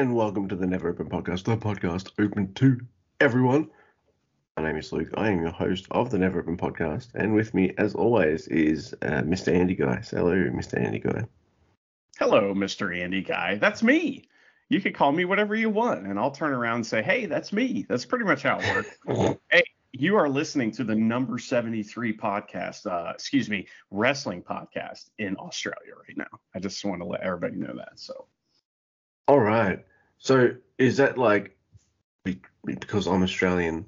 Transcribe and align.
And 0.00 0.16
welcome 0.16 0.48
to 0.48 0.56
the 0.56 0.66
Never 0.66 0.88
Open 0.88 1.10
Podcast, 1.10 1.44
the 1.44 1.58
podcast 1.58 2.12
open 2.18 2.54
to 2.54 2.80
everyone. 3.20 3.68
My 4.56 4.62
name 4.62 4.78
is 4.78 4.90
Luke. 4.92 5.10
I 5.12 5.28
am 5.28 5.42
your 5.42 5.50
host 5.50 5.88
of 5.90 6.10
the 6.10 6.16
Never 6.16 6.40
Open 6.40 6.56
Podcast, 6.56 7.08
and 7.14 7.34
with 7.34 7.52
me, 7.52 7.74
as 7.76 7.94
always, 7.94 8.48
is 8.48 8.94
uh, 9.02 9.20
Mr. 9.20 9.54
Andy 9.54 9.74
Guy. 9.74 10.00
So 10.00 10.16
hello, 10.16 10.36
Mr. 10.36 10.82
Andy 10.82 11.00
Guy. 11.00 11.26
Hello, 12.18 12.54
Mr. 12.54 12.98
Andy 12.98 13.20
Guy. 13.20 13.56
That's 13.56 13.82
me. 13.82 14.24
You 14.70 14.80
can 14.80 14.94
call 14.94 15.12
me 15.12 15.26
whatever 15.26 15.54
you 15.54 15.68
want, 15.68 16.06
and 16.06 16.18
I'll 16.18 16.30
turn 16.30 16.54
around 16.54 16.76
and 16.76 16.86
say, 16.86 17.02
hey, 17.02 17.26
that's 17.26 17.52
me. 17.52 17.84
That's 17.86 18.06
pretty 18.06 18.24
much 18.24 18.42
how 18.42 18.58
it 18.58 18.74
works. 19.06 19.38
hey, 19.50 19.64
you 19.92 20.16
are 20.16 20.30
listening 20.30 20.70
to 20.70 20.84
the 20.84 20.94
number 20.94 21.38
73 21.38 22.16
podcast, 22.16 22.86
uh, 22.86 23.10
excuse 23.12 23.50
me, 23.50 23.68
wrestling 23.90 24.42
podcast 24.42 25.10
in 25.18 25.36
Australia 25.36 25.92
right 25.94 26.16
now. 26.16 26.40
I 26.54 26.58
just 26.58 26.82
want 26.86 27.02
to 27.02 27.06
let 27.06 27.20
everybody 27.20 27.56
know 27.56 27.74
that. 27.76 28.00
So, 28.00 28.28
All 29.28 29.40
right. 29.40 29.84
So 30.20 30.50
is 30.76 30.98
that 30.98 31.16
like 31.16 31.56
because 32.64 33.06
I'm 33.06 33.22
Australian? 33.22 33.86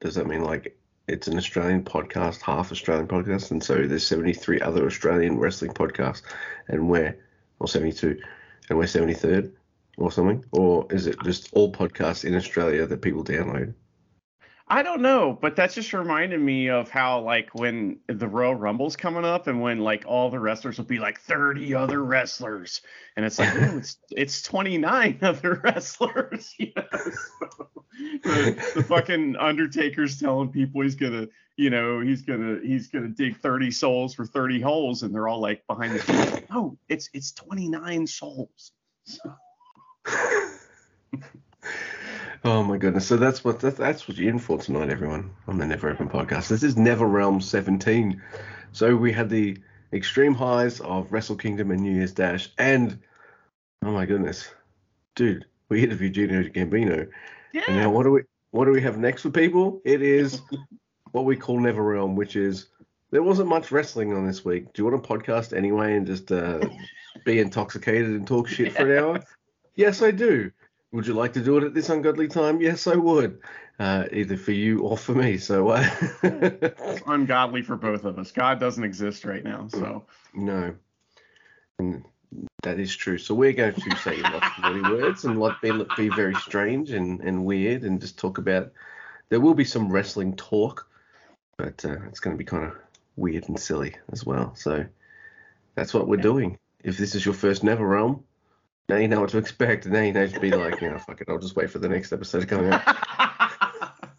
Does 0.00 0.14
that 0.14 0.28
mean 0.28 0.44
like 0.44 0.78
it's 1.08 1.26
an 1.26 1.36
Australian 1.36 1.82
podcast, 1.82 2.40
half 2.40 2.70
Australian 2.70 3.08
podcast, 3.08 3.50
and 3.50 3.62
so 3.62 3.84
there's 3.86 4.06
73 4.06 4.60
other 4.60 4.86
Australian 4.86 5.38
wrestling 5.38 5.72
podcasts, 5.72 6.22
and 6.68 6.88
we're 6.88 7.18
or 7.58 7.66
72, 7.66 8.20
and 8.68 8.78
we're 8.78 8.84
73rd 8.84 9.52
or 9.98 10.12
something, 10.12 10.44
or 10.52 10.86
is 10.90 11.08
it 11.08 11.16
just 11.24 11.48
all 11.52 11.72
podcasts 11.72 12.24
in 12.24 12.36
Australia 12.36 12.86
that 12.86 13.02
people 13.02 13.24
download? 13.24 13.74
I 14.72 14.82
don't 14.82 15.02
know, 15.02 15.36
but 15.38 15.56
that 15.56 15.70
just 15.70 15.92
reminded 15.92 16.40
me 16.40 16.70
of 16.70 16.88
how 16.88 17.20
like 17.20 17.54
when 17.54 17.98
the 18.06 18.26
Royal 18.26 18.54
Rumble's 18.54 18.96
coming 18.96 19.22
up 19.22 19.46
and 19.46 19.60
when 19.60 19.80
like 19.80 20.04
all 20.06 20.30
the 20.30 20.40
wrestlers 20.40 20.78
will 20.78 20.86
be 20.86 20.98
like 20.98 21.20
30 21.20 21.74
other 21.74 22.02
wrestlers 22.02 22.80
and 23.14 23.26
it's 23.26 23.38
like 23.38 23.50
it's 23.54 23.98
it's 24.12 24.40
29 24.40 25.18
other 25.22 25.60
wrestlers. 25.62 26.54
You 26.58 26.72
know? 26.74 26.84
So, 26.90 27.68
the, 28.22 28.72
the 28.76 28.82
fucking 28.84 29.36
Undertaker's 29.36 30.18
telling 30.18 30.48
people 30.48 30.80
he's 30.80 30.94
gonna, 30.94 31.28
you 31.56 31.68
know, 31.68 32.00
he's 32.00 32.22
gonna 32.22 32.58
he's 32.64 32.88
gonna 32.88 33.08
dig 33.08 33.36
30 33.36 33.70
souls 33.72 34.14
for 34.14 34.24
30 34.24 34.58
holes 34.62 35.02
and 35.02 35.14
they're 35.14 35.28
all 35.28 35.40
like 35.40 35.66
behind 35.66 35.92
the. 35.92 36.44
No, 36.48 36.78
it's 36.88 37.10
it's 37.12 37.32
29 37.32 38.06
souls. 38.06 38.72
So, 39.04 39.36
Oh 42.44 42.64
my 42.64 42.76
goodness! 42.76 43.06
So 43.06 43.16
that's 43.16 43.44
what 43.44 43.60
that's, 43.60 43.76
that's 43.76 44.08
what 44.08 44.16
you're 44.16 44.30
in 44.30 44.40
for 44.40 44.58
tonight, 44.58 44.90
everyone, 44.90 45.30
on 45.46 45.58
the 45.58 45.66
Never 45.66 45.88
Open 45.88 46.08
podcast. 46.08 46.48
This 46.48 46.64
is 46.64 46.76
Never 46.76 47.06
Realm 47.06 47.40
17. 47.40 48.20
So 48.72 48.96
we 48.96 49.12
had 49.12 49.28
the 49.30 49.58
extreme 49.92 50.34
highs 50.34 50.80
of 50.80 51.12
Wrestle 51.12 51.36
Kingdom 51.36 51.70
and 51.70 51.80
New 51.80 51.92
Year's 51.92 52.10
Dash, 52.10 52.50
and 52.58 52.98
oh 53.84 53.92
my 53.92 54.06
goodness, 54.06 54.52
dude, 55.14 55.46
we 55.68 55.84
interviewed 55.84 56.14
Gino 56.14 56.42
Gambino, 56.42 57.08
and 57.68 57.76
now 57.76 57.90
what 57.90 58.02
do 58.02 58.10
we 58.10 58.22
what 58.50 58.64
do 58.64 58.72
we 58.72 58.82
have 58.82 58.98
next 58.98 59.22
for 59.22 59.30
people? 59.30 59.80
It 59.84 60.02
is 60.02 60.42
what 61.12 61.24
we 61.24 61.36
call 61.36 61.60
Never 61.60 61.84
Realm, 61.84 62.16
which 62.16 62.34
is 62.34 62.70
there 63.12 63.22
wasn't 63.22 63.50
much 63.50 63.70
wrestling 63.70 64.14
on 64.14 64.26
this 64.26 64.44
week. 64.44 64.72
Do 64.72 64.82
you 64.82 64.90
want 64.90 65.04
a 65.04 65.08
podcast 65.08 65.56
anyway 65.56 65.94
and 65.94 66.08
just 66.08 66.32
uh, 66.32 66.58
be 67.24 67.38
intoxicated 67.38 68.10
and 68.10 68.26
talk 68.26 68.48
shit 68.48 68.72
for 68.72 68.92
an 68.92 68.98
hour? 68.98 69.20
Yes, 69.74 70.02
I 70.02 70.10
do. 70.10 70.52
Would 70.92 71.06
you 71.06 71.14
like 71.14 71.32
to 71.34 71.40
do 71.40 71.56
it 71.56 71.64
at 71.64 71.74
this 71.74 71.88
ungodly 71.88 72.28
time? 72.28 72.60
Yes, 72.60 72.86
I 72.86 72.96
would. 72.96 73.40
Uh, 73.78 74.04
either 74.12 74.36
for 74.36 74.52
you 74.52 74.80
or 74.80 74.96
for 74.96 75.14
me. 75.14 75.38
So, 75.38 75.68
uh, 75.70 75.88
It's 76.22 77.02
ungodly 77.06 77.62
for 77.62 77.76
both 77.76 78.04
of 78.04 78.18
us. 78.18 78.30
God 78.30 78.60
doesn't 78.60 78.84
exist 78.84 79.24
right 79.24 79.42
now, 79.42 79.66
so 79.68 80.04
no, 80.34 80.74
and 81.78 82.04
that 82.62 82.78
is 82.78 82.94
true. 82.94 83.16
So 83.18 83.34
we're 83.34 83.54
going 83.54 83.74
to 83.74 83.96
say 83.96 84.16
lots 84.22 84.58
of 84.58 84.64
naughty 84.64 84.82
words 84.82 85.24
and 85.24 85.40
like 85.40 85.60
be, 85.62 85.72
be 85.96 86.08
very 86.08 86.34
strange 86.36 86.90
and, 86.90 87.20
and 87.20 87.44
weird 87.44 87.82
and 87.82 88.00
just 88.00 88.18
talk 88.18 88.38
about. 88.38 88.72
There 89.30 89.40
will 89.40 89.54
be 89.54 89.64
some 89.64 89.90
wrestling 89.90 90.36
talk, 90.36 90.86
but 91.56 91.84
uh, 91.86 91.96
it's 92.08 92.20
going 92.20 92.36
to 92.36 92.38
be 92.38 92.44
kind 92.44 92.64
of 92.64 92.74
weird 93.16 93.48
and 93.48 93.58
silly 93.58 93.96
as 94.12 94.24
well. 94.26 94.54
So 94.54 94.84
that's 95.74 95.94
what 95.94 96.06
we're 96.06 96.16
Yeah. 96.16 96.22
doing. 96.22 96.58
If 96.84 96.98
this 96.98 97.14
is 97.14 97.24
your 97.24 97.34
first 97.34 97.64
Never 97.64 97.86
Realm, 97.86 98.24
now 98.88 98.96
you 98.96 99.08
know 99.08 99.20
what 99.20 99.30
to 99.30 99.38
expect, 99.38 99.84
and 99.84 99.94
now 99.94 100.02
you 100.02 100.12
know 100.12 100.26
to 100.26 100.40
be 100.40 100.50
like, 100.50 100.80
you 100.80 100.90
know, 100.90 100.98
fuck 100.98 101.20
it, 101.20 101.28
I'll 101.28 101.38
just 101.38 101.56
wait 101.56 101.70
for 101.70 101.78
the 101.78 101.88
next 101.88 102.12
episode 102.12 102.48
coming 102.48 102.72
up. 102.72 102.82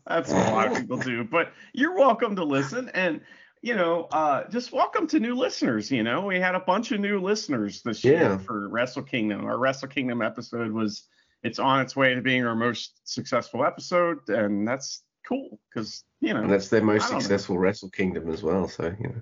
That's 0.07 0.31
what 0.31 0.47
a 0.47 0.51
lot 0.51 0.71
of 0.71 0.77
people 0.77 0.97
do. 0.97 1.23
But 1.23 1.51
you're 1.73 1.95
welcome 1.95 2.35
to 2.35 2.43
listen 2.43 2.89
and 2.93 3.21
you 3.61 3.75
know, 3.75 4.09
uh, 4.11 4.43
just 4.49 4.73
welcome 4.73 5.07
to 5.07 5.21
new 5.21 5.35
listeners. 5.35 5.89
You 5.89 6.03
know, 6.03 6.25
we 6.25 6.37
had 6.37 6.53
a 6.53 6.59
bunch 6.59 6.91
of 6.91 6.99
new 6.99 7.21
listeners 7.21 7.81
this 7.81 8.03
year 8.03 8.37
for 8.39 8.67
Wrestle 8.67 9.03
Kingdom. 9.03 9.45
Our 9.45 9.57
Wrestle 9.57 9.87
Kingdom 9.87 10.21
episode 10.21 10.71
was 10.73 11.03
it's 11.43 11.59
on 11.59 11.79
its 11.79 11.95
way 11.95 12.13
to 12.13 12.21
being 12.21 12.45
our 12.45 12.55
most 12.55 12.99
successful 13.05 13.65
episode, 13.65 14.17
and 14.27 14.67
that's 14.67 15.03
cool 15.25 15.59
because 15.73 16.03
you 16.19 16.33
know 16.33 16.41
And 16.41 16.51
that's 16.51 16.67
their 16.67 16.83
most 16.83 17.03
don't 17.03 17.13
know. 17.13 17.19
successful 17.21 17.57
Wrestle 17.57 17.89
Kingdom 17.89 18.29
as 18.29 18.43
well. 18.43 18.67
So 18.67 18.93
you 18.99 19.07
know, 19.07 19.21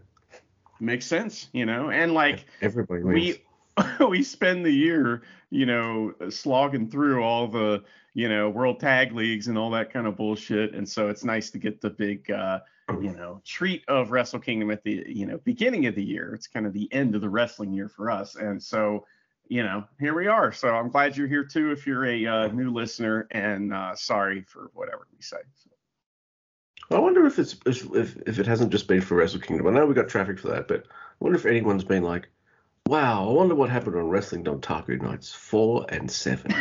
makes 0.80 1.06
sense. 1.06 1.50
You 1.54 1.68
know, 1.68 1.92
and 1.92 2.16
like 2.16 2.46
everybody 2.64 3.04
wins. 3.04 3.14
we 3.14 3.44
we 4.10 4.24
spend 4.24 4.66
the 4.66 4.72
year, 4.72 5.24
you 5.50 5.66
know, 5.66 6.14
slogging 6.30 6.90
through 6.90 7.24
all 7.24 7.48
the, 7.48 7.84
you 8.14 8.30
know, 8.30 8.50
world 8.50 8.80
tag 8.80 9.14
leagues 9.14 9.48
and 9.48 9.58
all 9.58 9.72
that 9.72 9.92
kind 9.92 10.08
of 10.08 10.16
bullshit. 10.16 10.74
And 10.74 10.88
so 10.88 11.10
it's 11.10 11.24
nice 11.24 11.50
to 11.52 11.58
get 11.58 11.82
the 11.82 11.90
big, 11.90 12.30
uh, 12.32 12.60
you 13.02 13.14
know, 13.14 13.42
treat 13.46 13.84
of 13.88 14.12
Wrestle 14.12 14.40
Kingdom 14.40 14.72
at 14.72 14.84
the, 14.84 15.04
you 15.08 15.26
know, 15.26 15.40
beginning 15.44 15.86
of 15.86 15.96
the 15.96 16.04
year. 16.04 16.34
It's 16.36 16.48
kind 16.48 16.66
of 16.66 16.74
the 16.74 16.92
end 16.92 17.16
of 17.16 17.22
the 17.22 17.30
wrestling 17.30 17.72
year 17.72 17.88
for 17.88 18.12
us. 18.12 18.36
And 18.36 18.62
so, 18.62 19.06
you 19.48 19.64
know, 19.64 19.84
here 20.00 20.14
we 20.14 20.28
are. 20.28 20.52
So 20.52 20.70
I'm 20.70 20.90
glad 20.90 21.16
you're 21.16 21.28
here 21.28 21.44
too. 21.44 21.72
If 21.72 21.86
you're 21.86 22.06
a 22.06 22.26
uh, 22.26 22.48
new 22.48 22.72
listener, 22.72 23.28
and 23.32 23.74
uh, 23.74 23.96
sorry 23.96 24.44
for 24.44 24.72
whatever 24.74 25.08
we 25.14 25.22
say. 25.22 25.38
So, 25.56 25.70
I 26.96 27.00
wonder 27.00 27.26
if 27.26 27.40
it's 27.40 27.56
if 27.66 28.18
if 28.26 28.40
it 28.40 28.48
hasn't 28.48 28.72
just 28.72 28.88
been 28.88 29.02
for 29.02 29.16
Wrestle 29.16 29.40
Kingdom. 29.40 29.68
I 29.68 29.72
know 29.72 29.86
we 29.86 29.94
got 29.94 30.10
traffic 30.10 30.40
for 30.40 30.48
that, 30.50 30.68
but 30.68 30.86
I 30.90 31.16
wonder 31.20 31.38
if 31.38 31.46
anyone's 31.46 31.84
been 31.84 32.04
like, 32.04 32.30
"Wow, 32.88 33.30
I 33.30 33.32
wonder 33.32 33.56
what 33.56 33.70
happened 33.70 33.96
on 33.96 34.10
Wrestling 34.10 34.44
Dontaku 34.44 35.02
nights 35.02 35.34
four 35.34 35.86
and 35.90 36.10
seven. 36.10 36.52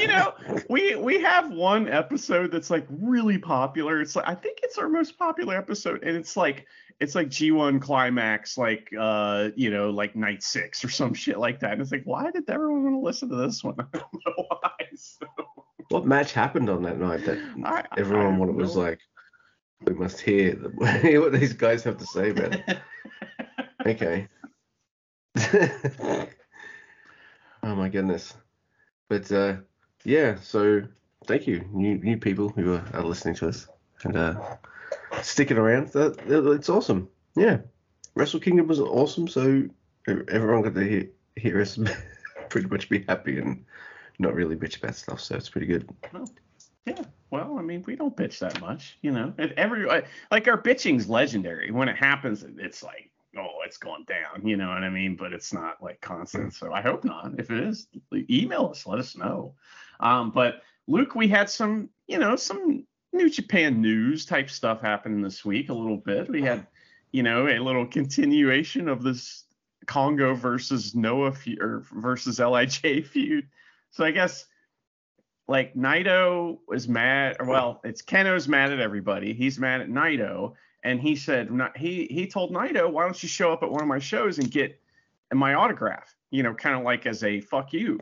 you 0.00 0.06
know, 0.06 0.32
we 0.68 0.94
we 0.96 1.20
have 1.20 1.50
one 1.50 1.88
episode 1.88 2.50
that's 2.50 2.70
like 2.70 2.86
really 2.88 3.38
popular. 3.38 4.00
It's 4.00 4.16
like 4.16 4.28
I 4.28 4.34
think 4.34 4.60
it's 4.62 4.78
our 4.78 4.88
most 4.88 5.18
popular 5.18 5.56
episode, 5.56 6.02
and 6.02 6.16
it's 6.16 6.36
like 6.36 6.66
it's 7.00 7.14
like 7.14 7.28
G1 7.28 7.80
climax, 7.80 8.56
like 8.56 8.92
uh, 8.98 9.50
you 9.56 9.70
know, 9.70 9.90
like 9.90 10.14
night 10.14 10.42
six 10.42 10.84
or 10.84 10.88
some 10.88 11.14
shit 11.14 11.38
like 11.38 11.60
that. 11.60 11.72
And 11.72 11.82
it's 11.82 11.92
like, 11.92 12.04
why 12.04 12.30
did 12.30 12.48
everyone 12.48 12.84
want 12.84 12.96
to 12.96 13.00
listen 13.00 13.28
to 13.30 13.36
this 13.36 13.64
one? 13.64 13.74
I 13.78 13.98
don't 13.98 14.26
know 14.26 14.44
why. 14.48 14.70
So, 14.96 15.26
what 15.88 16.06
match 16.06 16.32
happened 16.32 16.70
on 16.70 16.82
that 16.82 16.98
night 16.98 17.24
that 17.24 17.38
I, 17.64 17.80
I 17.80 17.84
everyone 17.98 18.38
wanted 18.38 18.56
was 18.56 18.76
like, 18.76 19.00
we 19.86 19.94
must 19.94 20.20
hear, 20.20 20.54
the, 20.54 20.98
hear 21.02 21.20
what 21.22 21.32
these 21.32 21.52
guys 21.52 21.82
have 21.84 21.98
to 21.98 22.06
say 22.06 22.30
about 22.30 22.54
it. 22.68 22.78
Okay. 23.86 24.28
oh 27.62 27.74
my 27.74 27.88
goodness. 27.88 28.34
But 29.08 29.30
uh, 29.32 29.56
yeah, 30.04 30.36
so 30.40 30.82
thank 31.26 31.46
you, 31.46 31.68
new 31.72 31.98
new 31.98 32.16
people 32.16 32.48
who 32.48 32.74
are, 32.74 32.84
are 32.94 33.02
listening 33.02 33.34
to 33.36 33.48
us 33.48 33.66
and 34.04 34.16
uh, 34.16 34.56
sticking 35.22 35.58
around. 35.58 35.88
That, 35.88 36.16
that- 36.28 36.50
it's 36.52 36.68
awesome. 36.68 37.08
Yeah, 37.36 37.58
Wrestle 38.14 38.40
Kingdom 38.40 38.68
was 38.68 38.80
awesome. 38.80 39.28
So 39.28 39.64
everyone 40.06 40.62
got 40.62 40.74
to 40.74 40.88
hear, 40.88 41.08
hear 41.36 41.60
us 41.60 41.78
pretty 42.48 42.68
much 42.68 42.88
be 42.88 43.04
happy 43.08 43.38
and 43.38 43.64
not 44.18 44.34
really 44.34 44.56
bitch 44.56 44.78
about 44.78 44.94
stuff. 44.94 45.20
So 45.20 45.34
it's 45.36 45.50
pretty 45.50 45.66
good. 45.66 45.88
Yeah. 46.86 47.02
Well, 47.30 47.58
I 47.58 47.62
mean, 47.62 47.82
we 47.86 47.96
don't 47.96 48.16
bitch 48.16 48.38
that 48.40 48.60
much, 48.60 48.98
you 49.02 49.10
know. 49.10 49.32
If 49.38 49.52
every 49.52 49.88
uh, 49.88 50.02
like 50.30 50.46
our 50.46 50.60
bitching's 50.60 51.08
legendary. 51.08 51.70
When 51.70 51.88
it 51.88 51.96
happens, 51.96 52.44
it's 52.58 52.82
like, 52.82 53.10
oh, 53.36 53.58
it's 53.64 53.78
going 53.78 54.04
down, 54.04 54.46
you 54.46 54.56
know 54.56 54.68
what 54.68 54.84
I 54.84 54.90
mean? 54.90 55.16
But 55.16 55.32
it's 55.32 55.52
not 55.52 55.82
like 55.82 56.00
constant. 56.00 56.54
So 56.54 56.72
I 56.72 56.80
hope 56.80 57.04
not. 57.04 57.32
If 57.38 57.50
it 57.50 57.58
is, 57.64 57.88
email 58.30 58.68
us, 58.70 58.86
let 58.86 58.98
us 58.98 59.16
know. 59.16 59.54
Um, 60.00 60.30
but 60.30 60.62
Luke, 60.86 61.14
we 61.14 61.26
had 61.28 61.50
some, 61.50 61.88
you 62.06 62.18
know, 62.18 62.36
some 62.36 62.86
New 63.12 63.30
Japan 63.30 63.80
news 63.80 64.26
type 64.26 64.50
stuff 64.50 64.80
happening 64.80 65.22
this 65.22 65.44
week 65.44 65.70
a 65.70 65.74
little 65.74 65.96
bit. 65.96 66.28
We 66.28 66.42
had, 66.42 66.66
you 67.12 67.22
know, 67.22 67.48
a 67.48 67.58
little 67.58 67.86
continuation 67.86 68.88
of 68.88 69.02
this 69.02 69.44
Kongo 69.86 70.34
versus 70.34 70.94
Noah 70.94 71.32
fe- 71.32 71.58
or 71.60 71.84
versus 71.92 72.38
Lij 72.38 72.78
feud. 73.06 73.48
So 73.90 74.04
I 74.04 74.10
guess 74.10 74.46
like 75.48 75.74
Naito 75.74 76.58
was 76.66 76.88
mad. 76.88 77.36
Or 77.40 77.46
well, 77.46 77.80
it's 77.84 78.02
Kenoh's 78.02 78.48
mad 78.48 78.72
at 78.72 78.80
everybody. 78.80 79.32
He's 79.32 79.58
mad 79.58 79.80
at 79.80 79.88
Naito, 79.88 80.54
and 80.82 81.00
he 81.00 81.16
said 81.16 81.50
he 81.76 82.06
he 82.10 82.26
told 82.26 82.52
Naito, 82.52 82.90
why 82.90 83.04
don't 83.04 83.22
you 83.22 83.28
show 83.28 83.52
up 83.52 83.62
at 83.62 83.70
one 83.70 83.82
of 83.82 83.88
my 83.88 83.98
shows 83.98 84.38
and 84.38 84.50
get 84.50 84.80
my 85.32 85.54
autograph? 85.54 86.14
You 86.30 86.42
know, 86.42 86.54
kind 86.54 86.76
of 86.76 86.82
like 86.82 87.06
as 87.06 87.22
a 87.22 87.40
fuck 87.40 87.72
you. 87.72 87.98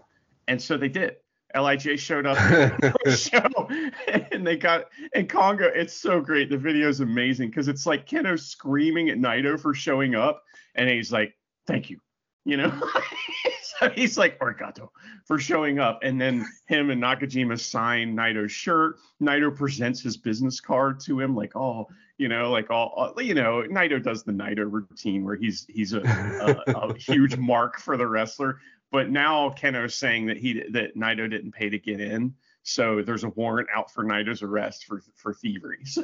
And 0.48 0.60
so 0.60 0.76
they 0.76 0.88
did. 0.88 1.16
Lij 1.54 1.98
showed 1.98 2.26
up 2.26 2.38
at 2.40 2.80
the 2.80 3.12
show 3.16 3.68
and 4.32 4.46
they 4.46 4.56
got 4.56 4.86
and 5.14 5.28
Kongo. 5.28 5.66
It's 5.66 5.92
so 5.94 6.20
great. 6.20 6.48
The 6.48 6.56
video 6.56 6.88
is 6.88 7.00
amazing 7.00 7.50
because 7.50 7.68
it's 7.68 7.86
like 7.86 8.06
Kenoh 8.06 8.40
screaming 8.40 9.10
at 9.10 9.18
Naito 9.18 9.60
for 9.60 9.74
showing 9.74 10.14
up, 10.14 10.42
and 10.74 10.88
he's 10.88 11.12
like, 11.12 11.34
"Thank 11.66 11.90
you, 11.90 12.00
you 12.44 12.56
know. 12.56 12.72
he's 13.94 14.19
like 14.19 14.38
Arigato 14.38 14.88
for 15.25 15.38
showing 15.38 15.79
up, 15.79 16.00
and 16.02 16.20
then 16.20 16.46
him 16.67 16.90
and 16.90 17.02
Nakajima 17.02 17.58
sign 17.58 18.17
Naito's 18.17 18.52
shirt. 18.52 18.96
Naito 19.20 19.55
presents 19.55 20.00
his 20.00 20.17
business 20.17 20.61
card 20.61 21.00
to 21.00 21.20
him, 21.20 21.34
like, 21.34 21.56
oh, 21.56 21.88
you 22.19 22.29
know, 22.29 22.50
like 22.50 22.70
all, 22.70 22.93
all 22.96 23.23
you 23.23 23.34
know, 23.34 23.62
Naito 23.62 24.02
does 24.02 24.23
the 24.23 24.32
Naito 24.32 24.70
routine 24.70 25.25
where 25.25 25.37
he's 25.37 25.67
he's 25.69 25.93
a, 25.93 26.00
a, 26.00 26.73
a 26.73 26.94
huge 26.99 27.37
mark 27.37 27.79
for 27.79 27.96
the 27.96 28.06
wrestler. 28.06 28.58
But 28.90 29.11
now 29.11 29.50
Kenoh's 29.50 29.94
saying 29.94 30.26
that 30.26 30.37
he 30.37 30.62
that 30.70 30.96
Naito 30.96 31.29
didn't 31.29 31.52
pay 31.52 31.70
to 31.70 31.79
get 31.79 32.00
in, 32.00 32.34
so 32.62 33.02
there's 33.02 33.25
a 33.25 33.31
warrant 33.31 33.69
out 33.75 33.90
for 33.90 34.05
Naito's 34.05 34.43
arrest 34.43 34.84
for 34.84 35.02
for 35.17 35.34
thievery. 35.34 35.79
So, 35.87 36.02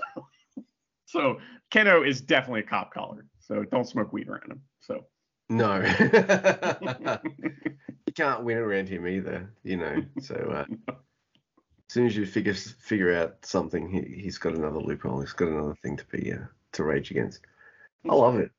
so 1.07 1.41
Kenoh 1.71 2.07
is 2.07 2.21
definitely 2.21 2.61
a 2.61 2.65
cop 2.65 2.93
collar. 2.93 3.25
So 3.41 3.65
don't 3.65 3.89
smoke 3.89 4.13
weed 4.13 4.29
around 4.29 4.51
him. 4.51 4.61
No. 5.51 5.81
you 8.07 8.13
can't 8.15 8.45
win 8.45 8.59
around 8.59 8.89
him 8.89 9.07
either, 9.07 9.53
you 9.63 9.77
know. 9.77 10.03
So 10.21 10.35
uh, 10.35 10.65
as 10.93 10.95
soon 11.89 12.07
as 12.07 12.17
you 12.17 12.27
figure 12.27 12.55
figure 12.55 13.15
out 13.15 13.45
something, 13.45 13.89
he 13.89 14.21
he's 14.23 14.39
got 14.39 14.55
another 14.55 14.81
loophole. 14.81 15.21
He's 15.21 15.33
got 15.33 15.49
another 15.49 15.77
thing 15.83 15.97
to 15.97 16.05
be 16.07 16.33
uh, 16.33 16.47
to 16.73 16.85
rage 16.85 17.11
against. 17.11 17.41
I 18.09 18.15
love 18.15 18.37
it. 18.37 18.51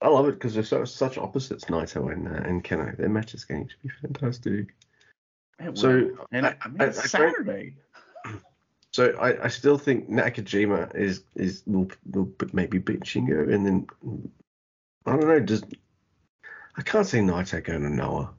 I 0.00 0.08
love 0.08 0.28
it 0.28 0.32
because 0.32 0.54
they're 0.54 0.62
so, 0.62 0.84
such 0.84 1.18
opposites, 1.18 1.64
Naito 1.64 2.12
and 2.12 2.28
uh, 2.28 2.48
and 2.48 2.62
Kenoh. 2.62 2.96
Their 2.96 3.08
match 3.08 3.34
is 3.34 3.44
going 3.44 3.66
to 3.68 3.74
be 3.82 3.90
fantastic. 4.00 4.74
It 5.58 5.76
So, 5.76 5.88
will. 5.88 6.26
and 6.30 6.46
I- 6.46 6.56
I, 6.62 6.68
mean, 6.68 6.82
I- 6.82 6.86
it's 6.86 6.98
I 7.00 7.06
Saturday. 7.06 7.74
So 8.90 9.10
I, 9.20 9.44
I 9.44 9.48
still 9.48 9.76
think 9.76 10.08
Nakajima 10.08 10.94
is 10.96 11.22
is 11.34 11.62
will, 11.66 11.90
will 12.10 12.32
maybe 12.54 12.78
beat 12.78 13.00
Shingo, 13.00 13.52
and 13.52 13.66
then 13.66 13.86
I 15.08 15.16
don't 15.16 15.28
know. 15.28 15.40
Just 15.40 15.64
I 16.76 16.82
can't 16.82 17.06
see 17.06 17.18
Naito 17.18 17.62
going 17.62 17.82
to 17.82 17.90
Noah. 17.90 18.30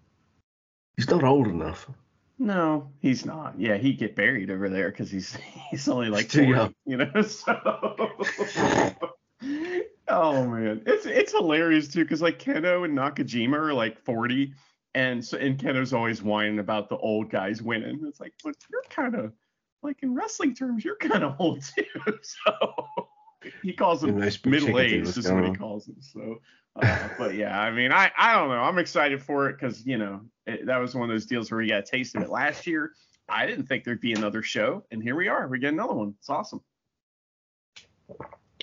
He's 0.95 1.10
not 1.10 1.24
old 1.24 1.48
enough. 1.48 1.89
No, 2.38 2.89
he's 3.01 3.25
not. 3.25 3.60
Yeah, 3.60 3.77
he'd 3.77 4.00
get 4.00 4.16
buried 4.16 4.50
over 4.50 4.69
there 4.69 4.89
because 4.89 5.12
he's 5.12 5.36
he's 5.71 5.88
only 5.88 6.10
like 6.10 6.30
too 6.30 6.45
40, 6.45 6.51
young. 6.51 6.75
you 6.86 6.98
know. 6.98 7.12
So, 10.12 10.16
oh 10.18 10.45
man, 10.48 10.81
it's 10.86 11.06
it's 11.06 11.31
hilarious 11.31 11.88
too 11.88 12.04
because 12.04 12.21
like 12.21 12.39
Kenoh 12.39 12.83
and 12.83 12.98
Nakajima 12.98 13.54
are 13.54 13.74
like 13.74 14.04
40, 14.04 14.54
and 14.95 15.24
so 15.24 15.38
and 15.38 15.57
Kenoh's 15.57 15.94
always 15.94 16.22
whining 16.22 16.60
about 16.60 16.89
the 16.89 16.98
old 16.98 17.30
guys 17.30 17.62
winning. 17.62 18.01
It's 18.07 18.19
like, 18.19 18.33
but 18.44 18.56
you're 18.69 18.83
kind 18.89 19.15
of 19.15 19.33
like 19.81 20.01
in 20.01 20.15
wrestling 20.15 20.56
terms, 20.56 20.83
you're 20.83 20.98
kind 20.98 21.24
of 21.24 21.36
old 21.39 21.62
too. 21.63 21.86
So 22.22 23.07
he 23.62 23.74
calls 23.74 24.01
them 24.01 24.12
And 24.12 24.24
they 24.24 24.30
speak 24.30 24.54
chicken 24.54 24.74
middle 24.74 24.80
aged 24.80 25.18
is 25.18 25.31
what 25.31 25.45
he 25.45 25.54
calls 25.54 25.86
them. 25.86 25.98
So, 26.01 26.42
uh, 26.75 27.10
but 27.18 27.36
yeah, 27.36 27.60
I 27.60 27.71
mean, 27.71 27.92
I 27.92 28.12
I 28.18 28.36
don't 28.36 28.50
know. 28.50 28.56
I'm 28.62 28.77
excited 28.77 29.21
for 29.21 29.50
it 29.50 29.54
because 29.60 29.86
you 29.86 29.98
know 29.98 30.21
it, 30.45 30.66
that 30.66 30.77
was 30.77 30.95
one 30.95 31.10
of 31.10 31.13
those 31.13 31.25
deals 31.25 31.51
where 31.51 31.60
we 31.60 31.68
got 31.68 31.80
a 31.80 31.83
taste 31.83 32.16
of 32.16 32.21
it 32.24 32.30
last 32.30 32.68
year. 32.68 32.94
I 33.27 33.45
didn't 33.45 33.68
think 33.68 33.83
there'd 33.83 34.01
be 34.01 34.13
another 34.13 34.42
show, 34.42 34.83
and 34.92 35.01
here 35.04 35.16
we 35.16 35.27
are. 35.27 35.48
We 35.48 35.60
get 35.60 35.74
another 35.74 35.94
one. 35.94 36.16
It's 36.19 36.30
awesome. 36.30 36.62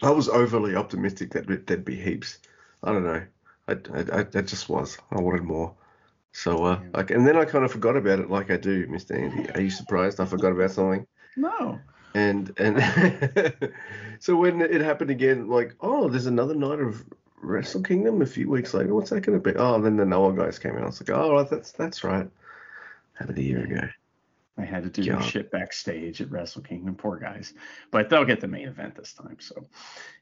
I 0.03 0.11
was 0.11 0.29
overly 0.29 0.75
optimistic 0.77 1.31
that 1.33 1.67
there'd 1.67 1.85
be 1.85 1.97
heaps. 1.97 2.39
I 2.83 2.93
don't 2.93 3.05
know. 3.05 3.23
I, 3.69 3.73
I, 3.73 3.99
I 4.19 4.23
that 4.25 4.47
just 4.47 4.69
was. 4.69 4.99
I 5.11 5.21
wanted 5.21 5.43
more. 5.45 5.75
So 6.33 6.65
uh, 6.65 6.81
Yeah. 6.83 6.89
like, 6.95 7.11
and 7.11 7.27
then 7.27 7.37
I 7.37 7.45
kind 7.47 7.65
of 7.65 7.73
forgot 7.73 7.97
about 7.97 8.19
it, 8.19 8.29
like 8.31 8.51
I 8.51 8.57
do, 8.59 8.87
Mr. 8.89 9.17
Andy. 9.19 9.51
Are 9.55 9.61
you 9.61 9.71
surprised? 9.71 10.21
I 10.21 10.27
forgot 10.27 10.53
about 10.53 10.71
something. 10.71 11.07
No. 11.37 11.81
And 12.15 12.53
and 12.59 13.73
so 14.21 14.37
when 14.37 14.61
it 14.61 14.81
happened 14.83 15.11
again, 15.11 15.49
like, 15.49 15.75
oh, 15.81 16.09
there's 16.09 16.27
another 16.27 16.55
night 16.55 16.81
of 16.81 17.05
Wrestle 17.47 17.83
Kingdom 17.83 18.23
a 18.23 18.27
few 18.27 18.51
weeks 18.51 18.75
later. 18.75 18.95
What's 18.95 19.11
that 19.11 19.21
going 19.21 19.41
to 19.41 19.53
be? 19.53 19.57
Oh, 19.57 19.81
then 19.81 19.97
the 19.97 20.05
Noah 20.05 20.35
guys 20.35 20.59
came 20.59 20.73
out. 20.73 20.83
I 20.83 20.87
was 20.87 21.01
like, 21.01 21.17
oh, 21.17 21.33
right, 21.33 21.49
that's 21.49 21.73
that's 21.73 22.05
right. 22.05 22.29
Happened 23.15 23.39
a 23.39 23.43
year 23.43 23.65
ago. 23.65 23.89
I 24.59 24.65
had 24.65 24.83
to 24.85 24.91
do 24.91 25.05
their 25.05 25.17
God. 25.17 25.25
shit 25.25 25.51
backstage 25.51 26.21
at 26.21 26.31
Wrestle 26.31 26.63
Kingdom. 26.63 26.97
Poor 26.97 27.19
guys, 27.19 27.55
but 27.91 28.09
they'll 28.09 28.25
get 28.25 28.41
the 28.41 28.49
main 28.49 28.69
event 28.69 28.95
this 28.97 29.13
time. 29.13 29.37
So, 29.39 29.67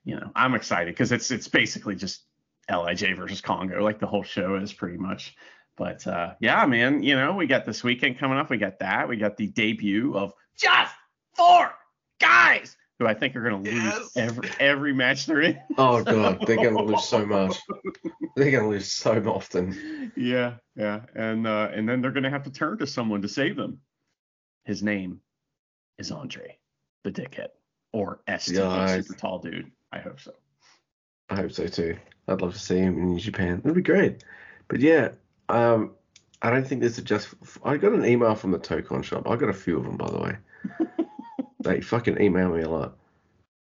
you 0.04 0.16
know, 0.16 0.30
I'm 0.34 0.54
excited 0.54 0.92
because 0.92 1.12
it's 1.12 1.30
it's 1.30 1.48
basically 1.48 1.94
just 1.94 2.22
Lij 2.68 3.02
versus 3.16 3.40
Kongo, 3.40 3.82
like 3.82 4.00
the 4.00 4.06
whole 4.06 4.22
show 4.22 4.56
is 4.56 4.72
pretty 4.72 4.98
much. 4.98 5.36
But 5.76 6.06
uh, 6.06 6.34
yeah, 6.40 6.66
man, 6.66 7.02
you 7.02 7.16
know, 7.16 7.34
we 7.34 7.46
got 7.46 7.64
this 7.64 7.82
weekend 7.82 8.18
coming 8.18 8.38
up. 8.38 8.50
We 8.50 8.58
got 8.58 8.78
that. 8.80 9.08
We 9.08 9.16
got 9.16 9.36
the 9.36 9.46
debut 9.48 10.16
of 10.16 10.32
just 10.56 10.92
four 11.34 11.72
who 13.04 13.10
I 13.10 13.14
think 13.14 13.34
they 13.34 13.40
are 13.40 13.42
gonna 13.44 13.62
lose 13.62 13.74
Yes. 13.74 14.16
every 14.16 14.50
every 14.60 14.92
match 14.94 15.26
they're 15.26 15.42
in. 15.42 15.58
Oh 15.78 16.02
god, 16.02 16.44
they're 16.46 16.56
going 16.56 16.76
to 16.76 16.82
lose 16.82 17.04
so 17.04 17.24
much. 17.26 17.56
They're 18.36 18.50
going 18.50 18.64
to 18.64 18.68
lose 18.70 18.90
so 18.90 19.12
often. 19.28 20.12
yeah, 20.16 20.54
yeah, 20.76 21.00
and 21.14 21.46
uh, 21.46 21.68
and 21.72 21.88
then 21.88 22.00
they're 22.00 22.10
gonna 22.12 22.30
have 22.30 22.44
to 22.44 22.50
turn 22.50 22.78
to 22.78 22.86
someone 22.86 23.22
to 23.22 23.28
save 23.28 23.56
them. 23.56 23.80
His 24.64 24.82
name 24.82 25.20
is 25.98 26.10
Andre, 26.10 26.58
the 27.02 27.12
dickhead, 27.12 27.48
or 27.92 28.20
ST, 28.28 28.56
Yes. 28.56 29.06
super 29.06 29.18
tall 29.18 29.38
dude. 29.38 29.70
I 29.92 29.98
hope 29.98 30.20
so. 30.20 30.32
I 31.30 31.36
hope 31.36 31.52
so 31.52 31.66
too. 31.66 31.96
I'd 32.28 32.40
love 32.40 32.52
to 32.54 32.58
see 32.58 32.78
him 32.78 32.98
in 32.98 33.12
New 33.12 33.20
Japan. 33.20 33.58
That'd 33.62 33.74
be 33.74 33.82
great. 33.82 34.24
But 34.68 34.80
yeah, 34.80 35.10
um, 35.50 35.92
I 36.42 36.50
don't 36.50 36.66
think 36.66 36.80
there's 36.80 36.98
a 36.98 37.02
just. 37.02 37.28
I 37.64 37.76
got 37.76 37.92
an 37.92 38.04
email 38.04 38.34
from 38.34 38.50
the 38.50 38.58
Tokon 38.58 39.04
shop. 39.04 39.28
I 39.28 39.36
got 39.36 39.48
a 39.50 39.52
few 39.54 39.76
of 39.78 39.84
them, 39.84 39.96
by 39.96 40.10
the 40.10 40.18
way. 40.18 40.36
they 41.64 41.80
fucking 41.80 42.20
email 42.20 42.50
me 42.50 42.62
a 42.62 42.68
lot. 42.68 42.96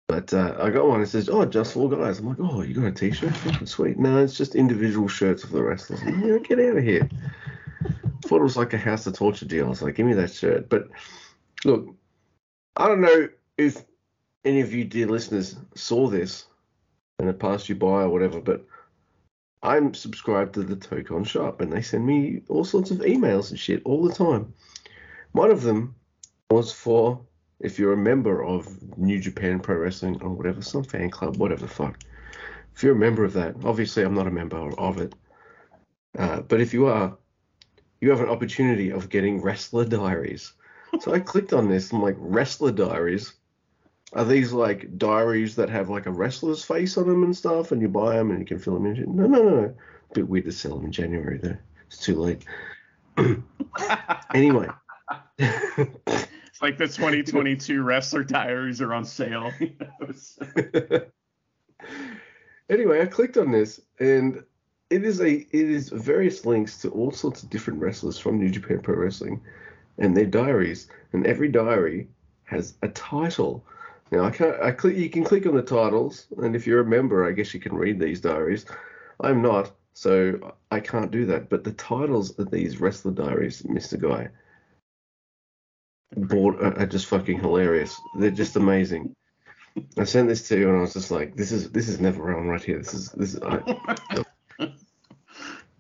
But 0.09 0.35
uh, 0.35 0.57
I 0.61 0.71
got 0.71 0.87
one 0.87 1.01
that 1.01 1.07
says, 1.07 1.29
"Oh, 1.29 1.45
just 1.47 1.73
four 1.73 1.89
guys." 1.89 2.19
I'm 2.19 2.29
like, 2.29 2.41
"Oh, 2.41 2.63
you 2.63 2.75
got 2.75 2.85
a 2.85 2.93
T-shirt? 2.93 3.35
Fucking 3.35 3.67
Sweet." 3.67 3.99
No, 3.99 4.19
it's 4.19 4.37
just 4.37 4.55
individual 4.55 5.09
shirts 5.09 5.45
of 5.45 5.51
the 5.51 5.63
wrestlers. 5.63 6.03
Like, 6.05 6.17
yeah, 6.17 6.39
get 6.39 6.59
out 6.59 6.77
of 6.77 6.85
here. 6.85 7.09
Thought 8.23 8.41
it 8.41 8.43
was 8.43 8.57
like 8.57 8.75
a 8.75 8.79
House 8.79 9.07
of 9.07 9.15
Torture 9.15 9.47
deal. 9.47 9.67
I 9.67 9.71
was 9.71 9.81
like, 9.81 9.95
"Give 9.95 10.07
me 10.07 10.15
that 10.15 10.33
shirt." 10.33 10.69
But 10.69 10.89
look, 11.65 11.95
I 12.77 12.89
don't 12.89 13.01
know 13.01 13.29
if 13.57 13.83
any 14.45 14.61
of 14.61 14.73
you 14.73 14.85
dear 14.85 15.07
listeners 15.07 15.57
saw 15.75 16.09
this 16.09 16.47
and 17.19 17.29
it 17.29 17.39
passed 17.39 17.69
you 17.69 17.77
by 17.77 18.03
or 18.03 18.11
whatever, 18.11 18.41
but 18.41 18.65
I'm 19.63 19.95
subscribed 19.95 20.55
to 20.55 20.63
the 20.63 20.77
Tokon 20.77 21.27
shop 21.27 21.61
and 21.61 21.73
they 21.73 21.83
send 21.83 22.05
me 22.05 22.43
all 22.49 22.65
sorts 22.65 22.91
of 22.91 22.99
emails 22.99 23.51
and 23.51 23.59
shit 23.59 23.83
all 23.85 24.03
the 24.03 24.13
time. 24.13 24.53
One 25.33 25.51
of 25.51 25.63
them 25.63 25.95
was 26.51 26.73
for 26.73 27.25
if 27.63 27.79
you're 27.79 27.93
a 27.93 27.97
member 27.97 28.45
of 28.45 28.99
New 28.99 29.19
Japan 29.19 29.61
Pro 29.61 29.77
Wrestling 29.77 30.21
or 30.23 30.31
whatever, 30.31 30.61
some 30.63 30.85
fan 30.85 31.11
club, 31.11 31.37
whatever 31.37 31.63
the 31.63 31.69
fuck. 31.69 31.99
If 32.75 32.83
you're 32.83 32.95
a 32.95 32.99
member 32.99 33.25
of 33.25 33.33
that, 33.35 33.55
obviously 33.65 34.03
I'm 34.03 34.15
not 34.15 34.27
a 34.27 34.31
member 34.31 34.57
of 34.79 34.99
it, 34.99 35.15
uh, 36.19 36.41
but 36.41 36.61
if 36.61 36.75
you 36.75 36.87
are, 36.87 37.17
you 38.01 38.11
have 38.11 38.21
an 38.21 38.29
opportunity 38.29 38.91
of 38.91 39.09
getting 39.09 39.41
wrestler 39.41 39.85
diaries. 39.85 40.53
So 41.01 41.15
I 41.15 41.21
clicked 41.21 41.53
on 41.53 41.69
this. 41.69 41.93
I'm 41.93 42.03
like, 42.03 42.17
wrestler 42.19 42.73
diaries. 42.73 43.33
Are 44.13 44.25
these 44.25 44.53
like 44.53 44.99
diaries 44.99 45.57
that 45.57 45.71
have 45.71 45.89
like 45.89 46.07
a 46.07 46.11
wrestler's 46.11 46.65
face 46.65 46.99
on 46.99 47.07
them 47.07 47.23
and 47.23 47.35
stuff, 47.35 47.73
and 47.73 47.81
you 47.81 47.89
buy 47.89 48.17
them 48.17 48.31
and 48.31 48.41
you 48.41 48.47
can 48.47 48.59
fill 48.59 48.75
them 48.75 48.87
in? 48.87 49.17
No, 49.17 49.27
no, 49.27 49.43
no, 49.43 49.61
no. 49.61 49.75
Bit 50.13 50.29
weird 50.29 50.45
to 50.47 50.53
sell 50.53 50.77
them 50.77 50.87
in 50.87 50.93
January 50.93 51.39
though. 51.39 51.57
It's 51.87 51.99
too 51.99 52.17
late. 52.17 52.45
Anyway. 54.35 54.69
It's 56.53 56.61
like 56.61 56.77
the 56.77 56.87
2022 56.87 57.83
wrestler 57.83 58.23
diaries 58.25 58.83
are 58.83 58.93
on 58.93 59.07
sale. 59.07 59.51
anyway, 62.69 63.01
I 63.01 63.07
clicked 63.07 63.39
on 63.39 63.51
this 63.51 63.81
and 63.99 64.45
it 64.91 65.03
is 65.03 65.23
a 65.23 65.33
it 65.33 65.49
is 65.51 65.89
various 65.89 66.45
links 66.45 66.77
to 66.83 66.91
all 66.91 67.11
sorts 67.11 67.43
of 67.43 67.49
different 67.49 67.81
wrestlers 67.81 68.19
from 68.19 68.39
New 68.39 68.51
Japan 68.51 68.81
Pro 68.81 68.97
Wrestling 68.97 69.41
and 69.97 70.15
their 70.15 70.27
diaries, 70.27 70.89
and 71.15 71.27
every 71.27 71.49
diary 71.49 72.09
has 72.45 72.75
a 72.83 72.89
title. 72.89 73.65
Now 74.11 74.25
I 74.25 74.31
can't 74.31 74.61
I 74.63 74.73
click 74.73 74.95
you 74.95 75.09
can 75.09 75.25
click 75.25 75.47
on 75.47 75.57
the 75.57 75.63
titles, 75.63 76.27
and 76.37 76.55
if 76.55 76.67
you're 76.67 76.81
a 76.81 76.85
member, 76.85 77.27
I 77.27 77.33
guess 77.33 77.55
you 77.55 77.61
can 77.61 77.75
read 77.75 77.99
these 77.99 78.21
diaries. 78.21 78.67
I'm 79.21 79.41
not, 79.41 79.73
so 79.95 80.55
I 80.71 80.81
can't 80.81 81.11
do 81.11 81.25
that. 81.27 81.49
But 81.49 81.65
the 81.65 81.73
titles 81.73 82.39
of 82.39 82.51
these 82.51 82.79
wrestler 82.79 83.13
diaries, 83.13 83.63
Mr. 83.63 83.99
Guy, 83.99 84.29
board 86.17 86.57
are, 86.63 86.87
just 86.87 87.07
fucking 87.07 87.41
hilarious. 87.41 87.95
They're 88.19 88.31
just 88.31 88.57
amazing. 88.57 89.15
I 89.99 90.05
sent 90.05 90.29
this 90.29 90.47
to 90.49 90.59
you, 90.59 90.69
and 90.69 90.79
I 90.79 90.81
was 90.83 90.93
just 90.93 91.11
like, 91.11 91.35
"This 91.35 91.51
is 91.53 91.71
this 91.71 91.89
is 91.89 92.01
never 92.01 92.37
on 92.37 92.47
right 92.49 92.63
here. 92.63 92.79
This 92.79 92.93
is 92.95 93.09
this 93.13 93.35
is." 93.35 93.41
I, 93.43 93.61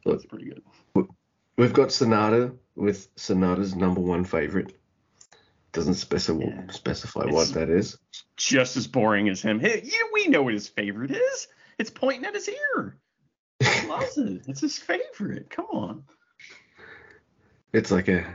That's 0.05 0.27
pretty 0.27 0.47
good. 0.47 0.63
we've 1.57 1.73
got 1.73 1.89
Sanada 1.89 2.57
with 2.75 3.15
Sanada's 3.17 3.75
number 3.77 4.01
one 4.01 4.25
favorite. 4.25 4.77
Doesn't 5.73 5.95
specify 5.95 6.41
Yeah. 6.45 6.71
specify 6.71 7.21
It's- 7.23 7.35
what 7.35 7.49
that 7.55 7.69
is. 7.71 7.99
Just 8.37 8.77
as 8.77 8.87
boring 8.87 9.29
as 9.29 9.41
him. 9.41 9.61
Hey, 9.61 9.81
you, 9.85 10.11
we 10.13 10.27
know 10.27 10.43
what 10.43 10.55
his 10.55 10.69
favorite 10.69 11.11
is. 11.13 11.49
It's 11.79 11.91
pointing 11.91 12.25
at 12.25 12.35
his 12.35 12.49
ear. 12.49 12.97
He 13.61 13.87
loves 13.87 14.19
it. 14.19 14.43
It's 14.49 14.61
his 14.61 14.77
favorite. 14.79 15.49
Come 15.51 15.67
on. 15.67 16.05
It's 17.73 17.91
like 17.91 18.09
a 18.09 18.27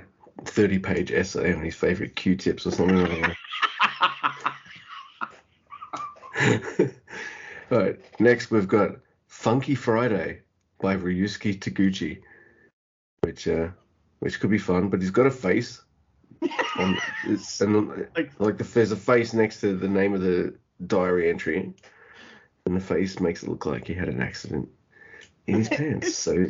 30 0.46 0.80
page 0.80 1.12
essay 1.12 1.54
on 1.54 1.64
his 1.64 1.76
favorite 1.76 2.16
Q-tips 2.16 2.66
or 2.68 2.72
something. 2.72 2.98
I 2.98 3.08
don't. 3.08 3.36
All 7.72 7.80
right. 7.80 8.00
Next, 8.20 8.52
we've 8.52 8.68
got 8.68 8.98
Funky 9.28 9.76
Friday 9.76 10.42
by 10.80 10.96
Ryusuke 10.96 11.60
Taguchi, 11.60 12.22
which 13.22 13.48
uh, 13.48 13.70
which 14.20 14.40
could 14.40 14.50
be 14.50 14.58
fun. 14.58 14.90
But 14.90 15.02
he's 15.02 15.12
got 15.12 15.26
a 15.26 15.32
face, 15.32 15.82
and, 16.80 16.98
it's, 17.26 17.60
and 17.62 18.08
like 18.16 18.32
like 18.40 18.58
the, 18.58 18.64
there's 18.64 18.92
a 18.92 18.96
face 18.96 19.34
next 19.34 19.62
to 19.62 19.76
the 19.76 19.88
name 19.88 20.14
of 20.14 20.22
the 20.22 20.56
diary 20.86 21.30
entry, 21.30 21.74
and 22.66 22.76
the 22.76 22.80
face 22.80 23.20
makes 23.20 23.44
it 23.44 23.50
look 23.50 23.66
like 23.66 23.88
he 23.88 23.94
had 23.94 24.10
an 24.10 24.22
accident 24.22 24.70
in 25.48 25.56
his 25.56 25.70
pants. 25.70 26.16
So 26.16 26.46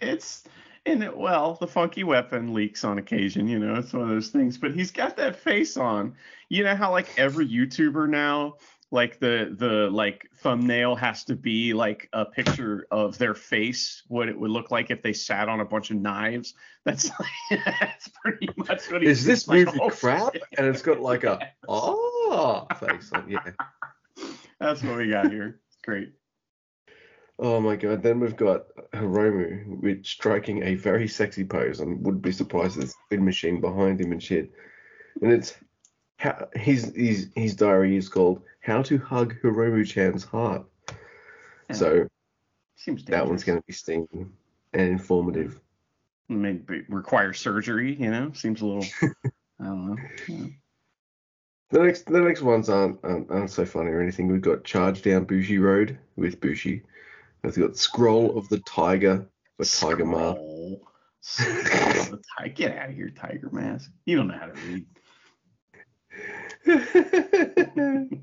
it's 0.00 0.44
and 0.86 1.02
it, 1.02 1.16
well, 1.16 1.58
the 1.60 1.66
funky 1.66 2.04
weapon 2.04 2.54
leaks 2.54 2.84
on 2.84 2.98
occasion, 2.98 3.48
you 3.48 3.58
know, 3.58 3.74
it's 3.74 3.92
one 3.92 4.02
of 4.02 4.08
those 4.08 4.28
things. 4.28 4.56
But 4.56 4.72
he's 4.72 4.90
got 4.90 5.16
that 5.16 5.36
face 5.36 5.76
on. 5.76 6.14
You 6.48 6.64
know 6.64 6.76
how 6.76 6.92
like 6.92 7.08
every 7.18 7.46
YouTuber 7.46 8.08
now, 8.08 8.54
like 8.92 9.18
the 9.18 9.54
the 9.58 9.90
like 9.90 10.30
thumbnail 10.36 10.94
has 10.94 11.24
to 11.24 11.34
be 11.34 11.74
like 11.74 12.08
a 12.12 12.24
picture 12.24 12.86
of 12.92 13.18
their 13.18 13.34
face, 13.34 14.04
what 14.06 14.28
it 14.28 14.38
would 14.38 14.50
look 14.50 14.70
like 14.70 14.90
if 14.90 15.02
they 15.02 15.12
sat 15.12 15.48
on 15.48 15.60
a 15.60 15.64
bunch 15.64 15.90
of 15.90 15.96
knives. 15.96 16.54
That's 16.84 17.10
like, 17.18 17.64
that's 17.80 18.08
pretty 18.22 18.48
much 18.56 18.90
what 18.90 19.02
he's. 19.02 19.18
Is 19.18 19.24
this 19.24 19.48
like, 19.48 19.66
movie 19.66 19.78
oh, 19.82 19.90
crap? 19.90 20.34
Shit. 20.34 20.42
And 20.56 20.68
it's 20.68 20.82
got 20.82 21.00
like 21.00 21.24
a 21.24 21.50
oh 21.68 22.66
face 22.78 23.10
on, 23.12 23.28
yeah. 23.28 23.40
That's 24.60 24.82
what 24.84 24.96
we 24.96 25.10
got 25.10 25.32
here. 25.32 25.60
It's 25.68 25.78
great. 25.84 26.12
Oh 27.38 27.60
my 27.60 27.76
god! 27.76 28.02
Then 28.02 28.20
we've 28.20 28.36
got 28.36 28.64
Hiromu, 28.92 29.80
which 29.82 30.10
striking 30.12 30.62
a 30.62 30.74
very 30.74 31.06
sexy 31.06 31.44
pose, 31.44 31.80
and 31.80 32.04
would 32.04 32.22
be 32.22 32.32
surprised 32.32 32.78
there's 32.78 32.90
a 32.90 32.94
spin 33.06 33.24
machine 33.24 33.60
behind 33.60 34.00
him 34.00 34.12
and 34.12 34.22
shit. 34.22 34.50
And 35.20 35.32
it's 35.32 35.54
how, 36.16 36.48
his 36.54 36.92
his 36.96 37.30
his 37.34 37.54
diary 37.54 37.96
is 37.96 38.08
called 38.08 38.42
"How 38.60 38.82
to 38.82 38.96
Hug 38.98 39.34
Hiromu-chan's 39.42 40.24
Heart." 40.24 40.64
Yeah. 41.68 41.76
So 41.76 42.08
seems 42.76 43.04
that 43.04 43.26
one's 43.26 43.44
going 43.44 43.58
to 43.58 43.66
be 43.66 43.72
stinging 43.74 44.32
and 44.72 44.90
informative. 44.90 45.60
Maybe 46.28 46.84
require 46.88 47.34
surgery. 47.34 47.96
You 47.96 48.10
know, 48.10 48.32
seems 48.32 48.62
a 48.62 48.66
little. 48.66 48.86
I 49.60 49.64
don't 49.64 49.86
know. 49.86 49.96
Yeah. 50.26 50.46
The 51.68 51.80
next 51.80 52.06
the 52.06 52.20
next 52.20 52.40
ones 52.42 52.70
aren't, 52.70 53.00
aren't 53.02 53.30
aren't 53.30 53.50
so 53.50 53.66
funny 53.66 53.90
or 53.90 54.00
anything. 54.00 54.28
We've 54.28 54.40
got 54.40 54.64
Charge 54.64 55.02
Down 55.02 55.24
Bushi 55.24 55.58
Road 55.58 55.98
with 56.16 56.40
Bushi. 56.40 56.82
We've 57.46 57.58
got 57.60 57.76
Scroll 57.76 58.36
of 58.36 58.48
the 58.48 58.58
Tiger 58.58 59.28
for 59.56 59.64
Tiger 59.64 60.04
Mask. 60.04 60.40
Get 62.56 62.76
out 62.76 62.88
of 62.88 62.94
here, 62.96 63.10
Tiger 63.10 63.50
Mask. 63.52 63.88
You 64.04 64.16
don't 64.16 64.26
know 64.26 64.36
how 64.36 64.46
to 64.46 64.52
read. 64.52 64.84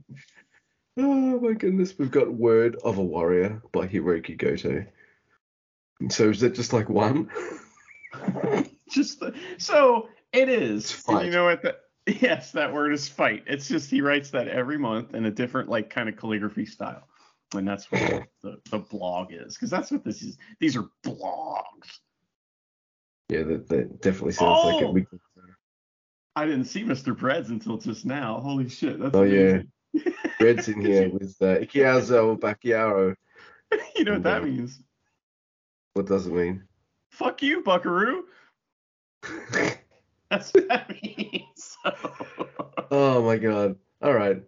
oh 0.98 1.39
my 1.39 1.53
goodness, 1.53 1.98
we've 1.98 2.12
got 2.12 2.34
Word 2.34 2.75
of 2.84 2.98
a 2.98 3.01
Warrior 3.01 3.62
by 3.72 3.88
Hiroki 3.88 4.38
Goto. 4.38 4.86
So 6.10 6.30
is 6.30 6.42
that 6.42 6.53
just 6.53 6.74
like 6.74 6.89
one? 6.89 7.30
just 8.89 9.22
the, 9.22 9.34
so 9.58 10.10
it 10.34 10.50
is. 10.50 11.01
you 11.08 11.30
know 11.30 11.46
what? 11.46 11.62
The, 11.62 11.77
yes, 12.08 12.51
that 12.51 12.74
word 12.74 12.92
is 12.92 13.08
fight. 13.08 13.46
It's 13.48 13.70
just 13.70 13.89
he 13.89 14.01
writes 14.01 14.32
that 14.32 14.50
every 14.50 14.77
month 14.77 15.13
in 15.15 15.24
a 15.24 15.32
different 15.32 15.70
like 15.70 15.89
kind 15.89 16.10
of 16.10 16.18
calligraphy 16.18 16.65
style 16.65 17.08
and 17.55 17.67
that's 17.67 17.91
what 17.91 18.27
the, 18.41 18.57
the 18.69 18.79
blog 18.79 19.31
is 19.31 19.55
because 19.55 19.69
that's 19.69 19.91
what 19.91 20.03
this 20.03 20.22
is. 20.22 20.38
These 20.60 20.75
are 20.75 20.86
blogs. 21.05 22.00
Yeah 23.29 23.43
that, 23.43 23.69
that 23.69 24.01
definitely 24.01 24.33
sounds 24.33 24.60
oh! 24.63 24.89
like 24.91 25.07
it 25.12 25.19
i 26.36 26.45
didn't 26.45 26.65
see 26.65 26.83
mr 26.83 27.17
breads 27.17 27.50
until 27.50 27.77
just 27.77 28.05
now. 28.05 28.39
Holy 28.39 28.69
shit 28.69 29.00
that's 29.00 29.15
oh 29.15 29.24
amazing. 29.24 29.72
yeah 29.93 30.12
breads 30.39 30.67
in 30.67 30.81
here 30.81 31.10
with 31.13 31.36
uh, 31.41 31.57
Ikiazo 31.60 32.39
Bacchiaro. 32.39 33.15
you 33.95 34.03
know 34.03 34.13
what 34.13 34.24
that 34.24 34.41
uh, 34.41 34.45
means. 34.45 34.79
what 35.93 36.07
does 36.07 36.27
it 36.27 36.33
mean? 36.33 36.63
Fuck 37.12 37.41
you 37.43 37.62
buckaroo. 37.62 38.24
That's 40.29 40.51
what 40.51 40.67
that 40.67 40.89
means. 40.89 41.77
Oh 42.89 43.24
my 43.24 43.38
god. 43.38 43.75
All 44.01 44.13
right. 44.13 44.41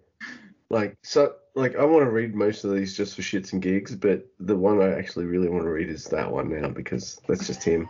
Like 0.69 0.97
so 1.03 1.35
like 1.55 1.75
I 1.77 1.85
want 1.85 2.03
to 2.03 2.11
read 2.11 2.35
most 2.35 2.63
of 2.63 2.75
these 2.75 2.95
just 2.95 3.15
for 3.15 3.21
shits 3.21 3.53
and 3.53 3.61
gigs, 3.61 3.95
but 3.95 4.27
the 4.39 4.55
one 4.55 4.81
I 4.81 4.97
actually 4.97 5.25
really 5.25 5.49
want 5.49 5.63
to 5.63 5.69
read 5.69 5.89
is 5.89 6.05
that 6.05 6.31
one 6.31 6.49
now 6.49 6.69
because 6.69 7.19
that's 7.27 7.47
just 7.47 7.63
him. 7.63 7.89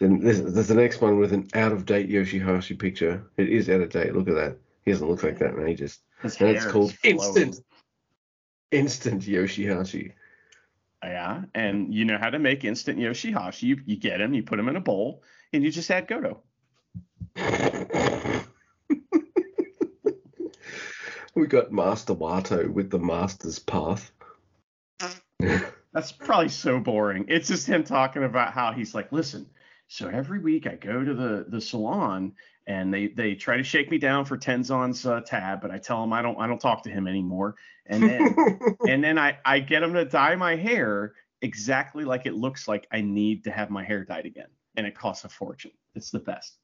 Then 0.00 0.20
there's, 0.20 0.42
there's 0.42 0.68
the 0.68 0.74
next 0.74 1.00
one 1.00 1.18
with 1.18 1.32
an 1.32 1.48
out 1.54 1.72
of 1.72 1.86
date 1.86 2.10
Yoshihashi 2.10 2.78
picture. 2.78 3.24
It 3.36 3.48
is 3.48 3.70
out 3.70 3.80
of 3.80 3.90
date. 3.90 4.14
Look 4.14 4.28
at 4.28 4.34
that. 4.34 4.58
He 4.84 4.90
doesn't 4.90 5.08
look 5.08 5.22
like 5.22 5.38
that 5.38 5.54
in 5.54 5.66
ages. 5.66 6.00
His 6.22 6.36
and 6.40 6.50
it's 6.50 6.66
called 6.66 6.94
Instant. 7.02 7.60
Instant 8.72 9.22
Yoshihashi. 9.22 10.12
Oh, 11.02 11.08
yeah, 11.08 11.42
and 11.54 11.94
you 11.94 12.04
know 12.04 12.18
how 12.18 12.30
to 12.30 12.38
make 12.38 12.64
instant 12.64 12.98
Yoshihashi. 12.98 13.62
You, 13.62 13.80
you 13.84 13.96
get 13.96 14.20
him, 14.20 14.34
you 14.34 14.42
put 14.42 14.58
him 14.58 14.68
in 14.68 14.76
a 14.76 14.80
bowl, 14.80 15.22
and 15.52 15.62
you 15.62 15.70
just 15.70 15.90
add 15.90 16.08
Goto. 16.08 16.42
We 21.36 21.46
got 21.46 21.70
Master 21.70 22.14
Wato 22.14 22.66
with 22.66 22.88
the 22.88 22.98
Master's 22.98 23.58
Path. 23.58 24.10
That's 25.38 26.10
probably 26.10 26.48
so 26.48 26.80
boring. 26.80 27.26
It's 27.28 27.48
just 27.48 27.66
him 27.66 27.84
talking 27.84 28.24
about 28.24 28.54
how 28.54 28.72
he's 28.72 28.94
like, 28.94 29.12
listen, 29.12 29.46
so 29.86 30.08
every 30.08 30.40
week 30.40 30.66
I 30.66 30.76
go 30.76 31.04
to 31.04 31.12
the 31.14 31.44
the 31.46 31.60
salon 31.60 32.32
and 32.66 32.92
they 32.92 33.08
they 33.08 33.34
try 33.34 33.58
to 33.58 33.62
shake 33.62 33.90
me 33.90 33.98
down 33.98 34.24
for 34.24 34.38
Tenzan's 34.38 35.04
uh, 35.04 35.20
tab, 35.20 35.60
but 35.60 35.70
I 35.70 35.76
tell 35.76 36.02
him 36.02 36.14
I 36.14 36.22
don't 36.22 36.40
I 36.40 36.46
don't 36.46 36.60
talk 36.60 36.82
to 36.84 36.90
him 36.90 37.06
anymore. 37.06 37.56
And 37.84 38.02
then 38.02 38.34
and 38.88 39.04
then 39.04 39.18
I 39.18 39.36
I 39.44 39.60
get 39.60 39.82
him 39.82 39.92
to 39.92 40.06
dye 40.06 40.36
my 40.36 40.56
hair 40.56 41.12
exactly 41.42 42.04
like 42.06 42.24
it 42.24 42.34
looks 42.34 42.66
like 42.66 42.86
I 42.90 43.02
need 43.02 43.44
to 43.44 43.50
have 43.50 43.68
my 43.68 43.84
hair 43.84 44.06
dyed 44.06 44.24
again, 44.24 44.48
and 44.74 44.86
it 44.86 44.96
costs 44.96 45.26
a 45.26 45.28
fortune. 45.28 45.72
It's 45.94 46.10
the 46.10 46.18
best. 46.18 46.56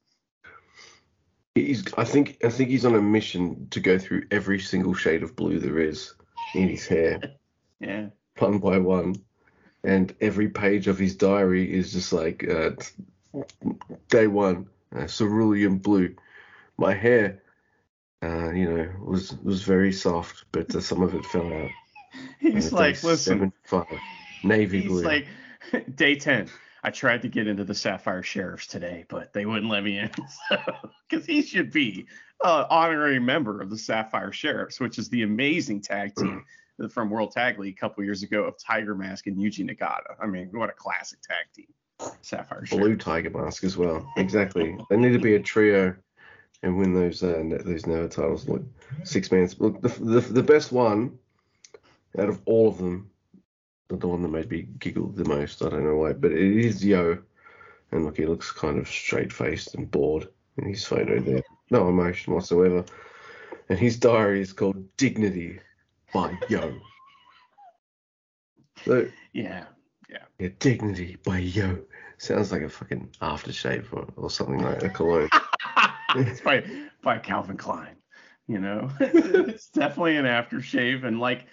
He's, 1.55 1.93
I 1.95 2.03
think, 2.03 2.37
I 2.43 2.49
think 2.49 2.69
he's 2.69 2.85
on 2.85 2.95
a 2.95 3.01
mission 3.01 3.67
to 3.71 3.79
go 3.79 3.99
through 3.99 4.23
every 4.31 4.59
single 4.59 4.95
shade 4.95 5.21
of 5.21 5.35
blue 5.35 5.59
there 5.59 5.79
is 5.79 6.13
in 6.55 6.67
his 6.67 6.87
hair, 6.87 7.21
yeah, 7.79 8.07
one 8.39 8.57
by 8.57 8.79
one, 8.79 9.15
and 9.83 10.15
every 10.19 10.49
page 10.49 10.87
of 10.87 10.97
his 10.97 11.15
diary 11.15 11.71
is 11.71 11.93
just 11.93 12.11
like 12.11 12.47
uh, 12.49 12.71
day 14.09 14.25
one, 14.25 14.67
uh, 14.95 15.05
cerulean 15.05 15.77
blue. 15.77 16.15
My 16.77 16.93
hair, 16.95 17.43
uh, 18.23 18.51
you 18.51 18.73
know, 18.73 18.89
was 18.99 19.37
was 19.43 19.61
very 19.61 19.91
soft, 19.93 20.45
but 20.51 20.73
uh, 20.73 20.81
some 20.81 21.03
of 21.03 21.13
it 21.13 21.25
fell 21.25 21.53
out. 21.53 21.71
He's 22.39 22.73
like, 22.73 23.03
listen, 23.03 23.53
five, 23.63 23.85
navy 24.43 24.81
he's 24.81 24.89
blue. 24.89 24.97
He's 24.97 25.05
like, 25.71 25.95
day 25.95 26.15
ten. 26.15 26.49
I 26.83 26.91
tried 26.91 27.21
to 27.21 27.29
get 27.29 27.47
into 27.47 27.63
the 27.63 27.73
Sapphire 27.73 28.23
Sheriffs 28.23 28.67
today, 28.67 29.05
but 29.07 29.31
they 29.31 29.45
wouldn't 29.45 29.71
let 29.71 29.83
me 29.83 29.99
in. 29.99 30.11
Because 31.09 31.25
he 31.27 31.43
should 31.43 31.71
be 31.71 32.07
an 32.43 32.65
honorary 32.71 33.19
member 33.19 33.61
of 33.61 33.69
the 33.69 33.77
Sapphire 33.77 34.31
Sheriffs, 34.31 34.79
which 34.79 34.97
is 34.97 35.09
the 35.09 35.21
amazing 35.21 35.81
tag 35.81 36.15
team 36.15 36.43
from 36.89 37.11
World 37.11 37.31
Tag 37.31 37.59
League 37.59 37.75
a 37.77 37.79
couple 37.79 38.03
years 38.03 38.23
ago 38.23 38.45
of 38.45 38.55
Tiger 38.57 38.95
Mask 38.95 39.27
and 39.27 39.37
Yuji 39.37 39.69
Nagata. 39.69 40.15
I 40.19 40.25
mean, 40.25 40.49
what 40.51 40.69
a 40.69 40.73
classic 40.73 41.19
tag 41.21 41.45
team. 41.55 41.67
Sapphire 42.21 42.63
Blue. 42.69 42.97
Tiger 42.97 43.29
Mask 43.29 43.63
as 43.63 43.77
well. 43.77 44.11
Exactly. 44.17 44.75
they 44.89 44.97
need 44.97 45.13
to 45.13 45.19
be 45.19 45.35
a 45.35 45.39
trio 45.39 45.95
and 46.63 46.77
win 46.77 46.93
those 46.93 47.21
uh, 47.21 47.43
those 47.63 47.85
Never 47.85 48.07
titles. 48.07 48.47
Look, 48.49 48.63
six 49.03 49.31
man. 49.31 49.47
Look, 49.59 49.81
the, 49.81 49.89
the 49.89 50.21
the 50.21 50.43
best 50.43 50.71
one 50.71 51.19
out 52.17 52.29
of 52.29 52.41
all 52.45 52.67
of 52.67 52.77
them 52.79 53.11
the 53.89 54.07
one 54.07 54.21
that 54.21 54.29
made 54.29 54.49
me 54.49 54.67
giggle 54.79 55.07
the 55.09 55.25
most. 55.25 55.61
I 55.61 55.69
don't 55.69 55.85
know 55.85 55.95
why, 55.95 56.13
but 56.13 56.31
it 56.31 56.65
is 56.65 56.83
Yo. 56.83 57.19
And 57.91 58.05
look, 58.05 58.17
he 58.17 58.25
looks 58.25 58.51
kind 58.51 58.79
of 58.79 58.87
straight 58.87 59.31
faced 59.31 59.75
and 59.75 59.89
bored 59.89 60.27
in 60.57 60.65
his 60.65 60.83
photo 60.83 61.19
there. 61.19 61.43
No 61.69 61.89
emotion 61.89 62.33
whatsoever. 62.33 62.85
And 63.69 63.77
his 63.77 63.97
diary 63.97 64.41
is 64.41 64.53
called 64.53 64.97
Dignity 64.97 65.59
by 66.13 66.37
Yo. 66.49 66.75
So, 68.85 69.07
yeah, 69.33 69.65
yeah. 70.09 70.23
Yeah, 70.39 70.49
Dignity 70.59 71.17
by 71.23 71.39
Yo. 71.39 71.79
Sounds 72.17 72.51
like 72.51 72.61
a 72.61 72.69
fucking 72.69 73.09
aftershave 73.21 73.91
or, 73.91 74.07
or 74.15 74.29
something 74.29 74.61
like 74.61 74.83
a 74.83 74.89
cologne. 74.89 75.29
it's 76.15 76.41
by, 76.41 76.63
by 77.01 77.19
Calvin 77.19 77.57
Klein. 77.57 77.95
You 78.47 78.59
know, 78.59 78.89
it's 78.99 79.69
definitely 79.69 80.17
an 80.17 80.25
aftershave. 80.25 81.05
And 81.05 81.19
like, 81.19 81.45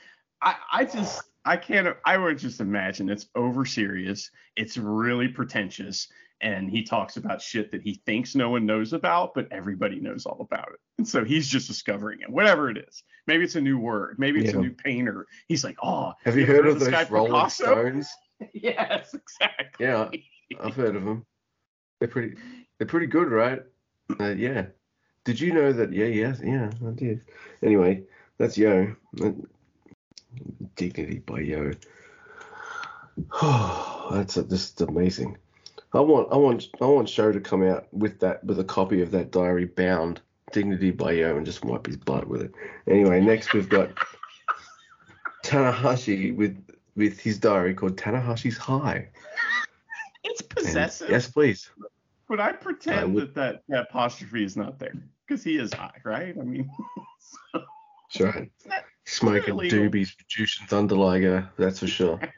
I, 0.43 0.57
I 0.73 0.85
just, 0.85 1.23
I 1.45 1.57
can't. 1.57 1.97
I 2.05 2.17
would 2.17 2.39
just 2.39 2.61
imagine 2.61 3.09
it's 3.09 3.27
over 3.35 3.65
serious. 3.65 4.31
It's 4.57 4.77
really 4.77 5.29
pretentious, 5.29 6.09
and 6.41 6.71
he 6.71 6.83
talks 6.83 7.17
about 7.17 7.41
shit 7.41 7.73
that 7.73 7.83
he 7.83 8.03
thinks 8.07 8.35
no 8.35 8.51
one 8.51 8.67
knows 8.67 8.93
about, 8.93 9.35
but 9.35 9.51
everybody 9.51 10.01
knows 10.01 10.27
all 10.27 10.41
about 10.41 10.69
it. 10.69 10.81
And 10.99 11.09
so 11.09 11.25
he's 11.25 11.49
just 11.49 11.67
discovering 11.67 12.21
it, 12.21 12.31
whatever 12.31 12.71
it 12.71 12.77
is. 12.77 13.03
Maybe 13.27 13.45
it's 13.45 13.57
a 13.57 13.61
new 13.61 13.79
word. 13.79 14.17
Maybe 14.19 14.41
it's 14.41 14.53
yeah. 14.53 14.59
a 14.59 14.63
new 14.63 14.73
painter. 14.73 15.27
He's 15.49 15.65
like, 15.65 15.77
oh, 15.83 16.13
have 16.25 16.37
you, 16.37 16.45
heard, 16.45 16.65
heard, 16.65 16.67
of, 16.67 16.81
those 16.81 17.11
Rolling 17.11 17.33
Picasso? 17.33 17.65
Stones? 17.65 18.11
yes, 18.53 19.15
exactly. 19.15 19.87
Yeah, 19.87 20.11
I've 20.61 20.77
heard 20.77 20.97
of 20.97 21.05
them. 21.05 21.25
They're 22.01 22.09
pretty. 22.09 22.37
They're 22.79 22.87
pretty 22.87 23.07
good, 23.07 23.29
right? 23.29 23.63
Uh, 24.19 24.31
yeah. 24.31 24.67
Did 25.25 25.41
you 25.41 25.53
know 25.53 25.73
that? 25.73 25.93
Yeah, 25.93 26.07
yes, 26.07 26.41
yeah, 26.43 26.71
I 26.87 26.91
did. 26.93 27.23
Anyway, 27.63 28.05
that's 28.39 28.57
Yo. 28.57 28.97
Dignity 30.81 31.19
by 31.19 31.41
Yo. 31.41 31.73
Oh 33.43 34.09
that's 34.15 34.39
a, 34.39 34.45
just 34.45 34.81
amazing. 34.81 35.37
I 35.93 36.01
want 36.01 36.29
I 36.33 36.37
want 36.37 36.69
I 36.81 36.87
want 36.87 37.07
Show 37.07 37.33
to 37.33 37.41
come 37.41 37.63
out 37.63 37.87
with 37.93 38.19
that 38.21 38.43
with 38.45 38.59
a 38.61 38.65
copy 38.65 39.03
of 39.03 39.11
that 39.11 39.31
diary 39.31 39.67
bound 39.67 40.23
Dignity 40.53 40.91
by 40.91 41.13
Yo 41.13 41.37
and 41.37 41.45
just 41.45 41.63
wipe 41.67 41.87
his 41.87 41.99
butt 41.99 42.29
with 42.29 42.41
it. 42.41 42.53
Anyway, 42.89 43.21
next 43.21 43.53
we've 43.53 43.69
got 43.69 43.91
Tanahashi 45.45 46.35
with 46.35 46.57
with 46.97 47.21
his 47.21 47.39
diary 47.39 47.75
called 47.75 47.97
Tanahashi's 47.99 48.57
High. 48.57 49.11
It's 50.25 50.41
And- 50.41 50.49
possessive. 50.49 51.11
yes, 51.11 51.31
please. 51.31 51.69
But 52.27 52.41
I 52.41 52.53
pretend 52.53 53.01
I 53.01 53.05
would- 53.05 53.35
that, 53.35 53.35
that 53.35 53.63
that 53.69 53.83
apostrophe 53.91 54.45
is 54.45 54.57
not 54.57 54.79
there 54.79 54.95
because 55.27 55.45
he 55.45 55.57
is 55.59 55.75
high, 55.75 56.01
right? 56.05 56.35
I 56.41 56.43
mean, 56.43 56.71
right. 58.19 58.51
that- 58.65 58.85
Smoking 59.11 59.55
illegal. 59.55 59.79
doobies, 59.81 60.17
producing 60.17 60.69
Thunderliger, 60.69 61.49
that's 61.59 61.81
for 61.81 61.89
sure. 61.89 62.21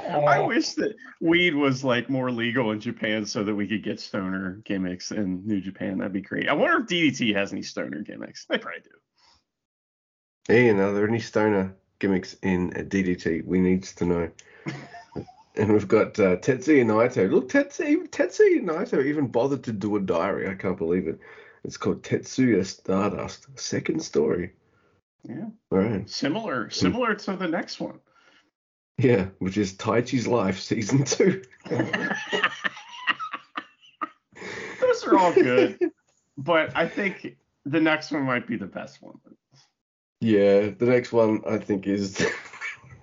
I 0.00 0.40
wish 0.40 0.72
that 0.74 0.96
weed 1.20 1.54
was 1.54 1.84
like 1.84 2.10
more 2.10 2.32
legal 2.32 2.72
in 2.72 2.80
Japan 2.80 3.24
so 3.24 3.44
that 3.44 3.54
we 3.54 3.68
could 3.68 3.84
get 3.84 4.00
stoner 4.00 4.60
gimmicks 4.64 5.12
in 5.12 5.46
New 5.46 5.60
Japan. 5.60 5.98
That'd 5.98 6.12
be 6.12 6.22
great. 6.22 6.48
I 6.48 6.54
wonder 6.54 6.80
if 6.80 6.88
DDT 6.88 7.36
has 7.36 7.52
any 7.52 7.62
stoner 7.62 8.00
gimmicks. 8.02 8.46
They 8.48 8.58
probably 8.58 8.80
do. 8.80 10.54
Ian, 10.54 10.80
are 10.80 10.92
there 10.92 11.06
any 11.06 11.20
stoner 11.20 11.76
gimmicks 12.00 12.34
in 12.42 12.72
uh, 12.74 12.80
DDT? 12.80 13.44
We 13.44 13.60
need 13.60 13.84
to 13.84 14.04
know. 14.06 14.30
and 15.56 15.72
we've 15.72 15.86
got 15.86 16.18
uh, 16.18 16.36
Tetsuya 16.36 16.84
Naito. 16.84 17.30
Look, 17.30 17.48
Tetsuya, 17.50 18.08
Tetsuya 18.08 18.64
Naito 18.64 19.04
even 19.04 19.28
bothered 19.28 19.62
to 19.64 19.72
do 19.72 19.94
a 19.96 20.00
diary. 20.00 20.48
I 20.48 20.54
can't 20.54 20.78
believe 20.78 21.06
it. 21.06 21.20
It's 21.68 21.76
called 21.76 22.02
Tetsuya 22.02 22.64
Stardust. 22.64 23.46
Second 23.60 24.02
story. 24.02 24.54
Yeah, 25.22 25.48
All 25.70 25.78
right. 25.78 26.08
similar 26.08 26.64
hmm. 26.64 26.70
similar 26.70 27.14
to 27.14 27.36
the 27.36 27.46
next 27.46 27.78
one. 27.78 28.00
Yeah, 28.96 29.26
which 29.38 29.58
is 29.58 29.74
Taichi's 29.74 30.26
Life 30.26 30.58
Season 30.60 31.04
2. 31.04 31.42
Those 34.80 35.04
are 35.04 35.18
all 35.18 35.34
good, 35.34 35.78
but 36.38 36.74
I 36.74 36.88
think 36.88 37.36
the 37.66 37.80
next 37.80 38.12
one 38.12 38.22
might 38.22 38.46
be 38.46 38.56
the 38.56 38.64
best 38.64 39.02
one. 39.02 39.20
Yeah, 40.22 40.70
the 40.70 40.86
next 40.86 41.12
one 41.12 41.42
I 41.46 41.58
think 41.58 41.86
is 41.86 42.26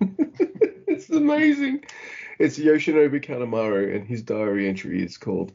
it's 0.00 1.08
amazing. 1.08 1.84
It's 2.40 2.58
Yoshinobu 2.58 3.24
Kanemaru, 3.24 3.94
and 3.94 4.08
his 4.08 4.22
diary 4.22 4.68
entry 4.68 5.04
is 5.04 5.18
called 5.18 5.52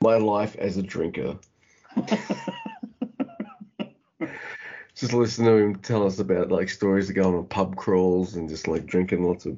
"My 0.00 0.16
Life 0.16 0.56
as 0.56 0.78
a 0.78 0.82
Drinker." 0.82 1.38
Just 4.98 5.12
listen 5.12 5.44
to 5.44 5.52
him 5.52 5.76
tell 5.76 6.04
us 6.04 6.18
about 6.18 6.50
like 6.50 6.68
stories 6.68 7.08
of 7.08 7.14
going 7.14 7.36
on 7.36 7.46
pub 7.46 7.76
crawls 7.76 8.34
and 8.34 8.48
just 8.48 8.66
like 8.66 8.84
drinking 8.84 9.22
lots 9.22 9.46
of 9.46 9.56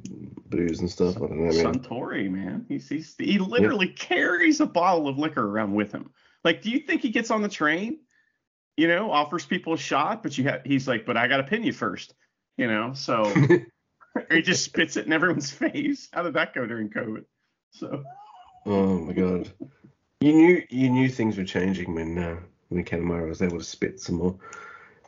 booze 0.51 0.81
and 0.81 0.91
stuff. 0.91 1.17
I 1.17 1.21
don't 1.21 1.39
know, 1.39 1.53
man. 1.53 1.75
Suntory, 1.75 2.31
man. 2.31 2.67
He's, 2.69 2.87
he's 2.91 3.15
he 3.17 3.39
literally 3.39 3.89
carries 3.89 4.61
a 4.61 4.67
bottle 4.67 5.09
of 5.09 5.19
liquor 5.19 5.47
around 5.47 5.73
with 5.73 5.93
him. 5.93 6.11
Like, 6.45 6.61
do 6.61 6.69
you 6.69 6.81
think 6.81 7.01
he 7.01 7.09
gets 7.09 7.31
on 7.31 7.41
the 7.41 7.49
train? 7.49 8.01
You 8.77 8.89
know, 8.89 9.11
offers 9.11 9.47
people 9.47 9.73
a 9.73 9.79
shot, 9.79 10.23
but 10.23 10.37
you 10.37 10.45
have 10.45 10.61
he's 10.67 10.87
like, 10.87 11.07
but 11.07 11.17
I 11.17 11.27
gotta 11.27 11.45
pin 11.45 11.63
you 11.63 11.73
first. 11.73 12.13
You 12.59 12.67
know, 12.67 12.93
so 12.93 13.33
or 14.15 14.27
he 14.31 14.43
just 14.43 14.65
spits 14.65 14.99
it 14.99 15.07
in 15.07 15.13
everyone's 15.13 15.51
face. 15.51 16.09
How 16.13 16.23
did 16.23 16.35
that 16.35 16.55
go 16.55 16.67
during 16.67 16.91
COVID? 16.91 17.25
So 17.73 18.03
oh 18.67 18.99
my 18.99 19.15
god, 19.15 19.51
you 20.21 20.33
knew 20.35 20.63
you 20.69 20.91
knew 20.91 21.09
things 21.09 21.37
were 21.37 21.45
changing 21.45 21.95
when 21.95 22.19
uh, 22.19 22.41
when 22.69 22.85
Kanemaru 22.85 23.29
was 23.29 23.43
able 23.43 23.59
to 23.59 23.65
spit 23.65 24.01
some 24.01 24.17
more. 24.17 24.39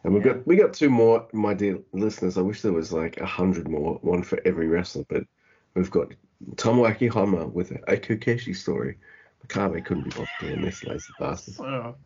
And 0.05 0.15
we've 0.15 0.25
Yeah. 0.25 0.35
got 0.35 0.47
we 0.47 0.57
got 0.57 0.73
two 0.73 0.91
more, 0.91 1.29
my 1.33 1.55
dear 1.55 1.79
listeners. 1.93 2.39
I 2.39 2.41
wish 2.41 2.63
there 2.63 2.73
was 2.73 2.93
like 2.93 3.19
a 3.19 3.27
hundred 3.27 3.69
more, 3.69 3.99
one 4.03 4.23
for 4.23 4.41
every 4.45 4.67
wrestler, 4.67 5.05
but 5.09 5.25
we've 5.75 5.91
got 5.91 6.13
Tomoaki 6.57 7.11
Honma 7.11 7.51
with 7.53 7.71
a 7.71 7.97
Kokeshi 7.97 8.57
story. 8.57 8.99
Makabe 9.47 9.85
couldn't 9.85 10.05
be 10.05 10.11
bothered 10.11 10.29
doing 10.41 10.63
this, 10.63 10.85
lazy 10.85 11.13
bastard. 11.19 11.55
So 11.55 11.97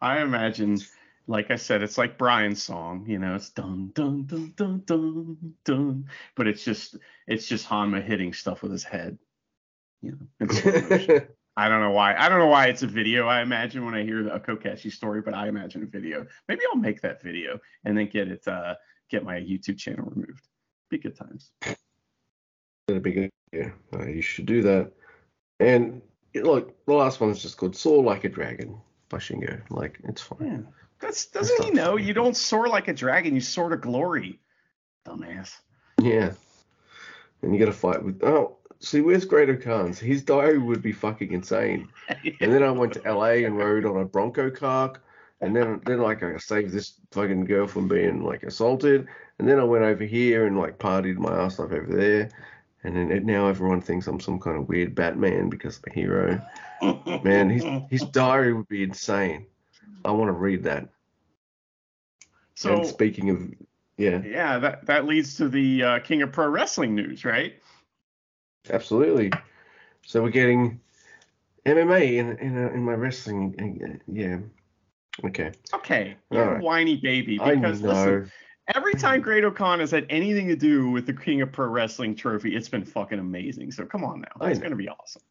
I 0.00 0.20
imagine, 0.20 0.78
like 1.26 1.50
I 1.50 1.56
said, 1.56 1.82
it's 1.82 1.98
like 1.98 2.18
Brian's 2.18 2.62
song, 2.62 3.04
you 3.08 3.18
know, 3.18 3.34
it's 3.34 3.50
dun 3.50 3.90
dun 3.94 4.24
dun 4.26 4.52
dun 4.56 4.82
dun 4.86 5.54
dun, 5.64 6.06
but 6.34 6.46
it's 6.46 6.64
just 6.64 6.96
it's 7.26 7.46
just 7.46 7.66
Honma 7.66 8.02
hitting 8.02 8.32
stuff 8.32 8.62
with 8.62 8.72
his 8.72 8.84
head. 8.84 9.18
You 10.02 10.12
know, 10.12 10.26
in 10.40 10.50
slow 10.50 10.78
motion. 10.78 11.22
I 11.56 11.68
don't 11.68 11.80
know 11.80 11.92
why. 11.92 12.16
I 12.16 12.28
don't 12.28 12.40
know 12.40 12.48
why 12.48 12.66
it's 12.66 12.82
a 12.82 12.86
video. 12.86 13.28
I 13.28 13.40
imagine 13.40 13.84
when 13.84 13.94
I 13.94 14.02
hear 14.02 14.24
the, 14.24 14.34
a 14.34 14.40
Kokeshi 14.40 14.90
story, 14.90 15.20
but 15.20 15.34
I 15.34 15.48
imagine 15.48 15.82
a 15.82 15.86
video. 15.86 16.26
Maybe 16.48 16.62
I'll 16.70 16.80
make 16.80 17.00
that 17.02 17.22
video 17.22 17.60
and 17.84 17.96
then 17.96 18.08
get 18.08 18.28
it 18.28 18.46
uh 18.48 18.74
get 19.10 19.24
my 19.24 19.36
YouTube 19.36 19.78
channel 19.78 20.10
removed. 20.14 20.48
Be 20.90 20.98
good 20.98 21.16
times. 21.16 21.50
That'd 22.88 23.02
be 23.02 23.12
good. 23.12 23.30
Yeah, 23.52 23.70
uh, 23.94 24.06
you 24.06 24.20
should 24.20 24.46
do 24.46 24.62
that. 24.62 24.92
And 25.60 26.02
look, 26.34 26.74
the 26.86 26.94
last 26.94 27.20
one 27.20 27.30
is 27.30 27.40
just 27.40 27.56
called 27.56 27.76
"Soar 27.76 28.02
Like 28.02 28.24
a 28.24 28.28
Dragon" 28.28 28.80
by 29.08 29.18
Shingo. 29.18 29.62
Like 29.70 30.00
it's 30.04 30.22
fine. 30.22 30.38
Yeah. 30.40 30.70
That's 31.00 31.26
doesn't 31.26 31.64
he 31.64 31.70
know 31.70 31.92
funny. 31.92 32.04
you 32.04 32.14
don't 32.14 32.36
soar 32.36 32.68
like 32.68 32.88
a 32.88 32.94
dragon, 32.94 33.34
you 33.34 33.40
soar 33.40 33.68
to 33.68 33.76
glory. 33.76 34.40
Dumbass. 35.06 35.52
Yeah. 36.00 36.32
And 37.42 37.52
you 37.52 37.58
got 37.58 37.66
to 37.66 37.72
fight 37.72 38.02
with. 38.02 38.22
Oh, 38.24 38.56
see, 38.84 39.00
where's 39.00 39.24
Great 39.24 39.48
O'Khan's? 39.48 39.98
His 39.98 40.22
diary 40.22 40.58
would 40.58 40.82
be 40.82 40.92
fucking 40.92 41.32
insane. 41.32 41.88
And 42.40 42.52
then 42.52 42.62
I 42.62 42.70
went 42.70 42.92
to 42.94 43.12
LA 43.12 43.44
and 43.46 43.56
rode 43.56 43.86
on 43.86 44.00
a 44.00 44.04
Bronco 44.04 44.50
car. 44.50 44.92
And 45.40 45.54
then, 45.54 45.80
then 45.84 46.00
like 46.00 46.22
I 46.22 46.36
saved 46.36 46.72
this 46.72 46.94
fucking 47.10 47.44
girl 47.46 47.66
from 47.66 47.88
being 47.88 48.22
like 48.22 48.42
assaulted. 48.42 49.08
And 49.38 49.48
then 49.48 49.58
I 49.58 49.64
went 49.64 49.84
over 49.84 50.04
here 50.04 50.46
and 50.46 50.58
like 50.58 50.78
partied 50.78 51.16
my 51.16 51.34
ass 51.34 51.58
off 51.58 51.72
over 51.72 51.86
there. 51.88 52.30
And 52.84 52.96
then 52.96 53.10
it, 53.10 53.24
now 53.24 53.48
everyone 53.48 53.80
thinks 53.80 54.06
I'm 54.06 54.20
some 54.20 54.38
kind 54.38 54.58
of 54.58 54.68
weird 54.68 54.94
Batman 54.94 55.48
because 55.48 55.78
I'm 55.78 55.90
a 55.90 55.94
hero. 55.94 56.42
Man, 57.24 57.48
his 57.48 57.64
his 57.88 58.02
diary 58.10 58.52
would 58.52 58.68
be 58.68 58.82
insane. 58.82 59.46
I 60.04 60.10
want 60.10 60.28
to 60.28 60.32
read 60.32 60.64
that. 60.64 60.88
so 62.54 62.74
and 62.74 62.86
speaking 62.86 63.30
of, 63.30 63.54
yeah, 63.96 64.20
yeah, 64.22 64.58
that 64.58 64.84
that 64.86 65.06
leads 65.06 65.36
to 65.36 65.48
the 65.48 65.82
uh, 65.82 65.98
King 66.00 66.20
of 66.20 66.32
Pro 66.32 66.46
Wrestling 66.48 66.94
news, 66.94 67.24
right? 67.24 67.54
Absolutely. 68.70 69.32
So 70.06 70.22
we're 70.22 70.30
getting 70.30 70.80
MMA 71.66 72.16
in 72.18 72.38
in, 72.38 72.64
uh, 72.64 72.70
in 72.70 72.82
my 72.82 72.94
wrestling. 72.94 73.54
uh, 73.82 73.98
Yeah. 74.06 74.38
Okay. 75.24 75.52
Okay, 75.72 76.16
you're 76.30 76.50
All 76.50 76.56
a 76.56 76.60
whiny 76.60 76.96
baby 76.96 77.38
because 77.38 77.80
listen, 77.80 78.30
every 78.74 78.94
time 78.94 79.20
Great 79.20 79.44
O'Khan 79.44 79.78
has 79.78 79.92
had 79.92 80.06
anything 80.10 80.48
to 80.48 80.56
do 80.56 80.90
with 80.90 81.06
the 81.06 81.12
King 81.12 81.40
of 81.40 81.52
Pro 81.52 81.68
Wrestling 81.68 82.16
trophy, 82.16 82.56
it's 82.56 82.68
been 82.68 82.84
fucking 82.84 83.20
amazing. 83.20 83.70
So 83.70 83.86
come 83.86 84.02
on 84.04 84.22
now, 84.22 84.28
I 84.40 84.50
it's 84.50 84.58
know. 84.58 84.64
gonna 84.64 84.76
be 84.76 84.88
awesome. 84.88 85.22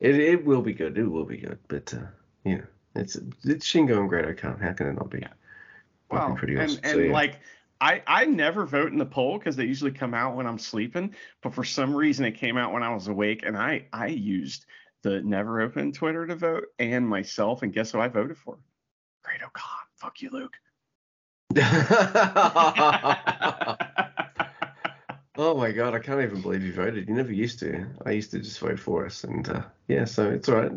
It 0.00 0.14
it 0.18 0.44
will 0.44 0.62
be 0.62 0.72
good. 0.72 0.96
It 0.96 1.04
will 1.06 1.26
be 1.26 1.36
good. 1.36 1.58
But 1.68 1.92
uh, 1.92 2.06
yeah, 2.44 2.62
it's 2.96 3.16
it's 3.44 3.66
Shingo 3.70 3.98
and 4.00 4.08
Great 4.08 4.24
O'Khan. 4.24 4.58
How 4.58 4.72
can 4.72 4.86
it 4.86 4.94
not 4.94 5.10
be? 5.10 5.18
Yeah. 5.18 5.28
Well, 6.10 6.34
pretty 6.34 6.54
and 6.54 6.62
awesome. 6.62 6.80
and 6.82 6.92
So, 6.92 6.98
yeah. 6.98 7.12
like 7.12 7.40
I 7.80 8.02
I 8.06 8.24
never 8.26 8.66
vote 8.66 8.92
in 8.92 8.98
the 8.98 9.06
poll 9.06 9.38
because 9.38 9.56
they 9.56 9.64
usually 9.64 9.92
come 9.92 10.12
out 10.14 10.36
when 10.36 10.46
I'm 10.46 10.58
sleeping, 10.58 11.14
but 11.42 11.54
for 11.54 11.64
some 11.64 11.94
reason 11.94 12.24
it 12.24 12.32
came 12.32 12.56
out 12.56 12.72
when 12.72 12.82
I 12.82 12.92
was 12.92 13.08
awake, 13.08 13.42
and 13.44 13.56
I 13.56 13.86
I 13.92 14.08
used 14.08 14.66
the 15.02 15.22
never 15.22 15.60
open 15.62 15.92
Twitter 15.92 16.26
to 16.26 16.36
vote 16.36 16.64
and 16.78 17.08
myself, 17.08 17.62
and 17.62 17.72
guess 17.72 17.92
who 17.92 18.00
I 18.00 18.08
voted 18.08 18.36
for? 18.36 18.58
Great 19.24 19.42
O'Khan. 19.42 19.86
Fuck 19.96 20.20
you, 20.22 20.30
Luke. 20.30 20.52
oh 25.36 25.56
my 25.56 25.72
god, 25.72 25.94
I 25.94 25.98
can't 25.98 26.20
even 26.20 26.42
believe 26.42 26.62
you 26.62 26.72
voted. 26.72 27.08
You 27.08 27.14
never 27.14 27.32
used 27.32 27.58
to. 27.60 27.86
I 28.04 28.10
used 28.12 28.30
to 28.32 28.38
just 28.40 28.58
vote 28.60 28.78
for 28.78 29.06
us, 29.06 29.24
and 29.24 29.48
uh, 29.48 29.62
yeah, 29.88 30.04
so 30.04 30.30
it's 30.30 30.48
all 30.48 30.56
right. 30.56 30.72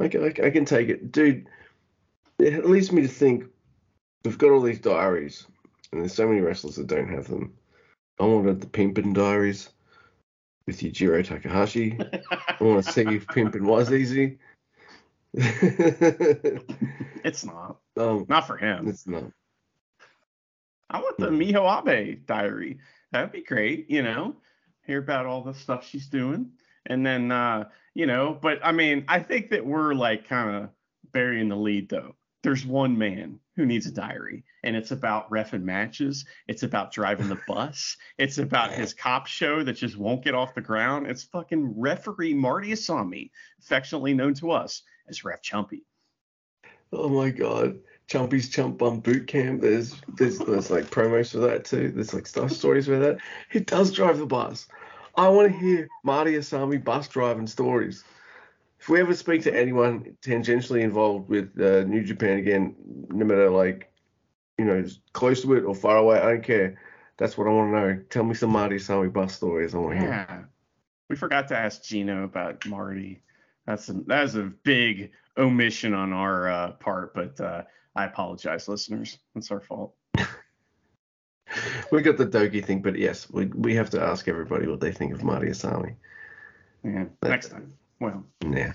I 0.00 0.08
can- 0.08 0.24
I 0.44 0.50
can 0.50 0.64
take 0.64 0.88
it, 0.88 1.10
dude. 1.10 1.48
It 2.38 2.66
leads 2.66 2.92
me 2.92 3.02
to 3.02 3.08
think 3.08 3.46
we've 4.24 4.38
got 4.38 4.50
all 4.52 4.60
these 4.60 4.78
diaries, 4.78 5.44
and 5.92 6.00
there's 6.00 6.14
so 6.14 6.28
many 6.28 6.40
wrestlers 6.40 6.76
that 6.76 6.86
don't 6.86 7.08
have 7.08 7.28
them. 7.28 7.54
I 8.20 8.24
wanted 8.24 8.60
the 8.60 8.66
Pimpin 8.66 9.14
diaries 9.14 9.70
with 10.66 10.80
Yujiro 10.80 11.24
Takahashi. 11.24 11.98
I 12.30 12.56
want 12.60 12.84
to 12.84 12.92
see 12.92 13.02
if 13.02 13.26
pimping 13.28 13.64
was 13.64 13.92
easy. 13.92 14.38
it's 15.34 17.44
not. 17.44 17.78
um, 17.96 18.26
Not 18.28 18.46
for 18.46 18.56
him. 18.56 18.88
it's 18.88 19.06
not. 19.06 19.24
I 20.90 21.00
want 21.00 21.18
the 21.18 21.28
Miho 21.28 21.86
Abe 21.88 22.26
diary. 22.26 22.78
That'd 23.12 23.32
be 23.32 23.42
great, 23.42 23.90
you 23.90 24.02
know. 24.02 24.36
Hear 24.86 24.98
about 24.98 25.26
all 25.26 25.42
the 25.42 25.54
stuff 25.54 25.86
she's 25.86 26.08
doing. 26.08 26.50
And 26.86 27.04
then 27.04 27.30
uh, 27.30 27.68
you 27.94 28.06
know, 28.06 28.38
but 28.40 28.58
I 28.62 28.72
mean, 28.72 29.04
I 29.08 29.20
think 29.20 29.50
that 29.50 29.64
we're 29.64 29.94
like 29.94 30.28
kind 30.28 30.56
of 30.56 30.70
burying 31.12 31.48
the 31.48 31.56
lead 31.56 31.88
though. 31.88 32.14
There's 32.42 32.64
one 32.64 32.96
man 32.96 33.40
who 33.56 33.66
needs 33.66 33.86
a 33.86 33.90
diary, 33.90 34.44
and 34.62 34.76
it's 34.76 34.92
about 34.92 35.28
refing 35.30 35.62
matches. 35.62 36.24
It's 36.46 36.62
about 36.62 36.92
driving 36.92 37.28
the 37.28 37.40
bus. 37.48 37.96
It's 38.16 38.38
about 38.38 38.72
his 38.72 38.94
cop 38.94 39.26
show 39.26 39.64
that 39.64 39.72
just 39.72 39.96
won't 39.96 40.22
get 40.22 40.34
off 40.34 40.54
the 40.54 40.60
ground. 40.60 41.08
It's 41.08 41.24
fucking 41.24 41.74
referee 41.78 42.34
Marty 42.34 42.70
Asami, 42.70 43.30
affectionately 43.58 44.14
known 44.14 44.34
to 44.34 44.52
us 44.52 44.82
as 45.08 45.24
Ref 45.24 45.42
Chumpy. 45.42 45.82
Oh 46.92 47.08
my 47.08 47.30
god. 47.30 47.80
Chumpy's 48.08 48.48
Chump 48.48 48.78
Bum 48.78 49.00
Boot 49.00 49.26
Camp. 49.26 49.60
There's, 49.60 49.96
there's 50.16 50.38
there's 50.38 50.70
like 50.70 50.86
promos 50.86 51.32
for 51.32 51.38
that 51.38 51.64
too. 51.64 51.90
There's 51.90 52.14
like 52.14 52.26
stuff 52.26 52.52
stories 52.52 52.86
for 52.86 52.98
that. 52.98 53.18
He 53.50 53.60
does 53.60 53.92
drive 53.92 54.18
the 54.18 54.26
bus. 54.26 54.66
I 55.16 55.28
want 55.28 55.52
to 55.52 55.58
hear 55.58 55.88
Marty 56.04 56.32
Asami 56.32 56.82
bus 56.82 57.08
driving 57.08 57.46
stories. 57.46 58.04
If 58.88 58.92
we 58.92 59.00
ever 59.00 59.12
speak 59.12 59.42
to 59.42 59.54
anyone 59.54 60.16
tangentially 60.22 60.80
involved 60.80 61.28
with 61.28 61.60
uh, 61.60 61.84
New 61.84 62.02
Japan 62.02 62.38
again, 62.38 62.74
no 63.10 63.26
matter 63.26 63.50
like, 63.50 63.92
you 64.56 64.64
know, 64.64 64.82
close 65.12 65.42
to 65.42 65.52
it 65.56 65.64
or 65.64 65.74
far 65.74 65.98
away, 65.98 66.18
I 66.18 66.32
don't 66.32 66.42
care. 66.42 66.80
That's 67.18 67.36
what 67.36 67.46
I 67.48 67.50
want 67.50 67.70
to 67.70 67.80
know. 67.80 68.02
Tell 68.08 68.24
me 68.24 68.32
some 68.32 68.48
Marty 68.48 68.76
Asami 68.76 69.12
bus 69.12 69.34
stories. 69.34 69.74
I 69.74 69.78
want 69.78 69.92
to 69.92 69.98
hear. 70.00 70.08
Yeah. 70.08 70.40
We 71.10 71.16
forgot 71.16 71.48
to 71.48 71.56
ask 71.58 71.82
Gino 71.82 72.24
about 72.24 72.64
Marty. 72.64 73.20
That's 73.66 73.90
a, 73.90 73.92
that's 74.06 74.36
a 74.36 74.44
big 74.62 75.10
omission 75.36 75.92
on 75.92 76.14
our 76.14 76.48
uh, 76.48 76.70
part, 76.72 77.12
but 77.14 77.38
uh, 77.42 77.64
I 77.94 78.06
apologize, 78.06 78.68
listeners. 78.68 79.18
It's 79.34 79.50
our 79.50 79.60
fault. 79.60 79.96
we 81.92 82.00
got 82.00 82.16
the 82.16 82.24
Doki 82.24 82.64
thing, 82.64 82.80
but 82.80 82.96
yes, 82.96 83.28
we 83.28 83.44
we 83.48 83.74
have 83.74 83.90
to 83.90 84.00
ask 84.00 84.28
everybody 84.28 84.66
what 84.66 84.80
they 84.80 84.92
think 84.92 85.12
of 85.12 85.22
Marty 85.22 85.48
Asami. 85.48 85.96
Yeah, 86.82 87.04
next 87.22 87.50
time. 87.50 87.74
Well, 88.00 88.24
Yeah, 88.48 88.72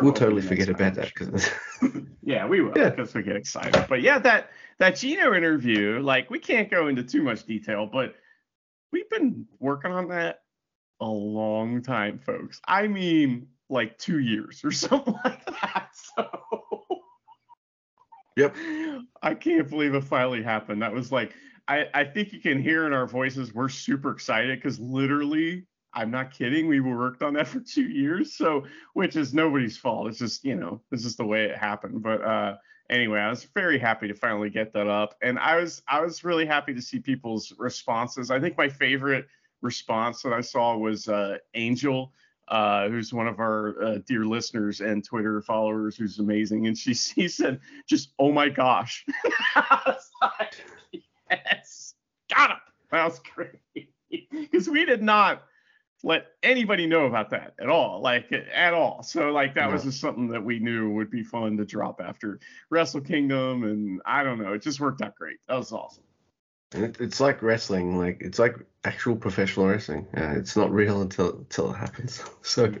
we'll 0.00 0.12
totally 0.12 0.42
forget 0.42 0.68
about 0.68 0.94
that 0.94 1.12
because 1.14 1.48
Yeah, 2.22 2.46
we 2.46 2.60
will 2.60 2.72
Yeah. 2.76 2.90
because 2.90 3.14
we 3.14 3.22
get 3.22 3.36
excited. 3.36 3.86
But 3.88 4.02
yeah, 4.02 4.18
that 4.18 4.50
that 4.78 4.96
Gino 4.96 5.34
interview, 5.34 6.00
like 6.00 6.30
we 6.30 6.38
can't 6.38 6.70
go 6.70 6.88
into 6.88 7.02
too 7.02 7.22
much 7.22 7.44
detail, 7.46 7.86
but 7.86 8.14
we've 8.92 9.08
been 9.10 9.46
working 9.60 9.92
on 9.92 10.08
that 10.08 10.40
a 11.00 11.06
long 11.06 11.82
time, 11.82 12.18
folks. 12.18 12.60
I 12.66 12.88
mean, 12.88 13.48
like 13.70 13.98
two 13.98 14.18
years 14.18 14.64
or 14.64 14.72
something 14.72 15.14
like 15.24 15.44
that. 15.46 15.88
So 16.16 16.26
Yep. 18.36 18.54
I 19.22 19.34
can't 19.34 19.68
believe 19.68 19.94
it 19.94 20.04
finally 20.04 20.42
happened. 20.42 20.82
That 20.82 20.92
was 20.92 21.10
like 21.12 21.34
I, 21.68 21.86
I 21.92 22.04
think 22.04 22.32
you 22.32 22.40
can 22.40 22.62
hear 22.62 22.86
in 22.86 22.92
our 22.92 23.06
voices 23.06 23.52
we're 23.54 23.68
super 23.68 24.10
excited 24.10 24.58
because 24.58 24.80
literally 24.80 25.66
I'm 25.94 26.10
not 26.10 26.32
kidding. 26.32 26.68
We 26.68 26.80
worked 26.80 27.22
on 27.22 27.34
that 27.34 27.48
for 27.48 27.60
two 27.60 27.88
years, 27.88 28.34
so 28.34 28.64
which 28.94 29.16
is 29.16 29.34
nobody's 29.34 29.76
fault. 29.76 30.08
It's 30.08 30.18
just 30.18 30.44
you 30.44 30.56
know 30.56 30.80
this 30.90 31.04
is 31.04 31.16
the 31.16 31.26
way 31.26 31.44
it 31.44 31.56
happened. 31.56 32.02
But 32.02 32.22
uh, 32.22 32.56
anyway, 32.90 33.20
I 33.20 33.30
was 33.30 33.44
very 33.54 33.78
happy 33.78 34.08
to 34.08 34.14
finally 34.14 34.50
get 34.50 34.72
that 34.74 34.86
up, 34.86 35.14
and 35.22 35.38
I 35.38 35.56
was 35.56 35.82
I 35.88 36.00
was 36.00 36.24
really 36.24 36.46
happy 36.46 36.74
to 36.74 36.82
see 36.82 36.98
people's 36.98 37.52
responses. 37.58 38.30
I 38.30 38.40
think 38.40 38.56
my 38.56 38.68
favorite 38.68 39.26
response 39.62 40.22
that 40.22 40.32
I 40.32 40.40
saw 40.40 40.76
was 40.76 41.08
uh, 41.08 41.38
Angel. 41.54 42.12
Uh, 42.48 42.88
who's 42.88 43.12
one 43.12 43.28
of 43.28 43.40
our 43.40 43.74
uh, 43.82 43.98
dear 44.06 44.24
listeners 44.24 44.80
and 44.80 45.04
Twitter 45.04 45.42
followers, 45.42 45.98
who's 45.98 46.18
amazing, 46.18 46.66
and 46.66 46.78
she 46.78 46.94
she 46.94 47.28
said 47.28 47.60
just 47.86 48.14
oh 48.18 48.32
my 48.32 48.48
gosh, 48.48 49.04
like, 50.22 50.54
yes, 51.30 51.92
got 52.34 52.52
him. 52.52 52.56
That 52.90 53.04
was 53.04 53.20
great 53.34 53.90
because 54.30 54.66
we 54.66 54.86
did 54.86 55.02
not 55.02 55.42
let 56.04 56.26
anybody 56.42 56.86
know 56.86 57.06
about 57.06 57.30
that 57.30 57.54
at 57.60 57.68
all, 57.68 58.00
like 58.00 58.32
at 58.32 58.74
all. 58.74 59.02
So 59.02 59.30
like 59.30 59.54
that 59.54 59.70
was 59.70 59.84
just 59.84 60.00
something 60.00 60.28
that 60.28 60.44
we 60.44 60.58
knew 60.58 60.90
would 60.90 61.10
be 61.10 61.22
fun 61.22 61.56
to 61.56 61.64
drop 61.64 62.00
after 62.00 62.38
Wrestle 62.70 63.00
Kingdom, 63.00 63.64
and 63.64 64.00
I 64.04 64.22
don't 64.22 64.40
know, 64.40 64.52
it 64.52 64.62
just 64.62 64.80
worked 64.80 65.02
out 65.02 65.14
great. 65.16 65.38
That 65.48 65.56
was 65.56 65.72
awesome. 65.72 66.04
it, 66.72 67.00
it's 67.00 67.20
like 67.20 67.42
wrestling. 67.42 67.98
Like 67.98 68.18
it's 68.20 68.38
like 68.38 68.56
actual 68.84 69.16
professional 69.16 69.66
wrestling. 69.66 70.06
Uh, 70.16 70.34
it's 70.36 70.56
not 70.56 70.70
real 70.70 71.02
until 71.02 71.38
until 71.38 71.72
it 71.72 71.76
happens. 71.76 72.22
So 72.42 72.64
You 72.64 72.80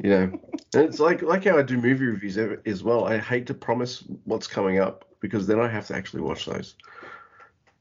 you 0.00 0.10
know, 0.10 0.40
and 0.74 0.84
it's 0.84 1.00
like 1.00 1.22
like 1.22 1.44
how 1.44 1.58
I 1.58 1.62
do 1.62 1.80
movie 1.80 2.04
reviews 2.04 2.36
as 2.36 2.82
well. 2.82 3.06
I 3.06 3.18
hate 3.18 3.46
to 3.46 3.54
promise 3.54 4.04
what's 4.24 4.46
coming 4.46 4.78
up 4.78 5.06
because 5.20 5.46
then 5.46 5.58
I 5.58 5.68
have 5.68 5.86
to 5.88 5.96
actually 5.96 6.22
watch 6.22 6.44
those. 6.44 6.76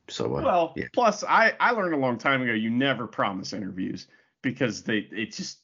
So 0.09 0.25
uh, 0.37 0.41
Well, 0.41 0.73
yeah. 0.75 0.85
plus 0.93 1.23
I 1.23 1.53
I 1.59 1.71
learned 1.71 1.93
a 1.93 1.97
long 1.97 2.17
time 2.17 2.41
ago 2.41 2.53
you 2.53 2.69
never 2.69 3.07
promise 3.07 3.53
interviews 3.53 4.07
because 4.41 4.83
they 4.83 5.07
it 5.11 5.33
just 5.33 5.59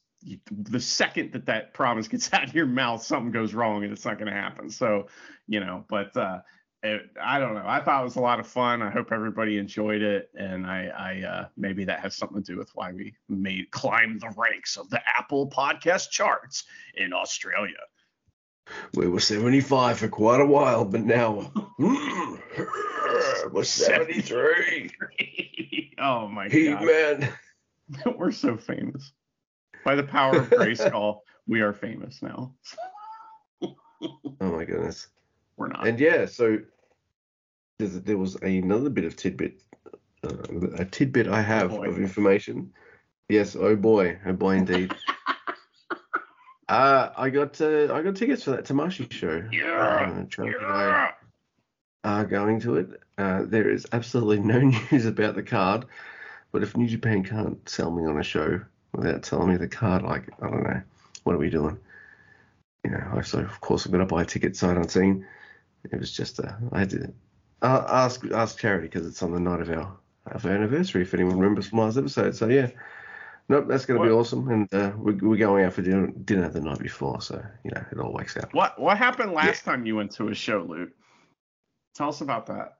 the 0.50 0.80
second 0.80 1.32
that 1.32 1.46
that 1.46 1.74
promise 1.74 2.08
gets 2.14 2.32
out 2.32 2.44
of 2.44 2.54
your 2.54 2.66
mouth 2.66 3.02
something 3.02 3.32
goes 3.32 3.54
wrong 3.54 3.84
and 3.84 3.92
it's 3.92 4.04
not 4.04 4.18
going 4.18 4.32
to 4.32 4.38
happen. 4.38 4.70
So 4.70 5.08
you 5.46 5.60
know, 5.60 5.84
but 5.88 6.16
uh, 6.16 6.40
it, 6.82 7.02
I 7.22 7.38
don't 7.38 7.54
know. 7.54 7.64
I 7.66 7.80
thought 7.80 8.02
it 8.02 8.04
was 8.04 8.16
a 8.16 8.20
lot 8.20 8.40
of 8.40 8.46
fun. 8.46 8.82
I 8.82 8.90
hope 8.90 9.10
everybody 9.10 9.56
enjoyed 9.56 10.02
it, 10.02 10.30
and 10.34 10.66
I 10.66 10.86
I 10.86 11.26
uh, 11.26 11.48
maybe 11.56 11.84
that 11.86 12.00
has 12.00 12.14
something 12.14 12.42
to 12.42 12.52
do 12.52 12.58
with 12.58 12.70
why 12.74 12.92
we 12.92 13.14
made 13.28 13.70
climb 13.70 14.18
the 14.18 14.32
ranks 14.36 14.76
of 14.76 14.90
the 14.90 15.00
Apple 15.18 15.48
podcast 15.48 16.10
charts 16.10 16.64
in 16.94 17.12
Australia. 17.12 17.72
we 18.94 19.08
were 19.08 19.20
75 19.20 19.98
for 19.98 20.08
quite 20.08 20.40
a 20.40 20.46
while, 20.46 20.84
but 20.84 21.02
now 21.02 21.52
we're 23.52 23.64
73. 23.64 24.90
oh 25.98 26.28
my 26.28 26.48
He 26.48 26.68
god. 26.68 26.84
man. 26.84 27.28
We're 28.16 28.32
so 28.32 28.56
famous. 28.56 29.12
By 29.84 29.94
the 29.94 30.02
power 30.04 30.38
of 30.38 30.48
Grayskull, 30.48 31.20
we 31.46 31.60
are 31.60 31.74
famous 31.74 32.22
now. 32.22 32.54
Oh 33.62 33.76
my 34.40 34.64
goodness. 34.64 35.08
We're 35.58 35.68
not. 35.68 35.86
And 35.86 36.00
yeah, 36.00 36.24
so 36.26 36.58
there 37.78 38.16
was 38.16 38.36
another 38.36 38.88
bit 38.88 39.04
of 39.04 39.16
tidbit, 39.16 39.60
uh, 40.24 40.30
a 40.78 40.84
tidbit 40.86 41.28
I 41.28 41.42
have 41.42 41.70
boy. 41.70 41.88
of 41.88 41.98
information. 41.98 42.72
Yes, 43.28 43.54
oh 43.54 43.76
boy, 43.76 44.18
oh 44.26 44.32
boy 44.32 44.56
indeed. 44.56 44.94
uh, 46.68 47.10
I 47.16 47.28
got 47.30 47.60
uh, 47.60 47.92
I 47.94 48.02
got 48.02 48.16
tickets 48.16 48.44
for 48.44 48.52
that 48.52 48.64
Tamashii 48.64 49.12
show. 49.12 49.46
Yeah, 49.52 50.20
Uh, 50.22 50.24
Charlie 50.26 50.54
and 50.54 50.66
I 50.66 50.86
yeah. 50.86 51.10
Are 52.04 52.24
going 52.24 52.60
to 52.60 52.76
it. 52.76 53.00
Uh, 53.16 53.42
there 53.44 53.70
is 53.70 53.86
absolutely 53.92 54.40
no 54.40 54.60
news 54.92 55.06
about 55.06 55.34
the 55.34 55.42
card, 55.42 55.86
but 56.52 56.62
if 56.62 56.76
New 56.76 56.86
Japan 56.86 57.24
can't 57.24 57.66
sell 57.68 57.90
me 57.90 58.04
on 58.04 58.18
a 58.18 58.22
show 58.22 58.60
without 58.92 59.22
telling 59.22 59.50
me 59.50 59.56
the 59.56 59.68
card, 59.68 60.02
like 60.02 60.28
I 60.40 60.50
don't 60.50 60.62
know, 60.62 60.82
what 61.24 61.34
are 61.34 61.38
we 61.38 61.50
doing? 61.50 61.78
You 62.84 62.90
know, 62.90 63.12
I 63.16 63.22
so 63.22 63.38
of 63.40 63.60
course 63.60 63.86
I'm 63.86 63.92
gonna 63.92 64.06
buy 64.06 64.22
a 64.22 64.26
ticket 64.26 64.56
sight 64.56 64.76
unseen. 64.76 65.26
It 65.90 65.98
was 65.98 66.12
just 66.12 66.38
a, 66.38 66.56
I 66.70 66.76
I 66.76 66.78
had 66.80 66.90
to 66.90 67.12
uh, 67.62 67.84
ask 67.88 68.24
ask 68.30 68.58
charity 68.58 68.88
because 68.88 69.06
it's 69.06 69.22
on 69.22 69.32
the 69.32 69.40
night 69.40 69.60
of 69.60 69.70
our 69.70 69.96
of 70.26 70.44
our 70.44 70.52
anniversary. 70.52 71.02
If 71.02 71.14
anyone 71.14 71.38
remembers 71.38 71.68
from 71.68 71.80
last 71.80 71.96
episode, 71.96 72.36
so 72.36 72.48
yeah. 72.48 72.70
Nope, 73.46 73.66
that's 73.68 73.84
going 73.84 74.00
to 74.00 74.06
be 74.06 74.10
awesome, 74.10 74.48
and 74.48 74.72
uh, 74.72 74.92
we're, 74.96 75.18
we're 75.20 75.36
going 75.36 75.66
out 75.66 75.74
for 75.74 75.82
dinner, 75.82 76.06
dinner 76.24 76.48
the 76.48 76.62
night 76.62 76.78
before, 76.78 77.20
so 77.20 77.44
you 77.62 77.72
know 77.72 77.84
it 77.92 77.98
all 77.98 78.10
works 78.10 78.38
out. 78.38 78.54
What 78.54 78.80
what 78.80 78.96
happened 78.96 79.32
last 79.32 79.66
time 79.66 79.84
you 79.84 79.96
went 79.96 80.12
to 80.12 80.28
a 80.28 80.34
show, 80.34 80.64
Luke? 80.66 80.92
Tell 81.94 82.08
us 82.08 82.20
about 82.20 82.46
that. 82.46 82.78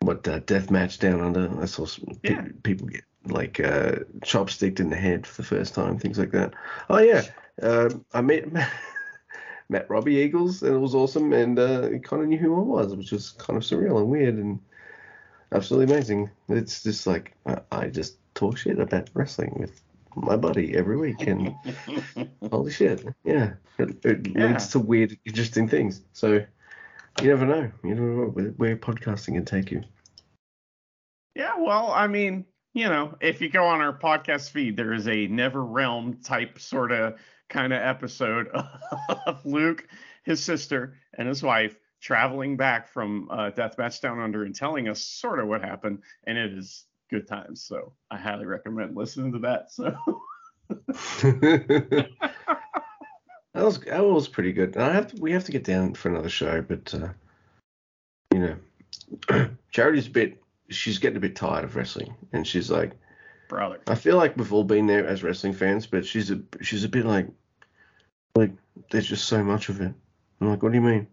what 0.00 0.26
uh, 0.28 0.40
death 0.40 0.70
match 0.70 0.98
down 0.98 1.20
under. 1.20 1.50
I 1.60 1.64
saw 1.66 1.86
some 1.86 2.18
pe- 2.22 2.52
people 2.62 2.86
get 2.88 3.04
like 3.26 3.58
uh, 3.60 3.96
chopsticked 4.24 4.78
in 4.80 4.90
the 4.90 4.96
head 4.96 5.26
for 5.26 5.42
the 5.42 5.48
first 5.48 5.74
time, 5.74 5.98
things 5.98 6.18
like 6.18 6.30
that. 6.32 6.54
Oh 6.90 6.98
yeah, 6.98 7.22
um, 7.62 8.04
I 8.12 8.20
met 8.20 8.44
met 9.68 9.90
Robbie 9.90 10.16
Eagles, 10.16 10.62
and 10.62 10.74
it 10.74 10.78
was 10.78 10.94
awesome, 10.94 11.32
and 11.32 11.58
uh, 11.58 11.88
he 11.88 11.98
kind 11.98 12.22
of 12.22 12.28
knew 12.28 12.38
who 12.38 12.54
I 12.56 12.62
was, 12.82 12.94
which 12.94 13.12
was 13.12 13.30
kind 13.32 13.56
of 13.56 13.62
surreal 13.62 13.98
and 13.98 14.08
weird 14.08 14.34
and 14.36 14.60
absolutely 15.52 15.92
amazing. 15.94 16.30
It's 16.48 16.82
just 16.82 17.06
like 17.06 17.32
I, 17.46 17.58
I 17.72 17.86
just 17.88 18.18
talk 18.34 18.58
shit 18.58 18.78
about 18.78 19.10
wrestling 19.14 19.56
with 19.58 19.80
my 20.14 20.36
buddy 20.36 20.76
every 20.76 20.96
week, 20.98 21.26
and 21.26 21.54
holy 22.50 22.70
shit, 22.70 23.04
yeah, 23.24 23.54
it, 23.78 24.04
it 24.04 24.26
Yeah. 24.36 24.48
leads 24.48 24.68
to 24.68 24.78
weird, 24.78 25.18
interesting 25.24 25.66
things. 25.68 26.02
So. 26.12 26.44
You 27.22 27.28
never 27.28 27.46
know. 27.46 27.70
You 27.82 27.94
never 27.94 28.06
know 28.06 28.26
where, 28.26 28.46
where 28.50 28.76
podcasting 28.76 29.34
can 29.34 29.44
take 29.44 29.70
you. 29.70 29.82
yeah, 31.34 31.54
well, 31.58 31.90
I 31.90 32.06
mean, 32.06 32.44
you 32.74 32.88
know, 32.88 33.16
if 33.20 33.40
you 33.40 33.48
go 33.48 33.64
on 33.64 33.80
our 33.80 33.98
podcast 33.98 34.50
feed, 34.50 34.76
there 34.76 34.92
is 34.92 35.08
a 35.08 35.26
Never 35.28 35.64
Realm 35.64 36.18
type 36.22 36.58
sort 36.58 36.92
of 36.92 37.14
kind 37.48 37.72
of 37.72 37.80
episode 37.80 38.48
of 39.26 39.46
Luke, 39.46 39.88
his 40.24 40.42
sister, 40.42 40.98
and 41.14 41.26
his 41.26 41.42
wife 41.42 41.76
traveling 42.02 42.56
back 42.56 42.88
from 42.88 43.28
uh, 43.30 43.50
Deathmatch 43.50 44.00
Down 44.02 44.20
Under 44.20 44.44
and 44.44 44.54
telling 44.54 44.88
us 44.88 45.02
sort 45.02 45.40
of 45.40 45.48
what 45.48 45.62
happened, 45.62 46.02
and 46.24 46.36
it 46.36 46.52
is 46.52 46.84
good 47.08 47.26
times. 47.26 47.62
So 47.62 47.94
I 48.10 48.18
highly 48.18 48.44
recommend 48.44 48.94
listening 48.94 49.32
to 49.32 49.38
that. 49.38 49.72
So 49.72 49.96
that 53.56 53.64
was 53.64 53.80
that 53.80 54.04
was 54.04 54.28
pretty 54.28 54.52
good. 54.52 54.74
And 54.76 54.84
I 54.84 54.92
have 54.92 55.12
to, 55.12 55.20
we 55.20 55.32
have 55.32 55.44
to 55.44 55.52
get 55.52 55.64
down 55.64 55.94
for 55.94 56.10
another 56.10 56.28
show, 56.28 56.60
but 56.60 56.94
uh, 56.94 57.08
you 58.32 58.58
know, 59.30 59.48
Charity's 59.70 60.06
a 60.06 60.10
bit. 60.10 60.42
She's 60.68 60.98
getting 60.98 61.16
a 61.16 61.20
bit 61.20 61.36
tired 61.36 61.64
of 61.64 61.74
wrestling, 61.74 62.14
and 62.32 62.46
she's 62.46 62.70
like, 62.70 62.92
brother, 63.48 63.80
I 63.86 63.94
feel 63.94 64.16
like 64.16 64.36
we've 64.36 64.52
all 64.52 64.64
been 64.64 64.86
there 64.86 65.06
as 65.06 65.22
wrestling 65.22 65.54
fans, 65.54 65.86
but 65.86 66.04
she's 66.04 66.30
a 66.30 66.40
she's 66.60 66.84
a 66.84 66.88
bit 66.88 67.06
like, 67.06 67.28
like 68.34 68.50
there's 68.90 69.06
just 69.06 69.26
so 69.26 69.42
much 69.42 69.70
of 69.70 69.80
it. 69.80 69.94
I'm 70.40 70.50
like, 70.50 70.62
what 70.62 70.72
do 70.72 70.78
you 70.78 70.84
mean? 70.84 71.06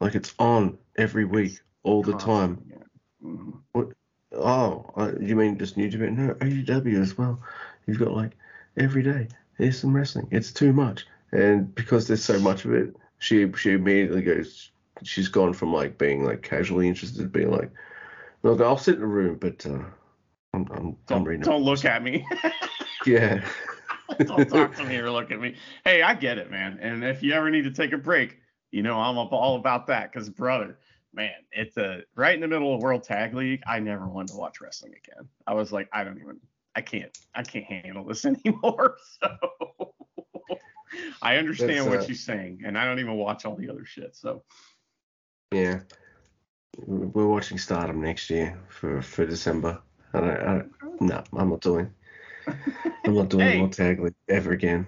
Like 0.00 0.14
it's 0.14 0.34
on 0.38 0.78
every 0.96 1.26
week, 1.26 1.60
all 1.82 2.02
the 2.02 2.16
time. 2.16 2.64
Yeah. 2.70 3.28
Mhm. 3.28 3.92
Oh, 4.32 4.90
uh, 4.96 5.12
you 5.20 5.36
mean 5.36 5.58
just 5.58 5.76
New 5.76 5.88
Japan? 5.88 6.16
No, 6.16 6.34
AEW 6.34 7.00
as 7.00 7.18
well. 7.18 7.40
You've 7.86 7.98
got 7.98 8.12
like 8.12 8.32
every 8.78 9.02
day. 9.02 9.28
There's 9.58 9.78
some 9.78 9.94
wrestling. 9.94 10.28
It's 10.30 10.52
too 10.52 10.72
much, 10.72 11.06
and 11.32 11.74
because 11.74 12.06
there's 12.06 12.24
so 12.24 12.38
much 12.38 12.64
of 12.64 12.72
it, 12.72 12.94
she 13.18 13.50
she 13.52 13.72
immediately 13.72 14.22
goes 14.22 14.70
she's 15.02 15.28
gone 15.28 15.52
from 15.52 15.72
like 15.72 15.98
being 15.98 16.24
like 16.24 16.42
casually 16.42 16.88
interested 16.88 17.22
to 17.22 17.28
being 17.28 17.50
like, 17.50 17.70
look, 18.42 18.60
I'll 18.60 18.78
sit 18.78 18.94
in 18.94 19.00
the 19.00 19.06
room, 19.06 19.38
but 19.40 19.64
uh, 19.66 19.78
I'm 20.52 20.66
I'm, 20.70 20.96
don't, 21.06 21.10
I'm 21.10 21.24
reading. 21.24 21.42
don't 21.42 21.62
look 21.62 21.84
at 21.84 22.02
me. 22.02 22.26
Yeah. 23.06 23.46
don't 24.18 24.48
talk 24.48 24.74
to 24.76 24.84
me 24.88 24.96
or 24.96 25.10
look 25.10 25.30
at 25.30 25.40
me. 25.40 25.54
Hey, 25.84 26.02
I 26.02 26.14
get 26.14 26.38
it, 26.38 26.50
man. 26.50 26.78
And 26.80 27.04
if 27.04 27.22
you 27.22 27.32
ever 27.32 27.50
need 27.50 27.62
to 27.64 27.70
take 27.70 27.92
a 27.92 27.98
break, 27.98 28.38
you 28.72 28.82
know 28.82 28.98
I'm 28.98 29.16
up 29.16 29.32
all 29.32 29.56
about 29.56 29.86
that. 29.86 30.12
Cause 30.12 30.28
brother, 30.28 30.78
man, 31.14 31.32
it's 31.52 31.76
a 31.76 32.02
right 32.14 32.34
in 32.34 32.40
the 32.40 32.48
middle 32.48 32.74
of 32.74 32.82
World 32.82 33.04
Tag 33.04 33.34
League. 33.34 33.62
I 33.66 33.78
never 33.78 34.06
wanted 34.06 34.32
to 34.32 34.38
watch 34.38 34.60
wrestling 34.60 34.92
again. 34.92 35.28
I 35.46 35.54
was 35.54 35.72
like, 35.72 35.88
I 35.92 36.04
don't 36.04 36.18
even, 36.20 36.40
I 36.74 36.80
can't, 36.80 37.16
I 37.34 37.42
can't 37.42 37.64
handle 37.64 38.04
this 38.04 38.24
anymore. 38.24 38.96
So 39.20 39.94
I 41.22 41.36
understand 41.36 41.86
what 41.88 42.00
uh, 42.00 42.04
she's 42.06 42.24
saying, 42.24 42.62
and 42.64 42.78
I 42.78 42.84
don't 42.84 42.98
even 43.00 43.14
watch 43.14 43.44
all 43.44 43.56
the 43.56 43.70
other 43.70 43.84
shit. 43.84 44.16
So 44.16 44.42
Yeah. 45.52 45.80
We're 46.78 47.26
watching 47.26 47.56
Stardom 47.58 48.02
next 48.02 48.28
year 48.28 48.58
for 48.68 49.00
for 49.00 49.24
December. 49.24 49.80
I 50.12 50.20
don't, 50.20 50.30
I 50.30 50.44
don't, 50.80 51.00
no, 51.00 51.24
I'm 51.34 51.50
not 51.50 51.60
doing. 51.60 51.90
I'm 52.46 53.14
not 53.14 53.28
doing 53.30 53.46
Hey. 53.46 53.58
World 53.58 53.72
Tag 53.72 54.00
League 54.00 54.14
ever 54.28 54.52
again. 54.52 54.86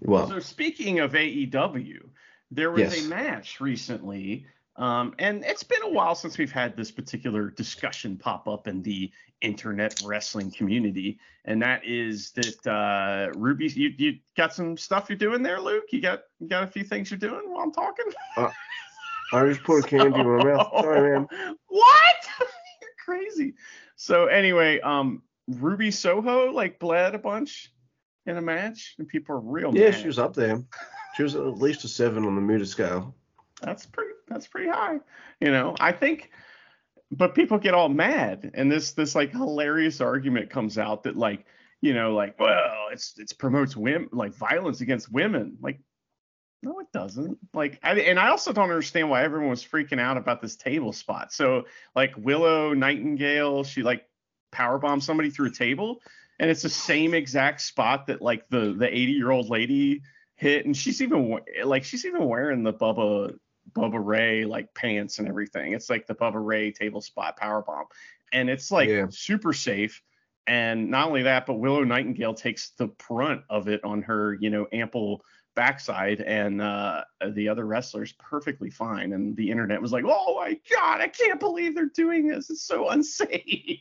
Well, 0.00 0.28
So 0.28 0.38
speaking 0.40 1.00
of 1.00 1.12
AEW, 1.12 2.08
there 2.50 2.70
was 2.70 2.82
Yes. 2.94 3.04
a 3.04 3.08
match 3.08 3.60
recently, 3.60 4.46
um, 4.78 5.14
and 5.18 5.44
it's 5.44 5.62
been 5.62 5.82
a 5.82 5.88
while 5.90 6.14
since 6.14 6.38
we've 6.38 6.52
had 6.52 6.76
this 6.76 6.90
particular 6.90 7.50
discussion 7.50 8.16
pop 8.16 8.46
up 8.48 8.66
in 8.68 8.82
the 8.82 9.10
internet 9.42 10.00
wrestling 10.04 10.50
community, 10.50 11.18
and 11.44 11.60
that 11.62 11.82
is 11.84 12.32
that 12.32 12.66
uh, 12.66 13.32
Ruby, 13.38 13.68
you, 13.68 13.92
you 13.96 14.18
got 14.36 14.54
some 14.54 14.76
stuff 14.76 15.06
you're 15.08 15.18
doing 15.18 15.42
there, 15.42 15.60
Luke. 15.60 15.84
You 15.92 16.00
got 16.00 16.22
you 16.40 16.48
got 16.48 16.62
a 16.64 16.66
few 16.66 16.84
things 16.84 17.10
you're 17.10 17.18
doing 17.18 17.42
while 17.50 17.62
I'm 17.62 17.72
talking. 17.72 18.06
I 19.32 19.46
just 19.48 19.62
put 19.64 19.84
a 19.84 19.88
candy 19.88 20.20
in 20.20 20.26
my 20.26 20.44
mouth. 20.44 20.68
Sorry, 20.80 21.10
man. 21.12 21.26
What? 21.68 22.16
You're 22.80 22.90
crazy. 23.04 23.54
So 23.96 24.26
anyway, 24.26 24.80
um, 24.80 25.22
Ruby 25.48 25.90
Soho 25.90 26.50
like 26.52 26.78
bled 26.78 27.14
a 27.14 27.18
bunch 27.18 27.72
in 28.26 28.36
a 28.36 28.42
match, 28.42 28.94
and 28.98 29.06
people 29.08 29.36
are 29.36 29.40
real 29.40 29.74
Yeah, 29.74 29.90
mad. 29.90 30.00
she 30.00 30.06
was 30.06 30.18
up 30.18 30.34
there. 30.34 30.62
She 31.16 31.22
was 31.22 31.34
at 31.34 31.44
least 31.58 31.84
a 31.84 31.88
seven 31.88 32.24
on 32.24 32.34
the 32.34 32.40
meter 32.40 32.66
scale. 32.66 33.14
that's 33.62 33.86
pretty 33.86 34.10
that's 34.28 34.46
pretty 34.46 34.68
high 34.68 34.98
you 35.40 35.50
know? 35.50 35.74
I 35.78 35.92
think 35.92 36.30
but 37.10 37.34
people 37.34 37.58
get 37.58 37.74
all 37.74 37.88
mad 37.88 38.50
and 38.54 38.70
this 38.70 38.92
this 38.92 39.14
like 39.14 39.30
hilarious 39.30 40.00
argument 40.00 40.50
comes 40.50 40.78
out 40.78 41.04
that 41.04 41.16
like 41.16 41.46
you 41.80 41.94
know 41.94 42.14
like 42.14 42.38
well 42.40 42.88
it's 42.90 43.14
it's 43.18 43.32
promotes 43.32 43.76
women 43.76 44.08
like 44.12 44.34
violence 44.34 44.80
against 44.80 45.12
women. 45.12 45.58
Like 45.60 45.80
no 46.62 46.80
it 46.80 46.88
doesn't. 46.92 47.38
Like 47.54 47.78
I, 47.82 47.94
and 47.94 48.18
i 48.18 48.28
also 48.28 48.52
don't 48.52 48.64
understand 48.70 49.08
why 49.08 49.22
everyone 49.22 49.50
was 49.50 49.64
freaking 49.64 50.00
out 50.00 50.16
about 50.16 50.42
this 50.42 50.56
table 50.56 50.92
spot. 50.92 51.32
So 51.32 51.64
like 51.94 52.14
willow 52.16 52.72
nightingale 52.72 53.62
she 53.64 53.82
like 53.82 54.04
power 54.50 54.78
bombed 54.78 55.04
somebody 55.04 55.30
through 55.30 55.48
a 55.48 55.52
table 55.52 56.00
and 56.40 56.50
it's 56.50 56.62
the 56.62 56.68
same 56.68 57.14
exact 57.14 57.60
spot 57.60 58.08
that 58.08 58.20
like 58.20 58.48
the 58.48 58.74
the 58.76 58.88
80 58.88 59.12
year 59.12 59.30
old 59.30 59.48
lady 59.48 60.02
hit 60.34 60.66
and 60.66 60.76
she's 60.76 61.00
even 61.00 61.38
like 61.64 61.84
she's 61.84 62.04
even 62.04 62.26
wearing 62.26 62.62
the 62.62 62.72
bubba 62.72 63.38
Bubba 63.72 64.04
Ray 64.04 64.44
like 64.44 64.72
pants 64.74 65.18
and 65.18 65.28
everything. 65.28 65.72
It's 65.72 65.90
like 65.90 66.06
the 66.06 66.14
Bubba 66.14 66.44
Ray 66.44 66.72
table 66.72 67.00
spot 67.00 67.36
power 67.36 67.62
bomb, 67.62 67.86
and 68.32 68.48
it's 68.50 68.70
like 68.70 68.88
Yeah. 68.88 69.06
super 69.10 69.52
safe. 69.52 70.02
And 70.48 70.90
not 70.90 71.08
only 71.08 71.22
that, 71.22 71.44
but 71.44 71.54
Willow 71.54 71.82
Nightingale 71.82 72.34
takes 72.34 72.70
the 72.70 72.86
brunt 73.08 73.42
of 73.50 73.68
it 73.68 73.82
on 73.82 74.02
her, 74.02 74.34
you 74.34 74.48
know, 74.50 74.68
ample 74.72 75.24
backside, 75.56 76.20
and 76.20 76.62
uh, 76.62 77.02
the 77.32 77.48
other 77.48 77.66
wrestlers 77.66 78.12
perfectly 78.12 78.70
fine. 78.70 79.12
And 79.12 79.36
the 79.36 79.50
internet 79.50 79.82
was 79.82 79.90
like, 79.92 80.04
"Oh 80.06 80.36
my 80.36 80.60
god, 80.70 81.00
I 81.00 81.08
can't 81.08 81.40
believe 81.40 81.74
they're 81.74 81.86
doing 81.86 82.28
this. 82.28 82.50
It's 82.50 82.62
so 82.62 82.88
unsafe." 82.90 83.80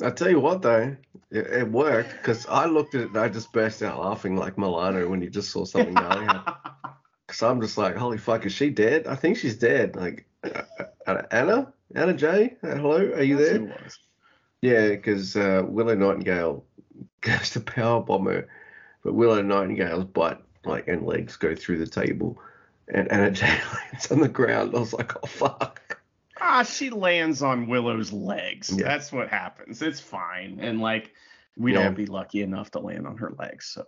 I 0.00 0.10
tell 0.10 0.30
you 0.30 0.38
what, 0.38 0.62
though, 0.62 0.96
it, 1.30 1.46
it 1.48 1.68
worked 1.68 2.12
because 2.12 2.46
I 2.46 2.66
looked 2.66 2.94
at 2.94 3.00
it 3.00 3.08
and 3.08 3.16
I 3.18 3.28
just 3.28 3.52
burst 3.52 3.82
out 3.82 3.98
laughing 3.98 4.36
like 4.36 4.56
Milano 4.56 5.08
when 5.08 5.20
you 5.20 5.28
just 5.28 5.50
saw 5.50 5.64
something 5.64 5.94
gnarly 5.98 6.26
happen. 6.26 6.54
Because 7.28 7.42
I'm 7.42 7.60
just 7.60 7.76
like, 7.76 7.94
holy 7.94 8.16
fuck, 8.18 8.46
is 8.46 8.52
she 8.54 8.70
dead? 8.70 9.06
I 9.06 9.14
think 9.14 9.36
she's 9.36 9.56
dead. 9.58 9.94
Like, 9.94 10.26
uh, 10.42 10.62
uh, 11.06 11.22
Anna? 11.30 11.72
Anna 11.94 12.14
Jay? 12.14 12.56
Uh, 12.62 12.74
hello? 12.76 12.96
Are 13.12 13.22
you 13.22 13.36
there? 13.36 13.58
who 13.58 13.66
it 13.66 13.82
was. 13.84 13.98
Yeah, 14.62 14.88
because 14.88 15.36
uh, 15.36 15.62
Willow 15.66 15.94
Nightingale 15.94 16.64
goes 17.20 17.50
to 17.50 17.60
power 17.60 18.00
bomb 18.02 18.24
her, 18.26 18.48
but 19.04 19.12
Willow 19.14 19.42
Nightingale's 19.42 20.06
butt 20.06 20.42
like 20.64 20.88
and 20.88 21.06
legs 21.06 21.36
go 21.36 21.54
through 21.54 21.78
the 21.78 21.86
table, 21.86 22.38
and 22.92 23.12
Anna 23.12 23.30
Jay 23.30 23.46
lands 23.92 24.10
on 24.10 24.20
the 24.20 24.28
ground. 24.28 24.74
I 24.74 24.78
was 24.80 24.92
like, 24.94 25.14
oh 25.16 25.26
fuck. 25.26 26.00
Ah, 26.40 26.62
she 26.62 26.88
lands 26.90 27.42
on 27.42 27.66
Willow's 27.68 28.10
legs. 28.12 28.70
Yeah. 28.74 28.84
That's 28.88 29.12
what 29.12 29.28
happens. 29.28 29.82
It's 29.82 30.00
fine. 30.00 30.58
And 30.60 30.80
like 30.80 31.12
we 31.58 31.72
Yeah. 31.74 31.84
don't 31.84 31.94
be 31.96 32.06
lucky 32.06 32.42
enough 32.42 32.70
to 32.72 32.78
land 32.80 33.06
on 33.06 33.18
her 33.18 33.34
legs. 33.38 33.66
So 33.66 33.86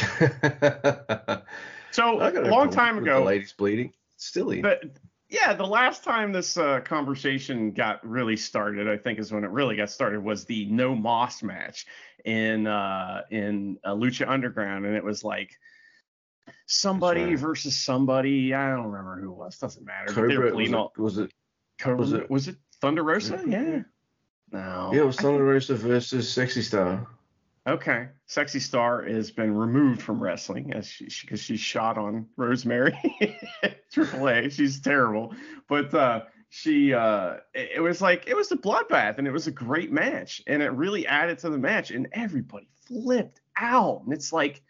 so 1.90 2.20
a 2.20 2.48
long 2.48 2.70
time 2.70 2.98
ago, 2.98 3.20
The 3.20 3.26
lady's 3.26 3.52
bleeding. 3.52 3.92
Silly. 4.16 4.60
but 4.60 4.84
yeah, 5.28 5.54
the 5.54 5.66
last 5.66 6.02
time 6.02 6.32
this 6.32 6.56
uh, 6.56 6.80
conversation 6.80 7.70
got 7.70 8.06
really 8.06 8.36
started, 8.36 8.88
I 8.88 8.96
think 8.96 9.18
is 9.18 9.32
when 9.32 9.44
it 9.44 9.50
really 9.50 9.76
got 9.76 9.88
started, 9.90 10.22
was 10.22 10.44
the 10.44 10.66
No 10.66 10.94
Moss 10.94 11.42
match 11.42 11.86
in 12.24 12.66
uh, 12.66 13.22
in 13.30 13.78
uh, 13.84 13.94
Lucha 13.94 14.28
Underground, 14.28 14.86
and 14.86 14.96
it 14.96 15.04
was 15.04 15.22
like 15.24 15.52
somebody 16.66 17.24
right. 17.24 17.38
versus 17.38 17.76
somebody. 17.76 18.52
I 18.54 18.70
don't 18.70 18.86
remember 18.86 19.20
who 19.20 19.30
it 19.30 19.36
was. 19.36 19.58
Doesn't 19.58 19.84
matter. 19.86 20.12
Cobra 20.12 20.40
was 20.40 20.52
bleeding 20.52 20.74
it, 20.74 20.98
was 20.98 21.18
it? 21.18 21.32
Cobra, 21.78 21.96
was 21.98 22.12
was, 22.28 22.48
it- 22.48 22.54
it, 22.56 22.60
Thunder 22.80 23.02
Rosa? 23.04 23.36
Cobra? 23.38 23.50
Yeah. 23.52 23.82
No. 24.52 24.90
Yeah, 24.92 25.02
it 25.02 25.06
was 25.06 25.16
Thunder 25.16 25.44
Rosa 25.44 25.76
versus 25.76 26.30
Sexy 26.30 26.62
Star. 26.62 27.06
Okay, 27.70 28.08
Sexy 28.26 28.58
Star 28.58 29.04
has 29.04 29.30
been 29.30 29.54
removed 29.54 30.02
from 30.02 30.20
wrestling 30.20 30.72
as 30.72 30.88
she 30.88 31.06
because 31.20 31.40
she's 31.40 31.60
shot 31.60 31.96
on 31.98 32.26
Rosemary 32.36 32.98
Triple 33.92 34.28
A. 34.28 34.50
She's 34.50 34.80
terrible, 34.80 35.32
but 35.68 35.94
uh, 35.94 36.22
she 36.48 36.92
uh, 36.92 37.36
it, 37.54 37.70
it 37.76 37.80
was 37.80 38.02
like 38.02 38.26
it 38.26 38.34
was 38.36 38.50
a 38.50 38.56
bloodbath 38.56 39.18
and 39.18 39.26
it 39.28 39.32
was 39.32 39.46
a 39.46 39.52
great 39.52 39.92
match 39.92 40.42
and 40.48 40.64
it 40.64 40.72
really 40.72 41.06
added 41.06 41.38
to 41.38 41.48
the 41.48 41.58
match 41.58 41.92
and 41.92 42.08
everybody 42.12 42.68
flipped 42.88 43.40
out 43.56 44.02
and 44.04 44.12
it's 44.12 44.32
like 44.32 44.62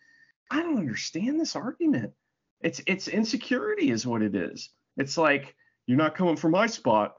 I 0.50 0.60
don't 0.60 0.78
understand 0.78 1.40
this 1.40 1.56
argument. 1.56 2.12
It's 2.60 2.82
it's 2.86 3.08
insecurity 3.08 3.90
is 3.90 4.06
what 4.06 4.20
it 4.20 4.34
is. 4.34 4.68
It's 4.98 5.16
like 5.16 5.54
you're 5.86 5.96
not 5.96 6.16
coming 6.16 6.36
for 6.36 6.50
my 6.50 6.66
spot. 6.66 7.14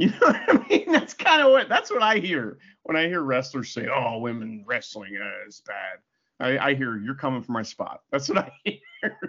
You 0.00 0.06
know 0.08 0.16
what 0.20 0.36
I 0.48 0.66
mean? 0.68 0.92
That's 0.92 1.12
kind 1.12 1.42
of 1.42 1.52
what 1.52 1.68
that's 1.68 1.90
what 1.90 2.02
I 2.02 2.16
hear 2.20 2.56
when 2.84 2.96
I 2.96 3.06
hear 3.06 3.20
wrestlers 3.20 3.70
say, 3.70 3.86
"Oh, 3.86 4.16
women 4.18 4.64
wrestling 4.66 5.18
uh, 5.22 5.46
is 5.46 5.60
bad." 5.66 5.98
I, 6.40 6.70
I 6.70 6.74
hear 6.74 6.96
you're 6.96 7.14
coming 7.14 7.42
for 7.42 7.52
my 7.52 7.60
spot. 7.62 8.00
That's 8.10 8.26
what 8.30 8.38
I 8.46 8.50
hear. 8.64 8.80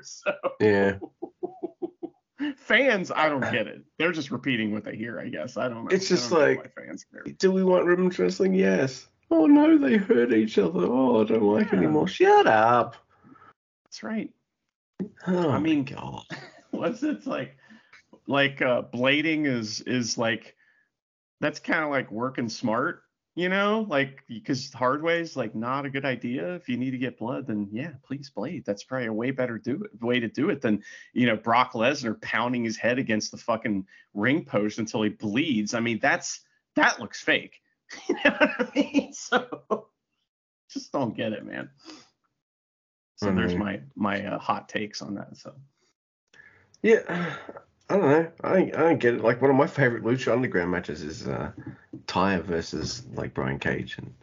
So 0.01 0.31
Yeah. 0.61 0.99
fans, 2.55 3.11
I 3.13 3.27
don't 3.27 3.41
get 3.51 3.67
it. 3.67 3.81
They're 3.99 4.13
just 4.13 4.31
repeating 4.31 4.71
what 4.71 4.85
they 4.85 4.95
hear, 4.95 5.19
I 5.19 5.27
guess. 5.27 5.57
I 5.57 5.67
don't 5.67 5.83
know. 5.83 5.89
It's 5.91 6.07
just 6.07 6.29
don't 6.29 6.39
like- 6.39 6.73
fans 6.73 7.05
care. 7.11 7.23
Do 7.37 7.51
we 7.51 7.65
want 7.65 7.85
women's 7.85 8.17
wrestling? 8.17 8.53
Yes. 8.53 9.09
Oh 9.29 9.47
no, 9.47 9.77
they 9.77 9.97
hurt 9.97 10.31
each 10.31 10.57
other. 10.57 10.85
Oh, 10.85 11.21
I 11.21 11.25
don't 11.25 11.43
like 11.43 11.67
it 11.67 11.77
anymore. 11.77 12.07
Shut 12.07 12.47
up. 12.47 12.95
That's 13.83 14.03
right. 14.03 14.29
Oh, 15.27 15.49
I 15.49 15.59
mean, 15.59 15.83
God. 15.83 16.23
What's 16.71 17.03
it's 17.03 17.27
like? 17.27 17.57
Like 18.27 18.61
uh, 18.61 18.83
blading 18.83 19.45
is 19.47 19.81
is 19.81 20.17
like 20.17 20.55
that's 21.41 21.59
kind 21.59 21.83
of 21.83 21.89
like 21.89 22.09
working 22.11 22.47
smart, 22.47 23.03
you 23.35 23.49
know, 23.49 23.85
like 23.89 24.23
because 24.29 24.71
hard 24.71 25.01
way 25.01 25.19
is 25.19 25.35
like 25.35 25.55
not 25.55 25.85
a 25.85 25.89
good 25.89 26.05
idea. 26.05 26.55
If 26.55 26.69
you 26.69 26.77
need 26.77 26.91
to 26.91 26.97
get 26.97 27.17
blood, 27.17 27.47
then 27.47 27.67
yeah, 27.71 27.93
please 28.03 28.29
blade. 28.29 28.63
That's 28.65 28.83
probably 28.83 29.07
a 29.07 29.13
way 29.13 29.31
better 29.31 29.57
do 29.57 29.83
it, 29.83 30.01
way 30.01 30.19
to 30.19 30.29
do 30.29 30.49
it 30.51 30.61
than 30.61 30.83
you 31.13 31.25
know 31.25 31.35
Brock 31.35 31.73
Lesnar 31.73 32.21
pounding 32.21 32.63
his 32.63 32.77
head 32.77 32.99
against 32.99 33.31
the 33.31 33.37
fucking 33.37 33.85
ring 34.13 34.45
post 34.45 34.79
until 34.79 35.01
he 35.01 35.09
bleeds. 35.09 35.73
I 35.73 35.79
mean, 35.81 35.99
that's 36.01 36.41
that 36.75 36.99
looks 37.01 37.21
fake. 37.21 37.61
you 38.07 38.15
know 38.23 38.31
what 38.37 38.51
I 38.59 38.71
mean? 38.75 39.13
So 39.13 39.87
just 40.69 40.91
don't 40.93 41.15
get 41.17 41.33
it, 41.33 41.45
man. 41.45 41.69
So 43.17 43.31
there's 43.33 43.53
Mhm. 43.53 43.57
my 43.57 43.81
my 43.95 44.25
uh, 44.25 44.39
hot 44.39 44.69
takes 44.69 45.01
on 45.01 45.15
that. 45.15 45.35
So 45.37 45.53
Yeah, 46.83 47.35
I 47.91 47.97
don't 47.97 48.09
know. 48.09 48.31
I 48.43 48.49
don't, 48.53 48.75
I 48.75 48.79
don't 48.83 48.99
get 48.99 49.15
it. 49.15 49.21
Like 49.21 49.41
one 49.41 49.51
of 49.51 49.57
my 49.57 49.67
favorite 49.67 50.03
Lucha 50.03 50.31
Underground 50.31 50.71
matches 50.71 51.01
is 51.01 51.27
uh, 51.27 51.51
Taya 52.07 52.41
versus 52.41 53.03
like 53.15 53.33
Brian 53.33 53.59
Cage, 53.59 53.97
and 53.97 54.13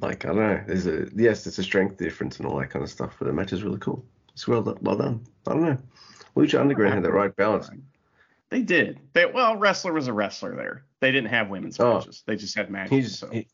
like 0.00 0.24
I 0.24 0.28
don't 0.28 0.36
know. 0.36 0.62
There's 0.66 0.86
a 0.86 1.08
yes, 1.14 1.44
there's 1.44 1.58
a 1.58 1.62
strength 1.64 1.96
difference 1.96 2.38
and 2.38 2.46
all 2.46 2.58
that 2.60 2.70
kind 2.70 2.84
of 2.84 2.90
stuff, 2.90 3.16
but 3.18 3.26
the 3.26 3.32
match 3.32 3.52
is 3.52 3.64
really 3.64 3.78
cool. 3.80 4.04
It's 4.32 4.46
well 4.46 4.62
done. 4.62 4.78
Well 4.80 4.96
done. 4.96 5.24
I 5.46 5.50
don't 5.54 5.62
know. 5.62 5.78
Lucha 6.36 6.60
Underground 6.60 6.94
had 6.94 7.02
the 7.02 7.10
right 7.12 7.34
balance. 7.34 7.68
They 8.50 8.62
did. 8.62 9.00
They 9.12 9.26
well, 9.26 9.56
wrestler 9.56 9.92
was 9.92 10.06
a 10.06 10.12
wrestler 10.12 10.54
there. 10.54 10.84
They 11.00 11.10
didn't 11.10 11.30
have 11.30 11.48
women's 11.50 11.80
Oh. 11.80 11.94
matches. 11.94 12.22
They 12.26 12.36
just 12.36 12.54
had 12.56 12.70
matches. 12.70 12.90
He's 12.92 13.18
so. 13.18 13.28
he, 13.28 13.46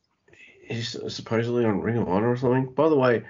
he's 0.63 0.97
supposedly 1.15 1.65
on 1.65 1.81
Ring 1.81 1.97
of 1.97 2.09
Honor 2.09 2.31
or 2.31 2.37
something. 2.37 2.67
By 2.75 2.91
the 2.91 2.97
way, 2.97 3.25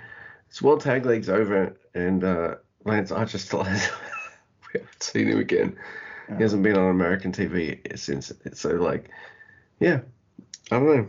it's 0.49 0.61
World 0.61 0.81
Tag 0.81 1.07
League's 1.07 1.29
over, 1.29 1.77
and 1.95 2.25
uh, 2.25 2.57
Lance 2.85 3.13
Archer 3.13 3.39
still 3.39 3.63
has 3.63 3.91
we 4.75 4.81
haven't 4.81 5.03
seen 5.03 5.29
him 5.29 5.39
again. 5.39 5.77
He 6.37 6.43
hasn't 6.43 6.63
been 6.63 6.77
on 6.77 6.91
American 6.91 7.33
TV 7.33 7.99
since. 7.99 8.31
So 8.53 8.71
like, 8.71 9.09
yeah, 9.81 10.01
I 10.71 10.79
don't 10.79 10.97
know. 10.97 11.09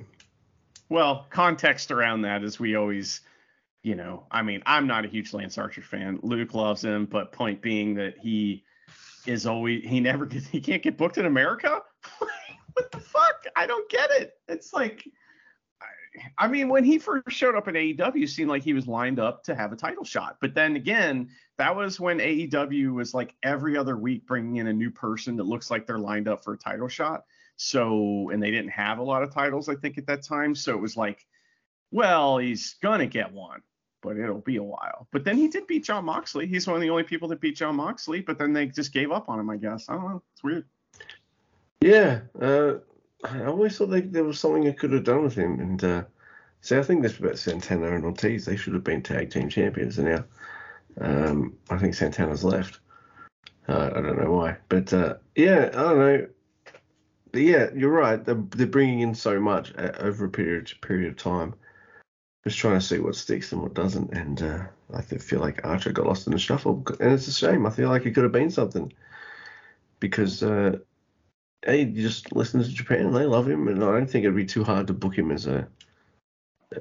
Well, 0.88 1.28
context 1.30 1.92
around 1.92 2.22
that 2.22 2.44
is 2.44 2.60
we 2.60 2.76
always, 2.76 3.22
you 3.84 3.96
know, 3.96 4.26
I 4.32 4.42
mean, 4.42 4.64
I'm 4.66 4.88
not 4.88 5.04
a 5.04 5.10
huge 5.10 5.34
Lance 5.34 5.58
Archer 5.58 5.82
fan. 5.82 6.20
Luke 6.24 6.54
loves 6.54 6.84
him, 6.84 7.06
but 7.06 7.34
point 7.34 7.62
being 7.62 7.96
that 7.96 8.18
he 8.18 8.64
is 9.26 9.46
always 9.46 9.84
he 9.86 10.00
never 10.00 10.26
gets 10.26 10.48
he 10.48 10.62
can't 10.62 10.82
get 10.82 10.98
booked 10.98 11.18
in 11.18 11.26
America. 11.26 11.82
what 12.74 12.92
the 12.92 13.00
fuck? 13.00 13.46
I 13.56 13.68
don't 13.68 13.90
get 13.90 14.10
it. 14.12 14.38
It's 14.48 14.74
like 14.74 15.06
I 16.38 16.48
mean, 16.48 16.70
when 16.70 16.84
he 16.84 16.98
first 16.98 17.30
showed 17.30 17.56
up 17.56 17.68
at 17.68 17.74
AEW, 17.74 18.28
seemed 18.28 18.50
like 18.50 18.64
he 18.64 18.74
was 18.74 18.88
lined 18.88 19.20
up 19.20 19.44
to 19.44 19.56
have 19.56 19.72
a 19.72 19.76
title 19.76 20.04
shot. 20.04 20.38
But 20.42 20.54
then 20.54 20.76
again, 20.76 21.30
that 21.58 21.76
was 21.76 22.00
when 22.00 22.20
AEW 22.20 22.94
was 22.94 23.14
like 23.14 23.36
every 23.44 23.78
other 23.78 23.98
week 23.98 24.26
bringing 24.26 24.58
in 24.58 24.68
a 24.68 24.74
new 24.74 24.92
person 24.92 25.36
that 25.38 25.46
looks 25.46 25.70
like 25.70 25.86
they're 25.86 26.00
lined 26.00 26.28
up 26.28 26.44
for 26.44 26.54
a 26.54 26.58
title 26.58 26.88
shot. 26.88 27.26
So, 27.58 28.30
and 28.30 28.42
they 28.42 28.52
didn't 28.52 28.72
have 28.72 29.00
a 29.00 29.04
lot 29.04 29.24
of 29.24 29.34
titles, 29.34 29.68
I 29.68 29.76
think, 29.76 29.98
at 29.98 30.08
that 30.08 30.24
time. 30.24 30.56
So 30.56 30.74
it 30.74 30.82
was 30.82 30.96
like, 30.96 31.26
well, 31.92 32.38
he's 32.38 32.76
gonna 32.82 33.08
get 33.08 33.34
one, 33.34 33.62
but 34.02 34.18
it'll 34.18 34.40
be 34.40 34.58
a 34.58 34.64
while. 34.64 35.08
But 35.12 35.26
then 35.26 35.38
he 35.38 35.48
did 35.48 35.68
beat 35.68 35.84
Jon 35.84 36.06
Moxley. 36.06 36.48
He's 36.48 36.68
one 36.68 36.76
of 36.78 36.82
the 36.82 36.90
only 36.90 37.04
people 37.04 37.28
that 37.30 37.42
beat 37.42 37.58
Jon 37.58 37.76
Moxley. 37.76 38.22
But 38.22 38.38
then 38.38 38.54
they 38.54 38.68
just 38.68 38.94
gave 38.94 39.12
up 39.12 39.28
on 39.28 39.40
him, 39.40 39.50
I 39.50 39.58
guess. 39.58 39.90
I 39.90 39.94
don't 39.94 40.06
know. 40.06 40.22
It's 40.34 40.44
weird. 40.44 40.66
Yeah, 41.82 42.22
uh, 42.42 42.76
I 43.24 43.46
always 43.46 43.78
thought 43.78 43.88
they, 43.88 44.02
there 44.02 44.24
was 44.24 44.40
something 44.40 44.68
I 44.68 44.72
could 44.72 44.94
have 44.94 45.04
done 45.04 45.24
with 45.24 45.36
him. 45.36 45.60
And 45.60 45.84
uh, 45.84 46.04
see, 46.62 46.78
I 46.78 46.84
think 46.84 47.02
this 47.02 47.20
about 47.20 47.38
Santana 47.38 47.94
and 47.94 48.06
Ortiz. 48.06 48.46
They 48.46 48.56
should 48.56 48.74
have 48.74 48.84
been 48.84 49.02
tag 49.02 49.32
team 49.32 49.50
champions, 49.50 49.98
and 50.00 50.08
now 50.08 50.24
um, 51.02 51.56
I 51.70 51.78
think 51.78 51.94
Santana's 51.94 52.44
left. 52.44 52.80
Uh, 53.68 53.92
I 53.96 54.02
don't 54.02 54.20
know 54.20 54.32
why, 54.32 54.58
but 54.68 54.92
uh, 54.94 55.16
yeah, 55.36 55.70
I 55.74 55.78
don't 55.78 56.00
know. 56.00 56.28
But 57.32 57.42
yeah, 57.42 57.70
you're 57.76 57.92
right. 57.92 58.24
They're, 58.24 58.44
they're 58.50 58.66
bringing 58.66 59.02
in 59.02 59.14
so 59.14 59.40
much 59.40 59.74
uh, 59.78 59.92
over 60.00 60.26
a 60.26 60.30
period 60.30 60.72
period 60.82 61.12
of 61.12 61.18
time. 61.18 61.54
Just 62.46 62.58
trying 62.58 62.80
to 62.80 62.86
see 62.86 63.00
what 63.00 63.16
sticks 63.16 63.52
and 63.52 63.62
what 63.62 63.74
doesn't, 63.74 64.12
and 64.12 64.42
uh, 64.42 64.64
I 64.94 65.02
feel 65.02 65.40
like 65.42 65.66
Archer 65.66 65.92
got 65.92 66.08
lost 66.08 66.26
in 66.26 66.34
the 66.34 66.40
shuffle, 66.40 66.84
and 67.00 67.14
it's 67.14 67.28
a 67.28 67.34
shame. 67.34 67.66
I 67.66 67.70
feel 67.70 67.90
like 67.90 68.06
it 68.06 68.12
could 68.12 68.24
have 68.24 68.32
been 68.32 68.50
something 68.50 68.92
because 70.00 70.42
uh, 70.42 70.78
hey, 71.66 71.86
just 71.86 72.34
listen 72.36 72.62
to 72.62 72.70
Japan, 72.70 73.12
they 73.12 73.26
love 73.26 73.50
him, 73.50 73.68
and 73.68 73.84
I 73.84 73.92
don't 73.92 74.10
think 74.10 74.24
it'd 74.24 74.36
be 74.36 74.46
too 74.46 74.64
hard 74.64 74.88
to 74.88 74.94
book 74.94 75.18
him 75.18 75.32
as 75.32 75.48
a 75.48 75.68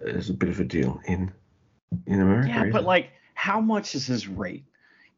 as 0.05 0.29
a 0.31 0.35
bit 0.35 0.49
of 0.49 0.61
a 0.61 0.65
deal 0.65 1.01
in 1.07 1.33
in 2.07 2.21
America. 2.21 2.49
Yeah, 2.49 2.61
either. 2.63 2.73
but 2.73 2.85
like, 2.85 3.11
how 3.35 3.61
much 3.61 3.95
is 3.95 4.07
his 4.07 4.29
rate? 4.29 4.65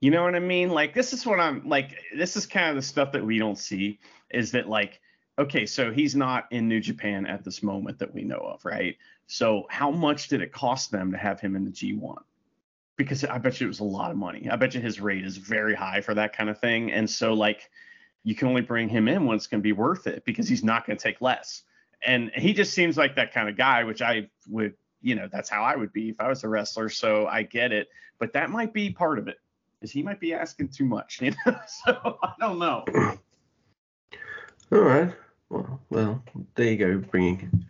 You 0.00 0.10
know 0.10 0.22
what 0.22 0.34
I 0.34 0.40
mean? 0.40 0.70
Like, 0.70 0.94
this 0.94 1.12
is 1.12 1.26
what 1.26 1.40
I'm 1.40 1.68
like. 1.68 1.96
This 2.16 2.36
is 2.36 2.46
kind 2.46 2.70
of 2.70 2.76
the 2.76 2.82
stuff 2.82 3.12
that 3.12 3.24
we 3.24 3.38
don't 3.38 3.58
see. 3.58 3.98
Is 4.30 4.52
that 4.52 4.68
like, 4.68 5.00
okay, 5.38 5.66
so 5.66 5.92
he's 5.92 6.14
not 6.14 6.46
in 6.50 6.68
New 6.68 6.80
Japan 6.80 7.26
at 7.26 7.44
this 7.44 7.62
moment 7.62 7.98
that 7.98 8.14
we 8.14 8.22
know 8.22 8.38
of, 8.38 8.64
right? 8.64 8.96
So 9.26 9.66
how 9.70 9.90
much 9.90 10.28
did 10.28 10.40
it 10.40 10.52
cost 10.52 10.90
them 10.90 11.12
to 11.12 11.18
have 11.18 11.40
him 11.40 11.54
in 11.54 11.64
the 11.64 11.70
G1? 11.70 12.22
Because 12.96 13.24
I 13.24 13.38
bet 13.38 13.60
you 13.60 13.66
it 13.66 13.68
was 13.68 13.80
a 13.80 13.84
lot 13.84 14.10
of 14.10 14.16
money. 14.16 14.48
I 14.50 14.56
bet 14.56 14.74
you 14.74 14.80
his 14.80 15.00
rate 15.00 15.24
is 15.24 15.36
very 15.36 15.74
high 15.74 16.00
for 16.00 16.14
that 16.14 16.36
kind 16.36 16.50
of 16.50 16.58
thing. 16.58 16.92
And 16.92 17.08
so 17.08 17.32
like, 17.32 17.70
you 18.24 18.34
can 18.34 18.48
only 18.48 18.60
bring 18.62 18.88
him 18.88 19.08
in 19.08 19.24
when 19.26 19.36
it's 19.36 19.46
going 19.46 19.60
to 19.60 19.62
be 19.62 19.72
worth 19.72 20.06
it 20.06 20.24
because 20.24 20.48
he's 20.48 20.62
not 20.62 20.86
going 20.86 20.96
to 20.96 21.02
take 21.02 21.20
less. 21.20 21.62
And 22.04 22.30
he 22.34 22.52
just 22.52 22.72
seems 22.72 22.96
like 22.96 23.16
that 23.16 23.32
kind 23.32 23.48
of 23.48 23.56
guy, 23.56 23.84
which 23.84 24.02
I 24.02 24.28
would, 24.48 24.74
you 25.02 25.14
know, 25.14 25.28
that's 25.30 25.48
how 25.48 25.62
I 25.62 25.76
would 25.76 25.92
be 25.92 26.10
if 26.10 26.20
I 26.20 26.28
was 26.28 26.44
a 26.44 26.48
wrestler. 26.48 26.88
So 26.88 27.26
I 27.26 27.42
get 27.42 27.72
it, 27.72 27.88
but 28.18 28.32
that 28.34 28.50
might 28.50 28.72
be 28.72 28.90
part 28.90 29.18
of 29.18 29.28
it, 29.28 29.38
is 29.82 29.90
he 29.90 30.02
might 30.02 30.20
be 30.20 30.32
asking 30.34 30.68
too 30.68 30.84
much, 30.84 31.20
you 31.22 31.32
know. 31.46 31.56
so 31.84 32.18
I 32.22 32.32
don't 32.40 32.58
know. 32.58 32.84
All 34.72 34.78
right. 34.78 35.12
Well, 35.48 35.80
well, 35.90 36.22
there 36.54 36.66
you 36.70 36.76
go, 36.76 36.98
bringing 36.98 37.66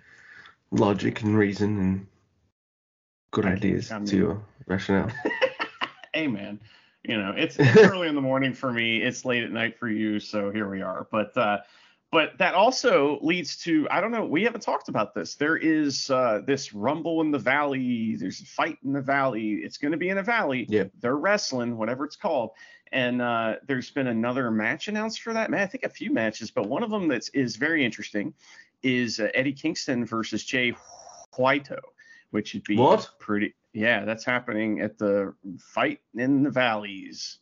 logic 0.70 1.22
and 1.22 1.36
reason 1.36 1.78
and 1.80 2.06
good 3.30 3.46
ideas 3.46 3.90
I 3.90 3.98
mean- 3.98 4.06
to 4.06 4.16
your 4.16 4.42
rationale. 4.66 5.10
hey 6.14 6.26
man, 6.26 6.60
you 7.02 7.16
know 7.16 7.32
it's, 7.36 7.56
it's 7.58 7.76
early 7.90 8.08
in 8.08 8.14
the 8.14 8.20
morning 8.20 8.52
for 8.54 8.72
me. 8.72 9.02
It's 9.02 9.24
late 9.24 9.42
at 9.42 9.52
night 9.52 9.78
for 9.78 9.88
you, 9.88 10.20
so 10.20 10.50
here 10.50 10.68
we 10.68 10.82
are. 10.82 11.06
But 11.10 11.36
uh, 11.36 11.58
but 12.10 12.36
that 12.38 12.54
also 12.54 13.18
leads 13.22 13.56
to 13.58 13.86
I 13.90 14.00
don't 14.00 14.10
know. 14.10 14.24
We 14.24 14.42
haven't 14.42 14.62
talked 14.62 14.88
about 14.88 15.14
this. 15.14 15.36
There 15.36 15.56
is 15.56 16.10
uh, 16.10 16.40
this 16.46 16.72
rumble 16.72 17.20
in 17.20 17.30
the 17.30 17.38
valley. 17.38 18.16
There's 18.16 18.40
a 18.40 18.46
fight 18.46 18.78
in 18.84 18.92
the 18.92 19.00
valley. 19.00 19.54
It's 19.62 19.78
going 19.78 19.92
to 19.92 19.98
be 19.98 20.08
in 20.08 20.18
a 20.18 20.22
valley. 20.22 20.66
Yeah. 20.68 20.84
They're 21.00 21.16
wrestling, 21.16 21.76
whatever 21.76 22.04
it's 22.04 22.16
called. 22.16 22.50
And 22.92 23.22
uh, 23.22 23.56
there's 23.66 23.90
been 23.90 24.08
another 24.08 24.50
match 24.50 24.88
announced 24.88 25.22
for 25.22 25.32
that. 25.32 25.50
Man, 25.50 25.60
I 25.60 25.66
think 25.66 25.84
a 25.84 25.88
few 25.88 26.12
matches, 26.12 26.50
but 26.50 26.68
one 26.68 26.82
of 26.82 26.90
them 26.90 27.06
that 27.08 27.28
is 27.32 27.54
very 27.54 27.84
interesting 27.84 28.34
is 28.82 29.20
uh, 29.20 29.28
Eddie 29.34 29.52
Kingston 29.52 30.04
versus 30.04 30.44
Jay 30.44 30.74
White, 31.36 31.70
which 32.30 32.54
would 32.54 32.64
be 32.64 32.76
What? 32.76 33.10
pretty. 33.18 33.54
Yeah, 33.72 34.04
that's 34.04 34.24
happening 34.24 34.80
at 34.80 34.98
the 34.98 35.34
fight 35.58 36.00
in 36.14 36.42
the 36.42 36.50
valleys. 36.50 37.38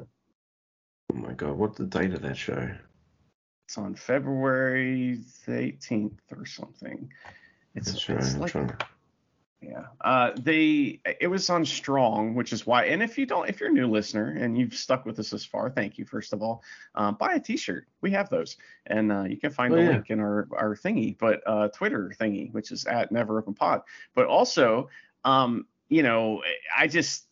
Oh 0.00 0.06
my 1.14 1.32
god, 1.32 1.52
what's 1.52 1.78
the 1.78 1.86
date 1.86 2.14
of 2.14 2.22
that 2.22 2.36
show? 2.36 2.70
It's 3.66 3.76
on 3.76 3.94
February 3.94 5.20
the 5.46 5.52
18th 5.52 6.18
or 6.34 6.46
something. 6.46 7.10
It's, 7.74 8.08
right. 8.08 8.18
it's 8.18 8.36
like 8.36 8.52
trying 8.52 8.72
Yeah. 9.60 9.86
Uh, 10.00 10.30
they 10.40 11.00
it 11.20 11.26
was 11.26 11.50
on 11.50 11.64
Strong, 11.64 12.34
which 12.34 12.52
is 12.52 12.64
why. 12.64 12.84
And 12.84 13.02
if 13.02 13.18
you 13.18 13.26
don't, 13.26 13.48
if 13.48 13.58
you're 13.60 13.70
a 13.70 13.72
new 13.72 13.88
listener 13.88 14.36
and 14.38 14.56
you've 14.56 14.74
stuck 14.74 15.04
with 15.04 15.18
us 15.18 15.30
this 15.30 15.44
far, 15.44 15.68
thank 15.68 15.98
you 15.98 16.04
first 16.04 16.32
of 16.32 16.42
all. 16.42 16.62
Um, 16.94 17.16
buy 17.16 17.34
a 17.34 17.40
T-shirt. 17.40 17.86
We 18.00 18.12
have 18.12 18.30
those, 18.30 18.56
and 18.86 19.10
uh, 19.10 19.24
you 19.24 19.36
can 19.36 19.50
find 19.50 19.72
Oh, 19.72 19.76
the 19.76 19.82
yeah. 19.82 19.88
link 19.90 20.10
in 20.10 20.20
our 20.20 20.48
our 20.56 20.76
thingy, 20.76 21.16
but 21.18 21.40
uh, 21.46 21.68
Twitter 21.68 22.12
thingy, 22.18 22.52
which 22.52 22.70
is 22.70 22.84
at 22.86 23.10
Never 23.10 23.38
Open 23.38 23.54
Pod. 23.54 23.82
But 24.14 24.26
also, 24.26 24.90
um, 25.24 25.66
you 25.88 26.02
know, 26.02 26.42
I 26.76 26.86
just 26.86 27.27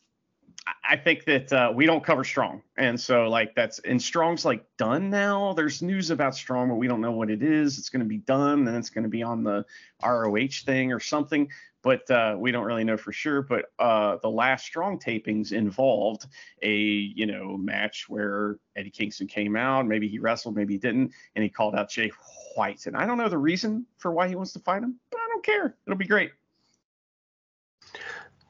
I- 0.88 0.96
think 0.96 1.24
that 1.24 1.52
uh, 1.52 1.72
we 1.74 1.86
don't 1.86 2.02
cover 2.02 2.24
Strong, 2.24 2.62
and 2.76 3.00
so 3.00 3.28
like 3.28 3.54
that's 3.54 3.78
and 3.80 4.00
Strong's 4.00 4.44
like 4.44 4.64
done 4.76 5.10
now. 5.10 5.52
There's 5.52 5.82
news 5.82 6.10
about 6.10 6.34
Strong, 6.34 6.68
but 6.68 6.76
we 6.76 6.88
don't 6.88 7.00
know 7.00 7.12
what 7.12 7.30
it 7.30 7.42
is. 7.42 7.78
It's 7.78 7.88
going 7.88 8.00
to 8.00 8.08
be 8.08 8.18
done, 8.18 8.66
and 8.66 8.76
it's 8.76 8.90
going 8.90 9.04
to 9.04 9.10
be 9.10 9.22
on 9.22 9.44
the 9.44 9.64
ROH 10.02 10.64
thing 10.64 10.92
or 10.92 11.00
something, 11.00 11.48
but 11.82 12.10
uh, 12.10 12.36
we 12.38 12.50
don't 12.50 12.64
really 12.64 12.84
know 12.84 12.96
for 12.96 13.12
sure. 13.12 13.42
But 13.42 13.66
uh, 13.78 14.16
the 14.22 14.30
last 14.30 14.66
Strong 14.66 14.98
tapings 14.98 15.52
involved 15.52 16.26
a 16.62 16.74
you 16.74 17.26
know 17.26 17.56
match 17.56 18.06
where 18.08 18.58
Eddie 18.74 18.90
Kingston 18.90 19.26
came 19.26 19.56
out. 19.56 19.86
Maybe 19.86 20.08
he 20.08 20.18
wrestled, 20.18 20.56
maybe 20.56 20.74
he 20.74 20.78
didn't, 20.78 21.12
and 21.34 21.42
he 21.42 21.48
called 21.48 21.74
out 21.76 21.88
Jay 21.90 22.10
White. 22.56 22.86
And 22.86 22.96
I 22.96 23.06
don't 23.06 23.18
know 23.18 23.28
the 23.28 23.38
reason 23.38 23.86
for 23.98 24.10
why 24.10 24.28
he 24.28 24.34
wants 24.34 24.52
to 24.54 24.60
fight 24.60 24.82
him, 24.82 24.96
but 25.10 25.18
I 25.18 25.28
don't 25.28 25.44
care. 25.44 25.76
It'll 25.86 25.96
be 25.98 26.06
great. 26.06 26.32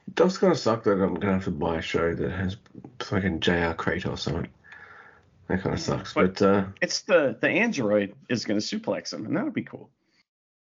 It 0.07 0.15
does 0.15 0.37
kind 0.37 0.51
of 0.53 0.59
suck 0.59 0.83
that 0.83 0.91
I'm 1.01 1.15
gonna 1.15 1.33
have 1.33 1.43
to 1.45 1.51
buy 1.51 1.77
a 1.77 1.81
show 1.81 2.15
that 2.15 2.31
has 2.31 2.57
fucking 2.99 3.39
JR 3.41 3.73
Kratos 3.73 4.33
on 4.33 4.45
it. 4.45 4.51
That 5.47 5.61
kind 5.61 5.73
of 5.75 5.81
sucks. 5.81 6.13
But- 6.13 6.35
But, 6.39 6.41
uh, 6.41 6.65
It's 6.81 7.01
the 7.01 7.37
the 7.39 7.49
android 7.49 8.13
is 8.29 8.43
going 8.45 8.59
to 8.59 8.65
suplex 8.79 9.13
him, 9.13 9.25
and 9.25 9.35
that'll 9.35 9.51
be 9.51 9.63
cool. 9.63 9.89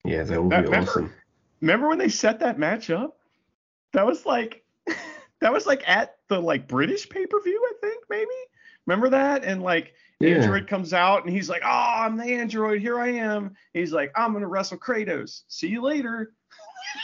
yeah, 0.04 0.22
that 0.24 0.28
That- 0.28 0.36
be 0.36 0.56
remember- 0.66 0.76
awesome. 0.78 1.12
Remember 1.60 1.88
when 1.88 1.98
they 1.98 2.08
set 2.10 2.40
that 2.40 2.58
match 2.58 2.90
up? 2.90 3.18
That 3.92 4.04
was 4.06 4.26
like 4.26 4.64
that 5.40 5.52
was 5.52 5.66
like 5.66 5.88
at 5.88 6.16
the 6.28 6.40
like 6.40 6.66
British 6.68 7.08
pay-per-view, 7.08 7.62
I 7.70 7.86
think, 7.86 8.04
maybe. 8.10 8.30
Remember 8.86 9.08
that? 9.10 9.44
And 9.44 9.62
like 9.62 9.94
Yeah. 10.20 10.36
Android 10.36 10.66
comes 10.66 10.92
out 10.92 11.24
and 11.24 11.32
he's 11.34 11.48
like, 11.48 11.62
Oh, 11.64 11.68
I'm 11.68 12.16
the 12.18 12.24
android, 12.34 12.80
here 12.82 12.98
I 13.00 13.08
am. 13.08 13.54
He's 13.72 13.92
like, 13.92 14.12
I'm 14.16 14.32
gonna 14.34 14.48
wrestle 14.48 14.78
Kratos. 14.78 15.42
See 15.48 15.68
you 15.68 15.80
later. 15.82 16.32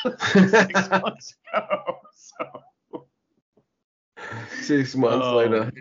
Six 0.33 0.91
months 0.91 1.35
ago. 1.55 1.99
So 2.93 3.07
Six 4.63 4.95
months 4.95 5.27
Oh. 5.27 5.37
later, 5.37 5.73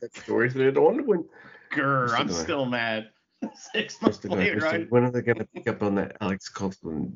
that 0.00 0.14
story 0.16 0.50
thread. 0.50 0.76
I 0.76 0.80
wonder 0.80 1.02
when. 1.04 1.24
grr, 1.72 2.10
I'm 2.18 2.28
still 2.28 2.64
mad. 2.66 3.10
Six 3.72 4.00
months 4.02 4.18
to 4.18 4.28
later, 4.28 4.58
right? 4.58 4.90
When 4.90 5.04
are 5.04 5.10
they 5.10 5.22
going 5.22 5.38
to 5.38 5.46
pick 5.46 5.68
up 5.68 5.82
on 5.82 5.94
that 5.96 6.16
Alex 6.20 6.50
Coughlin? 6.52 7.12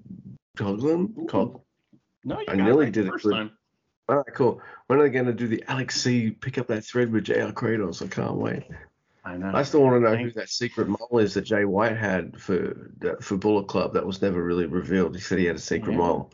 Coughlin? 0.57 1.29
Cog- 1.29 1.61
No, 2.25 2.39
you 2.41 2.47
I 2.49 2.57
got 2.57 2.65
nearly 2.65 2.85
right 2.87 2.93
did 2.93 3.05
the 3.07 3.09
it 3.09 3.13
first 3.13 3.31
time. 3.31 3.51
All 4.09 4.17
right, 4.17 4.35
cool. 4.35 4.61
When 4.87 4.99
are 4.99 5.03
they 5.03 5.11
going 5.11 5.27
to 5.27 5.33
do 5.35 5.49
the 5.49 5.63
Alex 5.69 6.01
C 6.01 6.31
pick 6.31 6.59
up 6.59 6.67
that 6.69 6.85
thread 6.85 7.13
with 7.13 7.25
JR 7.25 7.51
Kratos? 7.53 8.03
I 8.05 8.09
can't 8.09 8.37
wait. 8.37 8.65
I 9.25 9.37
know. 9.37 9.51
I 9.55 9.63
still 9.63 9.83
want 9.83 9.97
to 9.97 10.01
know 10.11 10.17
who 10.17 10.31
that 10.33 10.49
secret 10.49 10.89
mole 10.89 11.19
is 11.19 11.35
that 11.35 11.43
Jay 11.43 11.65
White 11.67 11.97
had 11.97 12.41
for 12.41 12.91
for 13.21 13.37
Bullet 13.37 13.69
Club. 13.69 13.93
That 13.95 14.07
was 14.07 14.23
never 14.23 14.43
really 14.43 14.65
revealed. 14.67 15.15
He 15.15 15.21
said 15.21 15.39
he 15.39 15.45
had 15.45 15.57
a 15.57 15.61
secret 15.61 15.93
Yeah. 15.93 15.99
mole. 15.99 16.33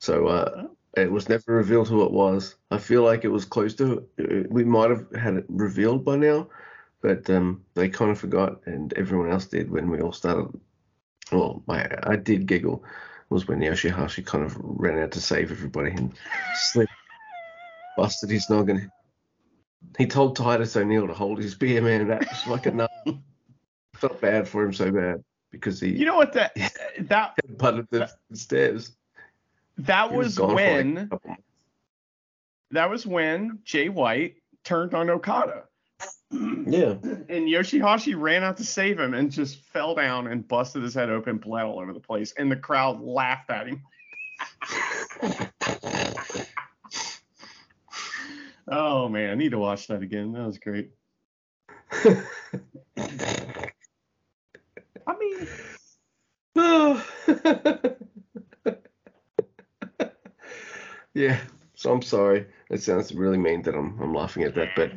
So 0.00 0.26
uh, 0.26 0.50
Oh. 0.64 0.76
It 0.96 1.10
was 1.10 1.28
never 1.28 1.54
revealed 1.54 1.88
who 1.88 2.04
it 2.04 2.12
was. 2.12 2.56
I 2.70 2.78
feel 2.78 3.02
like 3.02 3.24
it 3.24 3.28
was 3.28 3.44
close 3.44 3.74
to. 3.76 4.06
We 4.50 4.64
might 4.64 4.90
have 4.90 5.06
had 5.14 5.34
it 5.34 5.46
revealed 5.48 6.04
by 6.04 6.16
now, 6.16 6.48
but 7.00 7.28
um, 7.30 7.64
they 7.74 7.88
kind 7.88 8.10
of 8.10 8.18
forgot, 8.18 8.60
and 8.66 8.92
everyone 8.94 9.30
else 9.30 9.46
did 9.46 9.70
when 9.70 9.90
we 9.90 10.00
all 10.00 10.12
started. 10.12 10.48
Well, 11.30 11.62
my 11.66 11.88
I 12.02 12.16
did 12.16 12.46
giggle 12.46 12.84
was 13.30 13.48
when 13.48 13.60
Yoshihashi 13.60 14.24
kind 14.26 14.44
of 14.44 14.56
ran 14.60 14.98
out 14.98 15.12
to 15.12 15.20
save 15.20 15.50
everybody 15.50 15.92
and 15.92 16.12
slipped, 16.54 16.92
busted 17.96 18.30
his 18.30 18.50
noggin. 18.50 18.90
He 19.96 20.06
told 20.06 20.36
Titus 20.36 20.76
O'Neil 20.76 21.06
to 21.06 21.14
hold 21.14 21.38
his 21.38 21.54
beer, 21.54 21.80
man. 21.80 22.08
That 22.08 22.28
was 22.28 22.46
like 22.46 22.66
enough. 22.66 22.90
Felt 23.96 24.20
bad 24.20 24.46
for 24.46 24.64
him 24.64 24.72
so 24.72 24.90
bad 24.90 25.24
because 25.50 25.80
he 25.80 25.90
You 25.90 26.06
know 26.06 26.16
what 26.16 26.34
that 26.34 26.54
that 27.00 27.34
butted 27.56 27.86
the 27.90 28.10
stairs. 28.32 28.92
That 29.78 30.10
He 30.10 30.16
was 30.16 30.36
gone 30.38 30.48
for, 30.50 30.54
like, 30.54 30.64
when 30.84 30.98
a 30.98 31.06
couple 31.08 31.30
months. 31.30 31.42
that 32.70 32.90
was 32.90 33.06
when 33.06 33.58
Jay 33.64 33.88
White 33.88 34.36
turned 34.64 34.94
on 34.94 35.10
Okada. 35.10 35.64
Yeah. 36.30 36.94
And 37.02 37.46
Yoshihashi 37.48 38.18
ran 38.18 38.42
out 38.42 38.56
to 38.56 38.64
save 38.64 38.98
him 38.98 39.12
and 39.14 39.30
just 39.30 39.58
fell 39.66 39.94
down 39.94 40.26
and 40.28 40.46
busted 40.48 40.82
his 40.82 40.94
head 40.94 41.10
open, 41.10 41.36
bled 41.38 41.64
all 41.64 41.78
over 41.78 41.92
the 41.92 42.00
place, 42.00 42.32
and 42.38 42.50
the 42.50 42.56
crowd 42.56 43.00
laughed 43.02 43.50
at 43.50 43.66
him. 43.68 43.82
Oh 48.68 49.08
man, 49.08 49.30
I 49.30 49.34
need 49.34 49.50
to 49.50 49.58
watch 49.58 49.88
that 49.88 50.02
again. 50.02 50.32
That 50.32 50.46
was 50.46 50.58
great. 50.58 50.90
I 52.04 52.22
mean, 55.18 55.48
Oh. 56.56 57.04
Yeah. 61.14 61.38
So 61.74 61.92
I'm 61.92 62.02
sorry. 62.02 62.46
It 62.70 62.82
sounds 62.82 63.12
really 63.12 63.38
mean 63.38 63.62
that 63.62 63.74
I'm 63.74 63.98
I'm 64.00 64.14
laughing 64.14 64.44
at 64.44 64.54
that, 64.54 64.70
but 64.76 64.92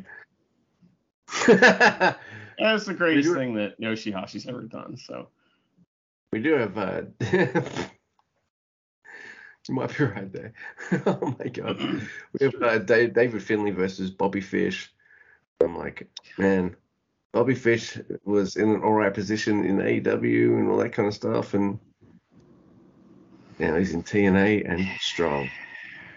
that's 2.58 2.86
the 2.86 2.94
greatest 2.94 3.34
thing 3.34 3.54
that 3.54 3.80
Yoshihashi's 3.80 4.46
ever 4.46 4.62
done. 4.62 4.96
So 4.96 5.28
we 6.32 6.40
do 6.40 6.54
have 6.54 6.78
uh 6.78 7.02
you 9.68 9.74
might 9.74 9.96
be 9.96 10.04
right 10.04 10.32
there. 10.32 10.52
oh 11.06 11.34
my 11.38 11.48
god. 11.48 11.80
We 11.80 12.46
have 12.46 12.62
uh, 12.62 12.78
Dave, 12.78 13.14
David 13.14 13.42
Finlay 13.42 13.72
versus 13.72 14.10
Bobby 14.10 14.40
Fish. 14.40 14.92
I'm 15.60 15.76
like, 15.76 16.08
man, 16.38 16.76
Bobby 17.32 17.54
Fish 17.54 17.98
was 18.24 18.56
in 18.56 18.70
an 18.70 18.82
alright 18.82 19.14
position 19.14 19.64
in 19.64 19.78
AEW 19.78 20.58
and 20.58 20.70
all 20.70 20.78
that 20.78 20.92
kind 20.92 21.08
of 21.08 21.14
stuff, 21.14 21.54
and 21.54 21.78
now 23.58 23.74
he's 23.76 23.94
in 23.94 24.02
TNA 24.02 24.70
and 24.70 24.86
strong. 25.00 25.48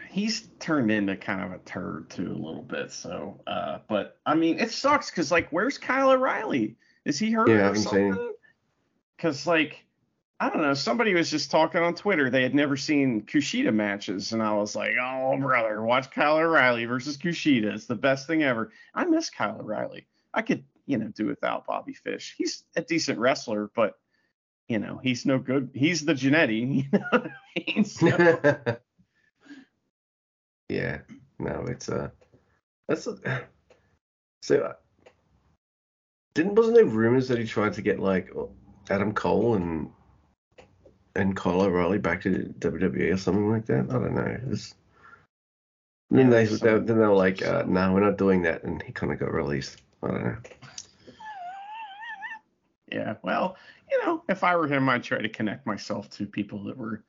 He's 0.10 0.47
turned 0.60 0.91
into 0.91 1.16
kind 1.16 1.41
of 1.41 1.51
a 1.51 1.60
turd 1.60 2.10
too 2.10 2.32
a 2.32 2.34
little 2.34 2.64
bit. 2.64 2.91
So, 2.91 3.41
uh, 3.45 3.80
but 3.88 4.18
I 4.26 4.36
mean, 4.36 4.60
it 4.60 4.72
sucks 4.72 5.10
because 5.10 5.32
like, 5.32 5.49
where's 5.51 5.78
Kyle 5.78 6.12
O'Reilly? 6.12 6.76
Is 7.05 7.20
he 7.20 7.32
hurt 7.32 7.49
Yeah, 7.49 7.70
or 7.70 7.76
something? 7.76 8.34
Because 9.16 9.45
like, 9.45 9.86
I 10.39 10.49
don't 10.49 10.62
know. 10.62 10.74
Somebody 10.74 11.14
was 11.14 11.30
just 11.30 11.51
talking 11.51 11.82
on 11.82 11.95
Twitter. 11.95 12.30
They 12.30 12.43
had 12.43 12.55
never 12.55 12.76
seen 12.76 13.22
Kushida 13.22 13.74
matches, 13.74 14.32
and 14.34 14.41
I 14.41 14.53
was 14.53 14.76
like, 14.76 14.93
oh 14.99 15.38
brother, 15.38 15.82
watch 15.84 16.12
Kyle 16.12 16.38
O'Reilly 16.38 16.86
versus 16.86 17.18
Kushida. 17.18 17.74
It's 17.74 17.86
the 17.86 17.95
best 17.95 18.26
thing 18.28 18.43
ever. 18.43 18.72
I 18.93 19.05
miss 19.05 19.30
Kyle 19.30 19.60
O'Reilly. 19.60 20.07
I 20.34 20.41
could, 20.41 20.64
you 20.86 20.97
know, 20.97 21.07
do 21.07 21.26
without 21.28 21.68
Bobby 21.68 21.93
Fish. 21.93 22.36
He's 22.38 22.64
a 22.76 22.82
decent 22.82 23.20
wrestler, 23.20 23.70
but 23.76 23.93
you 24.68 24.80
know, 24.80 24.99
he's 25.01 25.26
no 25.26 25.39
good. 25.39 25.72
He's 25.74 26.05
the 26.05 26.14
Genetti. 26.14 26.86
You 26.91 26.99
know 26.99 27.05
what 27.10 27.26
I 27.28 27.64
mean? 27.68 27.86
So- 27.86 28.78
yeah, 30.70 31.00
no, 31.40 31.66
it's 31.68 31.90
uh, 31.90 32.10
that's 32.88 33.08
a, 33.08 33.18
so. 34.42 34.60
uh, 34.62 34.74
Didn't 36.36 36.56
wasn't 36.56 36.76
there 36.76 36.86
rumors 36.86 37.28
that 37.28 37.40
he 37.40 37.46
tried 37.46 37.74
to 37.74 37.82
get 37.82 38.00
like 38.00 38.32
Adam 38.90 39.14
Cole 39.14 39.56
and 39.56 39.92
and 41.16 41.36
Kyle 41.36 41.62
O'Reilly 41.62 41.98
back 41.98 42.22
to 42.22 42.54
WWE 42.60 43.14
or 43.14 43.18
something 43.18 43.50
like 43.50 43.66
that? 43.66 43.88
I 43.90 43.94
don't 43.94 44.16
know. 44.16 44.38
It's, 44.52 44.76
then 46.12 46.30
Yeah, 46.30 46.30
they, 46.30 46.46
there's 46.46 46.60
they 46.60 46.72
then 46.72 46.86
they 46.86 46.94
were 46.94 47.14
like, 47.14 47.46
uh, 47.46 47.64
no, 47.68 47.92
we're 47.94 48.00
not 48.00 48.18
doing 48.18 48.42
that, 48.44 48.64
and 48.64 48.82
he 48.84 48.92
kind 48.92 49.12
of 49.12 49.20
got 49.20 49.34
released. 49.34 49.82
I 50.04 50.08
don't 50.08 50.24
know. 50.24 50.38
Yeah, 52.92 53.16
well, 53.24 53.58
you 53.92 54.04
know, 54.06 54.24
if 54.30 54.44
I 54.44 54.56
were 54.56 54.68
him, 54.68 54.90
I'd 54.90 55.04
try 55.04 55.22
to 55.22 55.30
connect 55.30 55.68
myself 55.68 56.10
to 56.12 56.26
people 56.26 56.64
that 56.66 56.78
were, 56.78 57.04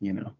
you 0.00 0.12
know, 0.12 0.32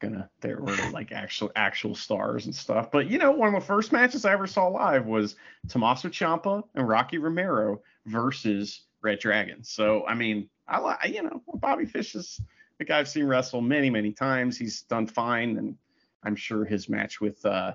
gonna 0.00 0.28
they 0.40 0.54
were 0.54 0.76
like 0.92 1.12
actual 1.12 1.50
actual 1.56 1.94
stars 1.94 2.46
and 2.46 2.54
stuff. 2.54 2.90
But 2.90 3.10
you 3.10 3.18
know, 3.18 3.30
one 3.30 3.54
of 3.54 3.60
the 3.60 3.66
first 3.66 3.92
matches 3.92 4.24
I 4.24 4.32
ever 4.32 4.46
saw 4.46 4.68
live 4.68 5.06
was 5.06 5.36
Tommaso 5.68 6.08
Ciampa 6.08 6.62
and 6.74 6.88
Rocky 6.88 7.18
Romero 7.18 7.80
versus 8.06 8.82
Red 9.02 9.18
Dragon. 9.20 9.62
So 9.64 10.06
I 10.06 10.14
mean, 10.14 10.48
I 10.68 10.78
like 10.78 11.08
you 11.08 11.22
know, 11.22 11.42
Bobby 11.54 11.86
Fish 11.86 12.14
is 12.14 12.40
a 12.80 12.84
guy 12.84 12.98
I've 12.98 13.08
seen 13.08 13.26
wrestle 13.26 13.60
many 13.60 13.90
many 13.90 14.12
times. 14.12 14.58
He's 14.58 14.82
done 14.82 15.06
fine, 15.06 15.56
and 15.56 15.76
I'm 16.22 16.36
sure 16.36 16.64
his 16.64 16.88
match 16.88 17.20
with 17.20 17.44
uh 17.44 17.74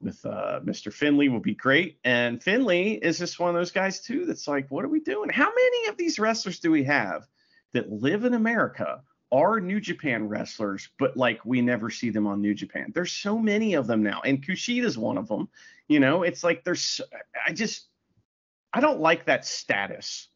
with 0.00 0.24
uh, 0.26 0.60
Mr. 0.62 0.92
Finlay 0.92 1.28
will 1.28 1.40
be 1.40 1.54
great. 1.54 1.98
And 2.04 2.42
Finlay 2.42 2.92
is 2.92 3.18
just 3.18 3.40
one 3.40 3.48
of 3.48 3.54
those 3.54 3.70
guys 3.70 4.00
too 4.00 4.26
that's 4.26 4.46
like, 4.46 4.70
what 4.70 4.84
are 4.84 4.88
we 4.88 5.00
doing? 5.00 5.30
How 5.30 5.48
many 5.48 5.88
of 5.88 5.96
these 5.96 6.18
wrestlers 6.18 6.58
do 6.58 6.70
we 6.70 6.84
have 6.84 7.26
that 7.72 7.90
live 7.90 8.24
in 8.24 8.34
America, 8.34 9.02
are 9.32 9.60
New 9.60 9.80
Japan 9.80 10.28
wrestlers, 10.28 10.88
but 10.98 11.16
like 11.16 11.44
we 11.44 11.60
never 11.60 11.90
see 11.90 12.10
them 12.10 12.26
on 12.26 12.40
New 12.40 12.54
Japan? 12.54 12.92
There's 12.94 13.12
so 13.12 13.38
many 13.38 13.74
of 13.74 13.86
them 13.86 14.02
now, 14.02 14.20
and 14.24 14.44
Kushida's 14.44 14.96
one 14.96 15.18
of 15.18 15.28
them. 15.28 15.48
You 15.88 16.00
know, 16.00 16.22
it's 16.22 16.42
like 16.44 16.64
there's, 16.64 17.00
I 17.46 17.52
just, 17.52 17.86
I 18.72 18.80
don't 18.80 19.00
like 19.00 19.26
that 19.26 19.44
status. 19.44 20.28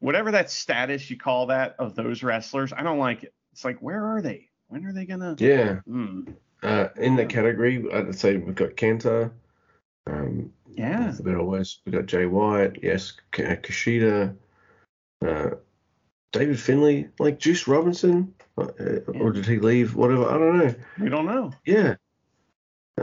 Whatever 0.00 0.30
that 0.32 0.50
status 0.50 1.08
you 1.10 1.16
call 1.16 1.46
that 1.46 1.76
of 1.78 1.94
those 1.94 2.22
wrestlers, 2.22 2.72
I 2.72 2.82
don't 2.82 2.98
like 2.98 3.24
it. 3.24 3.32
It's 3.52 3.64
like, 3.64 3.78
where 3.78 4.04
are 4.04 4.20
they? 4.20 4.48
When 4.68 4.84
are 4.84 4.92
they 4.92 5.06
gonna? 5.06 5.36
Yeah, 5.38 5.76
Hmm. 5.86 6.22
uh, 6.62 6.88
in 6.96 7.16
the 7.16 7.24
category, 7.24 7.90
I'd 7.92 8.14
say 8.14 8.36
we've 8.36 8.54
got 8.54 8.70
Kenta. 8.70 9.30
Um, 10.06 10.52
yeah. 10.72 11.12
For 11.12 11.22
better 11.22 11.38
or 11.38 11.46
worse, 11.46 11.80
we 11.84 11.92
got 11.92 12.06
Jay 12.06 12.26
White, 12.26 12.80
yes, 12.82 13.14
uh, 13.34 13.56
Kushida, 13.56 14.36
uh, 15.24 15.50
David 16.38 16.58
Finlay, 16.60 17.08
like 17.18 17.38
Juice 17.38 17.66
Robinson, 17.66 18.34
uh, 18.58 18.62
uh, 18.80 19.12
or 19.20 19.32
did 19.32 19.46
he 19.46 19.58
leave? 19.58 19.94
Whatever, 19.94 20.26
I 20.28 20.32
don't 20.38 20.58
know. 20.58 20.74
We 21.00 21.08
don't 21.08 21.26
know. 21.26 21.52
Yeah, 21.64 21.94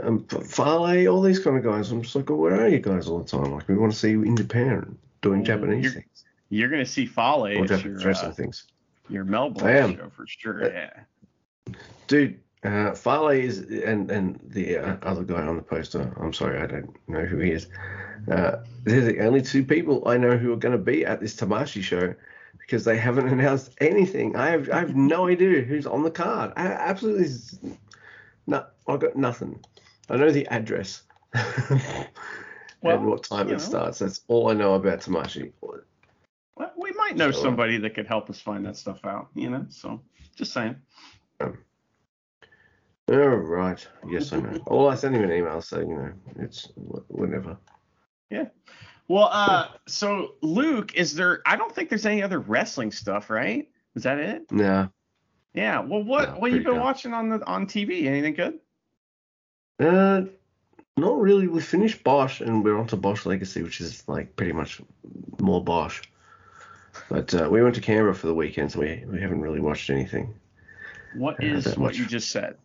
um, 0.02 0.26
F- 0.32 0.44
Farley, 0.46 1.06
all 1.06 1.22
these 1.22 1.38
kind 1.38 1.56
of 1.56 1.64
guys. 1.64 1.90
I'm 1.90 2.02
just 2.02 2.14
like, 2.14 2.30
oh, 2.30 2.36
where 2.36 2.60
are 2.62 2.68
you 2.68 2.78
guys 2.80 3.08
all 3.08 3.18
the 3.20 3.28
time? 3.28 3.52
Like, 3.52 3.68
we 3.68 3.76
want 3.76 3.92
to 3.92 3.98
see 3.98 4.10
you 4.10 4.22
in 4.22 4.36
Japan 4.36 4.96
doing 5.22 5.40
Oh, 5.40 5.44
Japanese 5.44 5.84
you're- 5.84 5.94
things 5.94 6.24
You're 6.50 6.68
gonna 6.68 6.86
see 6.86 7.06
Fale 7.06 7.46
or 7.46 7.62
at 7.62 7.68
Japanese 7.68 8.02
your, 8.02 8.08
wrestling 8.08 8.32
uh, 8.32 8.34
things. 8.34 8.66
your 9.08 9.24
Melbourne 9.24 9.66
I 9.66 9.78
am. 9.78 9.96
show 9.96 10.10
for 10.10 10.26
sure. 10.26 10.64
Uh, 10.64 10.68
Yeah. 10.68 11.74
Dude, 12.06 12.38
uh, 12.64 12.92
Fale 12.94 13.28
is, 13.28 13.58
and 13.60 14.10
and 14.10 14.38
the 14.48 14.76
uh, 14.78 14.96
other 15.02 15.22
guy 15.24 15.42
on 15.46 15.56
the 15.56 15.62
poster. 15.62 16.14
I'm 16.20 16.32
sorry, 16.32 16.60
I 16.60 16.66
don't 16.66 16.94
know 17.08 17.24
who 17.24 17.38
he 17.38 17.52
is. 17.52 17.68
Uh, 18.30 18.56
they're 18.84 19.00
the 19.02 19.20
only 19.20 19.42
two 19.42 19.64
people 19.64 20.06
I 20.08 20.16
know 20.16 20.36
who 20.36 20.52
are 20.52 20.56
going 20.56 20.72
to 20.72 20.78
be 20.82 21.04
at 21.04 21.20
this 21.20 21.34
Tamashii 21.36 21.82
show 21.82 22.14
because 22.66 22.84
they 22.84 22.96
haven't 22.96 23.28
announced 23.32 23.74
anything. 23.80 24.36
I 24.36 24.50
have 24.50 24.70
I 24.70 24.78
have 24.80 24.96
no 24.96 25.28
idea 25.28 25.62
who's 25.62 25.86
on 25.86 26.02
the 26.02 26.10
card. 26.10 26.52
I 26.56 26.66
absolutely 26.66 27.28
no. 28.46 28.66
I've 28.86 29.00
got 29.00 29.16
nothing. 29.16 29.62
I 30.10 30.16
know 30.16 30.30
the 30.30 30.46
address 30.48 31.02
Well, 31.34 32.08
and 32.98 33.06
what 33.06 33.22
time 33.22 33.48
it 33.48 33.52
know. 33.52 33.58
starts. 33.58 33.98
That's 34.00 34.20
all 34.28 34.50
I 34.50 34.54
know 34.54 34.74
about 34.74 35.00
Tamashii. 35.00 35.52
Well, 35.62 36.72
we 36.76 36.92
might 36.92 37.16
know 37.16 37.30
So, 37.30 37.38
uh, 37.38 37.42
somebody 37.42 37.78
that 37.78 37.94
could 37.94 38.06
help 38.06 38.28
us 38.28 38.40
find 38.40 38.64
that 38.66 38.76
stuff 38.76 39.04
out. 39.04 39.28
You 39.34 39.50
know. 39.50 39.66
So 39.70 40.02
just 40.36 40.52
saying. 40.52 40.76
All 41.40 41.54
right. 43.16 43.86
Yes, 44.08 44.32
I 44.32 44.40
know. 44.40 44.58
Well, 44.66 44.88
I 44.88 44.94
sent 44.94 45.14
him 45.14 45.24
an 45.24 45.32
email, 45.32 45.60
so 45.60 45.80
you 45.80 45.94
know 45.94 46.12
it's 46.38 46.66
wh- 46.76 47.10
whatever. 47.10 47.58
Well, 49.08 49.28
uh, 49.30 49.68
so 49.86 50.34
Luke, 50.40 50.94
is 50.94 51.14
there? 51.14 51.42
I 51.46 51.56
don't 51.56 51.74
think 51.74 51.88
there's 51.90 52.06
any 52.06 52.22
other 52.22 52.38
wrestling 52.38 52.90
stuff, 52.90 53.28
right? 53.30 53.68
Is 53.94 54.02
that 54.04 54.18
it? 54.18 54.50
Nah. 54.50 54.88
Yeah. 55.52 55.80
Well, 55.80 56.02
what 56.02 56.30
No, 56.34 56.38
what 56.40 56.50
you 56.50 56.58
been 56.58 56.72
done. 56.74 56.80
watching 56.80 57.12
on 57.12 57.28
the 57.28 57.44
on 57.46 57.66
TV? 57.66 58.06
Anything 58.06 58.34
good? 58.34 58.58
Uh, 59.78 60.22
not 60.96 61.20
really. 61.20 61.48
We 61.48 61.60
finished 61.60 62.02
Bosch 62.02 62.40
and 62.40 62.64
we're 62.64 62.78
on 62.78 62.86
to 62.88 62.96
Bosch 62.96 63.26
Legacy, 63.26 63.62
which 63.62 63.80
is 63.80 64.02
like 64.08 64.34
pretty 64.36 64.52
much 64.52 64.80
more 65.40 65.62
Bosch. 65.62 66.02
But 67.10 67.34
uh, 67.34 67.48
we 67.50 67.62
went 67.62 67.74
to 67.74 67.80
Canberra 67.80 68.14
for 68.14 68.28
the 68.28 68.34
weekend, 68.34 68.72
so 68.72 68.80
we, 68.80 69.04
we 69.06 69.20
haven't 69.20 69.40
really 69.40 69.60
watched 69.60 69.90
anything. 69.90 70.32
What 71.16 71.42
Uh, 71.42 71.46
is 71.46 71.76
what 71.76 71.96
you 71.96 72.06
just 72.06 72.30
said? 72.30 72.56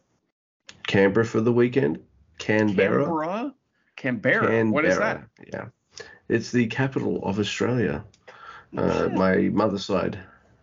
Canberra 0.87 1.25
for 1.25 1.41
the 1.41 1.51
weekend? 1.51 1.99
Canberra? 2.37 3.03
Canberra. 3.05 3.53
Canberra. 3.95 4.65
What 4.71 4.85
is 4.85 4.97
that? 4.97 5.23
Yeah. 5.51 5.65
It's 6.29 6.51
the 6.51 6.67
capital 6.67 7.23
of 7.25 7.39
Australia. 7.39 8.03
Oh, 8.77 8.83
Uh, 8.83 9.09
my 9.09 9.35
mother's 9.49 9.85
side 9.85 10.17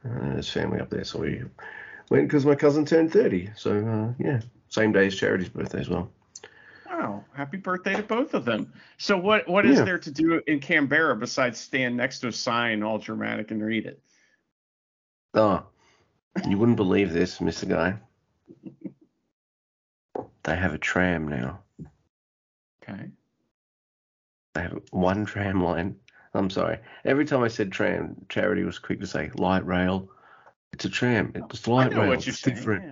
uh, 0.05 0.25
has 0.37 0.49
family 0.49 0.81
up 0.81 0.91
there, 0.91 1.05
so 1.05 1.19
we 1.19 1.43
went 2.09 2.29
because 2.29 2.47
my 2.47 2.55
cousin 2.55 2.85
turned 2.87 3.13
30. 3.13 3.51
So, 3.57 3.85
uh, 3.85 4.15
yeah, 4.23 4.41
same 4.69 4.93
day 4.93 5.07
as 5.09 5.17
Charity's 5.17 5.49
birthday 5.49 5.81
as 5.81 5.89
well. 5.89 6.11
Wow! 6.87 7.25
Happy 7.35 7.57
birthday 7.57 7.97
to 7.97 8.03
both 8.05 8.35
of 8.35 8.45
them. 8.45 8.73
So 8.97 9.19
what 9.19 9.49
what 9.49 9.67
is 9.67 9.79
Yeah. 9.79 9.85
there 9.85 9.99
to 9.99 10.11
do 10.13 10.41
in 10.47 10.61
Canberra 10.61 11.17
besides 11.17 11.59
stand 11.59 11.97
next 11.97 12.21
to 12.21 12.29
a 12.29 12.33
sign 12.33 12.85
all 12.85 12.99
dramatic 12.99 13.51
and 13.51 13.61
read 13.63 13.87
it? 13.87 14.01
Oh, 15.35 15.67
you 16.49 16.57
wouldn't 16.59 16.77
believe 16.77 17.13
this, 17.13 17.41
Mr. 17.41 17.69
Guy. 17.69 17.99
They 20.45 20.55
have 20.55 20.75
a 20.75 20.79
tram 20.79 21.27
now. 21.27 21.65
Okay. 22.83 23.11
They 24.57 24.63
have 24.63 24.81
one 24.91 25.25
tram 25.25 25.63
line. 25.63 25.97
I'm 26.35 26.51
sorry. 26.51 26.79
Every 27.05 27.25
time 27.25 27.43
I 27.43 27.49
said 27.49 27.73
tram, 27.73 28.17
Charity 28.29 28.65
was 28.65 28.79
quick 28.79 29.01
to 29.01 29.07
say 29.07 29.31
light 29.37 29.67
rail. 29.67 30.09
It's 30.73 30.85
a 30.85 30.91
tram. 30.91 31.33
It's 31.35 31.67
light 31.67 31.87
I 31.87 31.91
know 31.91 32.01
rail. 32.03 32.09
what 32.11 32.27
you're 32.27 32.33
it's 32.33 32.41
saying. 32.41 32.57
different. 32.57 32.85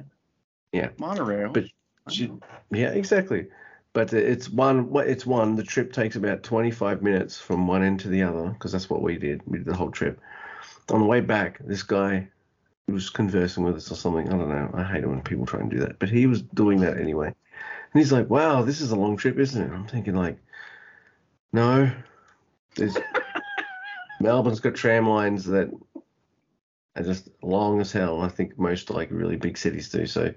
Yeah. 0.72 0.80
Yeah. 0.82 0.88
Monorail. 0.98 1.52
But 1.52 1.64
she- 2.08 2.32
Yeah, 2.70 2.90
exactly. 2.90 3.46
But 3.92 4.12
it's 4.12 4.48
one. 4.50 4.90
It's 5.06 5.24
one. 5.24 5.54
The 5.56 5.62
trip 5.62 5.92
takes 5.92 6.16
about 6.16 6.42
25 6.42 7.02
minutes 7.02 7.38
from 7.40 7.66
one 7.68 7.82
end 7.84 8.00
to 8.00 8.08
the 8.08 8.22
other 8.22 8.48
because 8.50 8.72
that's 8.72 8.90
what 8.90 9.02
we 9.02 9.16
did. 9.18 9.40
We 9.46 9.58
did 9.58 9.66
the 9.66 9.74
whole 9.76 9.90
trip. 9.90 10.20
On 10.90 11.00
the 11.00 11.06
way 11.06 11.20
back, 11.20 11.60
this 11.64 11.82
guy 11.82 12.28
was 12.88 13.08
conversing 13.08 13.62
with 13.64 13.76
us 13.76 13.90
or 13.92 13.94
something. 13.94 14.26
I 14.28 14.36
don't 14.36 14.48
know. 14.48 14.70
I 14.74 14.82
hate 14.82 15.04
it 15.04 15.08
when 15.08 15.22
people 15.22 15.46
try 15.46 15.60
and 15.60 15.70
do 15.70 15.78
that, 15.80 15.98
but 15.98 16.10
he 16.10 16.26
was 16.26 16.42
doing 16.42 16.80
that 16.80 16.98
anyway. 16.98 17.28
And 17.28 18.00
he's 18.02 18.12
like, 18.12 18.28
"Wow, 18.28 18.62
this 18.62 18.80
is 18.80 18.90
a 18.90 18.96
long 18.96 19.16
trip, 19.16 19.38
isn't 19.38 19.62
it?" 19.62 19.72
I'm 19.72 19.86
thinking 19.86 20.14
like, 20.16 20.38
no, 21.55 21.88
there's 22.74 22.96
Melbourne's 24.20 24.59
got 24.59 24.74
tram 24.74 25.09
lines 25.09 25.44
that 25.44 25.70
are 26.96 27.02
just 27.05 27.28
long 27.42 27.80
as 27.80 27.92
hell. 27.92 28.22
I 28.22 28.28
think 28.28 28.59
most 28.59 28.90
like 28.90 29.09
really 29.12 29.36
big 29.36 29.57
cities 29.57 29.88
do. 29.88 30.05
So, 30.05 30.34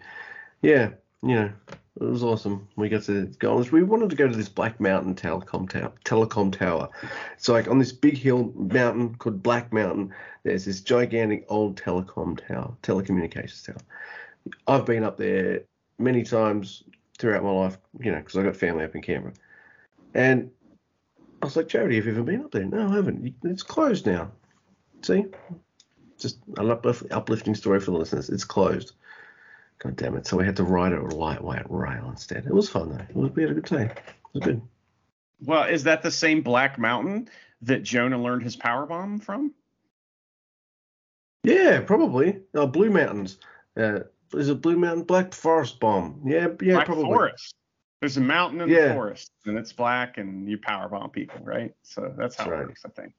yeah, 0.61 0.91
you 1.23 1.33
know, 1.33 1.51
it 1.69 2.03
was 2.03 2.23
awesome. 2.23 2.67
We 2.75 2.87
got 2.87 3.01
to 3.05 3.25
go. 3.39 3.57
We 3.71 3.81
wanted 3.81 4.11
to 4.11 4.15
go 4.15 4.27
to 4.27 4.37
this 4.37 4.47
Black 4.47 4.79
Mountain 4.79 5.15
telecom 5.15 5.67
tower. 5.67 5.91
Telecom 6.05 6.55
tower. 6.55 6.87
It's 7.33 7.49
like 7.49 7.67
on 7.67 7.79
this 7.79 7.91
big 7.91 8.15
hill 8.15 8.53
mountain 8.55 9.15
called 9.15 9.41
Black 9.41 9.73
Mountain. 9.73 10.13
There's 10.43 10.65
this 10.65 10.81
gigantic 10.81 11.45
old 11.49 11.81
telecom 11.81 12.47
tower, 12.47 12.75
telecommunications 12.83 13.65
tower. 13.65 13.81
I've 14.67 14.85
been 14.85 15.03
up 15.03 15.17
there 15.17 15.63
many 15.97 16.21
times 16.21 16.83
throughout 17.17 17.43
my 17.43 17.49
life, 17.49 17.79
you 17.99 18.11
know, 18.11 18.19
because 18.19 18.37
I 18.37 18.43
got 18.43 18.55
family 18.55 18.85
up 18.85 18.93
in 18.93 19.01
Canberra. 19.01 19.33
And 20.13 20.51
I 21.41 21.45
was 21.45 21.55
like, 21.55 21.67
Charity, 21.67 21.95
have 21.97 22.05
you 22.05 22.11
ever 22.13 22.23
been 22.23 22.43
up 22.43 22.51
there? 22.51 22.65
No, 22.65 22.89
I 22.89 22.95
haven't. 22.95 23.35
It's 23.43 23.63
closed 23.63 24.05
now. 24.05 24.31
See? 25.01 25.25
Just 26.17 26.39
an 26.57 26.69
uplift, 26.71 27.03
uplifting 27.11 27.53
story 27.55 27.79
for 27.79 27.91
the 27.91 27.97
listeners. 27.97 28.29
It's 28.29 28.43
closed. 28.43 28.93
God 29.79 29.95
damn 29.95 30.15
it. 30.15 30.25
So 30.25 30.37
we 30.37 30.45
had 30.45 30.55
to 30.55 30.63
ride 30.63 30.93
a 30.93 31.01
lightweight 31.01 31.69
rail 31.69 32.07
instead. 32.09 32.45
It 32.45 32.53
was 32.53 32.69
fun, 32.69 32.89
though. 32.89 33.03
It 33.07 33.15
was, 33.15 33.31
we 33.31 33.43
had 33.43 33.51
a 33.51 33.55
good 33.55 33.65
time. 33.65 33.91
It 33.91 34.33
was 34.33 34.43
good. 34.43 34.61
Well, 35.43 35.63
is 35.65 35.83
that 35.83 36.01
the 36.01 36.09
same 36.09 36.41
Black 36.41 36.79
Mountain 36.79 37.29
that 37.61 37.83
Jonah 37.83 38.19
learned 38.19 38.41
his 38.41 38.55
power 38.55 38.87
bomb 38.87 39.19
from? 39.19 39.53
Yeah, 41.43 41.81
probably. 41.81 42.39
Oh, 42.55 42.65
Blue 42.65 42.89
Mountains. 42.89 43.37
Uh, 43.77 43.99
is 44.33 44.49
it 44.49 44.61
Blue 44.61 44.77
Mountain? 44.77 45.03
Black 45.03 45.33
Forest 45.33 45.79
Bomb. 45.79 46.21
Yeah, 46.25 46.47
yeah, 46.61 46.73
Black 46.73 46.87
probably. 46.87 47.05
Forest. 47.05 47.55
There's 47.99 48.17
a 48.17 48.21
mountain 48.21 48.61
in 48.61 48.69
the 48.69 48.93
forest, 48.93 49.31
and 49.45 49.57
it's 49.57 49.73
black, 49.73 50.17
and 50.17 50.47
you 50.47 50.57
power 50.57 50.87
bomb 50.87 51.09
people, 51.09 51.39
right? 51.43 51.73
So 51.81 52.13
that's 52.15 52.35
how 52.35 52.43
That's 52.43 52.47
it 52.47 52.51
right. 52.51 52.67
works, 52.67 52.85
I 52.85 52.89
think. 52.89 53.13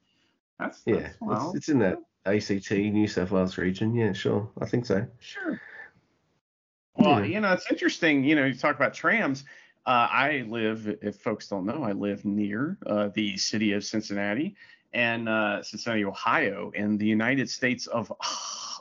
That's, 0.59 0.83
Yeah, 0.87 1.09
that's 1.29 1.45
it's, 1.47 1.55
it's 1.55 1.69
in 1.69 1.79
that 1.81 1.99
ACT, 2.27 2.71
New 2.71 3.09
South 3.09 3.31
Wales 3.33 3.59
region. 3.59 3.95
Yeah, 3.95 4.13
sure. 4.13 4.49
I 4.61 4.67
think 4.67 4.87
so. 4.87 5.07
Sure. 5.19 5.61
Well, 6.97 7.21
Yeah. 7.21 7.27
you 7.27 7.41
know, 7.41 7.53
it's 7.53 7.71
interesting. 7.71 8.23
You 8.25 8.37
know, 8.37 8.45
you 8.45 8.55
talk 8.55 8.77
about 8.77 8.95
trams. 8.95 9.45
Uh, 9.87 10.07
I 10.11 10.45
live, 10.49 10.87
if 11.03 11.17
folks 11.17 11.49
don't 11.49 11.65
know, 11.65 11.83
I 11.83 11.93
live 11.93 12.25
near 12.25 12.77
uh, 12.87 13.09
the 13.15 13.37
city 13.37 13.73
of 13.73 13.85
Cincinnati 13.85 14.55
and 14.93 15.29
uh, 15.29 15.63
Cincinnati, 15.63 16.05
Ohio, 16.05 16.71
in 16.75 16.99
the 16.99 17.07
United 17.07 17.49
States 17.51 17.87
of 17.87 18.13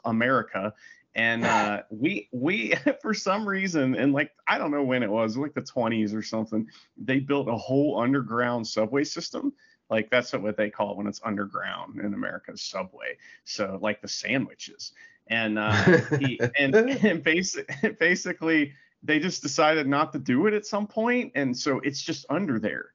America. 0.05 0.73
And 1.17 1.45
uh, 1.45 1.81
we, 1.89 2.29
we, 2.31 2.75
for 3.01 3.13
some 3.13 3.47
reason, 3.47 3.95
and 3.95 4.13
like 4.13 4.31
I 4.47 4.57
don't 4.57 4.71
know 4.71 4.83
when 4.83 5.03
it 5.03 5.09
was, 5.09 5.35
like 5.35 5.53
the 5.53 5.61
20s 5.61 6.15
or 6.15 6.21
something, 6.21 6.67
they 6.95 7.19
built 7.19 7.49
a 7.49 7.57
whole 7.57 7.99
underground 7.99 8.65
subway 8.65 9.03
system. 9.03 9.51
Like 9.89 10.09
that's 10.09 10.31
what 10.31 10.55
they 10.55 10.69
call 10.69 10.91
it 10.91 10.97
when 10.97 11.07
it's 11.07 11.21
underground 11.25 11.99
in 11.99 12.13
America's 12.13 12.61
subway. 12.61 13.17
So 13.45 13.79
like 13.81 14.01
the 14.01 14.07
sandwiches 14.07 14.93
and 15.29 15.59
uh, 15.59 15.71
he, 16.19 16.39
and, 16.59 16.75
and 16.75 17.23
basic, 17.23 17.69
basically 17.99 18.73
they 19.03 19.19
just 19.19 19.41
decided 19.41 19.87
not 19.87 20.11
to 20.13 20.19
do 20.19 20.47
it 20.47 20.53
at 20.53 20.65
some 20.65 20.87
point 20.87 21.31
and 21.35 21.55
so 21.55 21.79
it's 21.79 22.01
just 22.01 22.25
under 22.29 22.59
there 22.59 22.93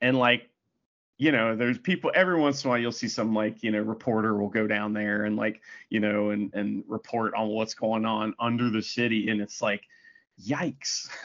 and 0.00 0.18
like 0.18 0.49
you 1.20 1.32
know 1.32 1.54
there's 1.54 1.76
people 1.76 2.10
every 2.14 2.40
once 2.40 2.64
in 2.64 2.68
a 2.68 2.70
while 2.70 2.78
you'll 2.78 2.90
see 2.90 3.06
some 3.06 3.34
like 3.34 3.62
you 3.62 3.70
know 3.70 3.80
reporter 3.80 4.34
will 4.38 4.48
go 4.48 4.66
down 4.66 4.94
there 4.94 5.24
and 5.26 5.36
like 5.36 5.60
you 5.90 6.00
know 6.00 6.30
and 6.30 6.54
and 6.54 6.82
report 6.88 7.34
on 7.34 7.48
what's 7.48 7.74
going 7.74 8.06
on 8.06 8.34
under 8.40 8.70
the 8.70 8.80
city 8.80 9.28
and 9.28 9.40
it's 9.40 9.62
like 9.62 9.84
yikes. 10.42 11.08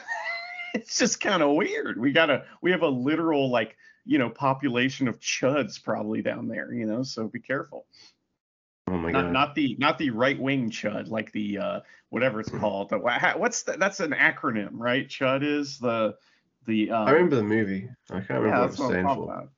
It's 0.74 0.98
just 0.98 1.22
kind 1.22 1.42
of 1.42 1.54
weird. 1.54 1.98
We 1.98 2.12
gotta 2.12 2.44
we 2.60 2.70
have 2.72 2.82
a 2.82 2.88
literal 2.88 3.50
like 3.50 3.78
you 4.04 4.18
know 4.18 4.28
population 4.28 5.08
of 5.08 5.18
chuds 5.18 5.82
probably 5.82 6.20
down 6.20 6.48
there 6.48 6.70
you 6.70 6.84
know 6.84 7.02
so 7.02 7.28
be 7.28 7.40
careful. 7.40 7.86
Oh 8.86 8.98
my 8.98 9.10
not 9.10 9.22
god. 9.22 9.32
not 9.32 9.54
the 9.54 9.76
not 9.78 9.96
the 9.96 10.10
right 10.10 10.38
wing 10.38 10.68
chud 10.68 11.08
like 11.08 11.32
the 11.32 11.56
uh 11.56 11.80
whatever 12.10 12.40
it's 12.40 12.50
called. 12.50 12.90
The, 12.90 12.98
what's 12.98 13.62
that 13.62 13.78
that's 13.78 14.00
an 14.00 14.10
acronym 14.10 14.72
right? 14.72 15.08
Chud 15.08 15.42
is 15.42 15.78
the 15.78 16.16
the 16.66 16.90
um, 16.90 17.08
I 17.08 17.12
remember 17.12 17.36
the 17.36 17.42
movie. 17.42 17.88
I 18.10 18.16
can't 18.16 18.28
remember 18.28 18.48
yeah, 18.48 18.58
what 18.58 18.64
it 18.64 18.70
was 18.72 18.78
what 18.78 18.84
I'm 18.84 18.90
stand 18.90 19.06
talking 19.06 19.24
for. 19.24 19.32
about 19.32 19.48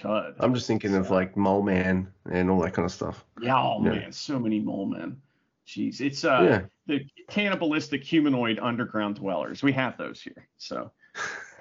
chud 0.00 0.34
I'm 0.40 0.54
just 0.54 0.66
thinking 0.66 0.94
of 0.94 1.10
like 1.10 1.36
Mole 1.36 1.62
Man 1.62 2.12
and 2.30 2.50
all 2.50 2.60
that 2.60 2.72
kind 2.74 2.84
of 2.86 2.92
stuff. 2.92 3.24
yeah 3.40 3.56
oh 3.56 3.80
yeah. 3.82 3.90
man 3.90 4.12
so 4.12 4.38
many 4.38 4.60
mole 4.60 4.86
men 4.86 5.20
jeez 5.66 6.00
it's 6.00 6.24
uh 6.24 6.42
yeah. 6.42 6.60
the 6.86 7.04
cannibalistic 7.28 8.04
humanoid 8.04 8.58
underground 8.60 9.16
dwellers 9.16 9.62
we 9.62 9.72
have 9.72 9.96
those 9.98 10.20
here 10.20 10.48
so 10.58 10.92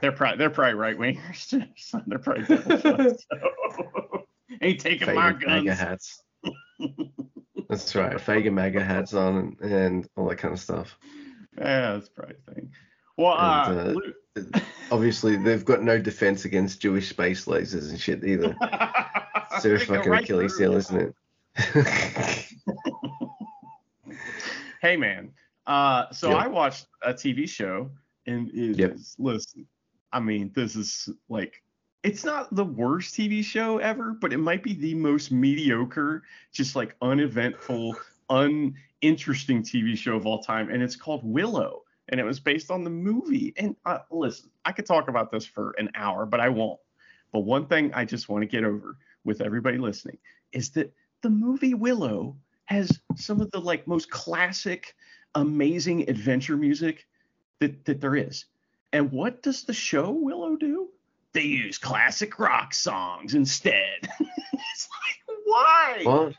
they're 0.01 0.11
probably 0.11 0.38
they're 0.38 0.49
probably 0.49 0.75
right 0.75 0.97
wingers 0.97 1.67
so 1.77 2.01
they're 2.07 2.19
probably 2.19 2.43
devil 2.43 2.77
chuds, 2.77 3.19
so. 3.31 4.25
ain't 4.61 4.79
taking 4.79 5.13
my 5.13 5.33
Fagin 5.33 5.45
MAGA 5.47 5.65
guns 5.65 5.79
hats. 5.79 6.23
That's 7.69 7.95
right. 7.95 8.19
Fagin 8.21 8.53
MAGA 8.53 8.83
hats 8.83 9.13
on 9.13 9.57
and, 9.61 9.73
and 9.73 10.09
all 10.15 10.27
that 10.29 10.38
kind 10.38 10.53
of 10.53 10.59
stuff. 10.59 10.97
yeah 11.57 11.93
that's 11.93 12.09
probably 12.09 12.36
the 12.45 12.53
thing 12.53 12.71
well 13.18 13.34
uh, 13.34 13.70
And, 13.70 13.80
uh, 13.80 13.93
Lou- 13.93 14.13
Obviously, 14.91 15.36
they've 15.38 15.63
got 15.66 15.82
no 15.82 15.97
defense 15.99 16.45
against 16.45 16.82
Jewish 16.82 17.09
space 17.09 17.45
lasers 17.45 17.89
and 17.89 17.99
shit 17.99 18.24
either. 18.24 18.55
It's 19.53 19.63
They 19.63 19.70
go 19.78 19.80
fucking 19.80 20.11
right 20.11 20.24
Achilles 20.24 20.57
heel, 20.57 20.76
isn't 20.76 21.01
it? 21.01 21.16
Hey 24.82 24.97
man, 24.97 25.32
uh, 25.66 26.11
so 26.11 26.30
Yeah. 26.30 26.36
I 26.36 26.47
watched 26.47 26.86
a 27.01 27.11
TV 27.13 27.49
show 27.49 27.89
and 28.28 28.49
it 28.49 28.78
Yep. 28.78 28.91
is 28.93 29.16
listen. 29.18 29.66
I 30.11 30.20
mean, 30.20 30.51
this 30.53 30.76
is 30.76 31.09
like 31.28 31.63
it's 32.03 32.24
not 32.24 32.53
the 32.53 32.66
worst 32.66 33.16
TV 33.16 33.43
show 33.43 33.80
ever, 33.80 34.11
but 34.11 34.32
it 34.32 34.38
might 34.38 34.61
be 34.61 34.74
the 34.74 34.93
most 34.93 35.32
mediocre, 35.32 36.22
just 36.51 36.76
like 36.76 36.95
uneventful, 37.01 37.95
uninteresting 38.30 39.63
TV 39.63 39.97
show 39.97 40.16
of 40.16 40.28
all 40.28 40.43
time, 40.43 40.70
and 40.70 40.84
it's 40.84 40.95
called 40.95 41.22
Willow. 41.24 41.82
And 42.10 42.20
it 42.20 42.24
was 42.24 42.39
based 42.39 42.70
on 42.70 42.84
the 42.84 42.89
movie. 42.89 43.53
And 43.58 43.76
uh, 43.86 43.99
listen, 44.12 44.49
I 44.64 44.72
could 44.72 44.86
talk 44.86 45.08
about 45.08 45.32
this 45.32 45.45
for 45.45 45.72
an 45.78 45.89
hour, 45.95 46.26
but 46.26 46.39
I 46.39 46.49
won't. 46.49 46.80
But 47.32 47.41
one 47.41 47.66
thing 47.68 47.91
I 47.93 48.06
just 48.06 48.30
want 48.30 48.43
to 48.43 48.47
get 48.47 48.64
over 48.64 48.97
with 49.24 49.41
everybody 49.41 49.78
listening 49.78 50.18
is 50.51 50.70
that 50.72 50.93
the 51.22 51.30
movie 51.30 51.74
Willow 51.74 52.38
has 52.66 52.99
some 53.16 53.41
of 53.41 53.51
the 53.51 53.60
like 53.60 53.88
most 53.88 54.10
classic, 54.10 54.95
amazing 55.34 56.10
adventure 56.10 56.58
music 56.58 57.08
that 57.60 57.84
that 57.86 58.01
there 58.01 58.16
is. 58.16 58.45
And 58.93 59.12
what 59.12 59.43
does 59.43 59.64
the 59.64 59.74
show 59.74 60.12
Willow 60.12 60.56
do? 60.56 60.89
They 61.34 61.43
use 61.43 61.78
classic 61.78 62.39
rock 62.39 62.74
songs 62.74 63.34
instead. 63.36 63.97
it's 64.20 64.89
like 64.89 65.38
why? 65.45 66.01
what? 66.03 66.36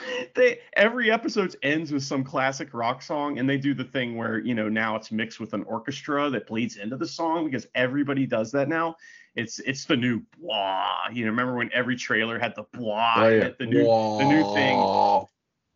They 0.34 0.60
every 0.74 1.10
episode 1.10 1.56
ends 1.62 1.92
with 1.92 2.04
some 2.04 2.22
classic 2.22 2.72
rock 2.72 3.02
song, 3.02 3.38
and 3.38 3.48
they 3.48 3.56
do 3.56 3.74
the 3.74 3.84
thing 3.84 4.16
where 4.16 4.38
you 4.38 4.54
know 4.54 4.68
now 4.68 4.96
it's 4.96 5.10
mixed 5.10 5.40
with 5.40 5.52
an 5.54 5.64
orchestra 5.64 6.30
that 6.30 6.46
bleeds 6.46 6.76
into 6.76 6.96
the 6.96 7.06
song 7.06 7.46
because 7.46 7.66
everybody 7.74 8.26
does 8.26 8.52
that 8.52 8.68
now. 8.68 8.96
It's 9.34 9.58
it's 9.60 9.84
the 9.84 9.96
new 9.96 10.22
blah. 10.38 11.08
You 11.12 11.24
know, 11.24 11.30
remember 11.30 11.56
when 11.56 11.70
every 11.72 11.96
trailer 11.96 12.38
had 12.38 12.54
the 12.54 12.64
blah? 12.72 13.14
Oh, 13.16 13.28
yeah. 13.28 13.50
The 13.58 13.66
new 13.66 13.84
the 13.84 14.24
new 14.24 14.54
thing 14.54 15.26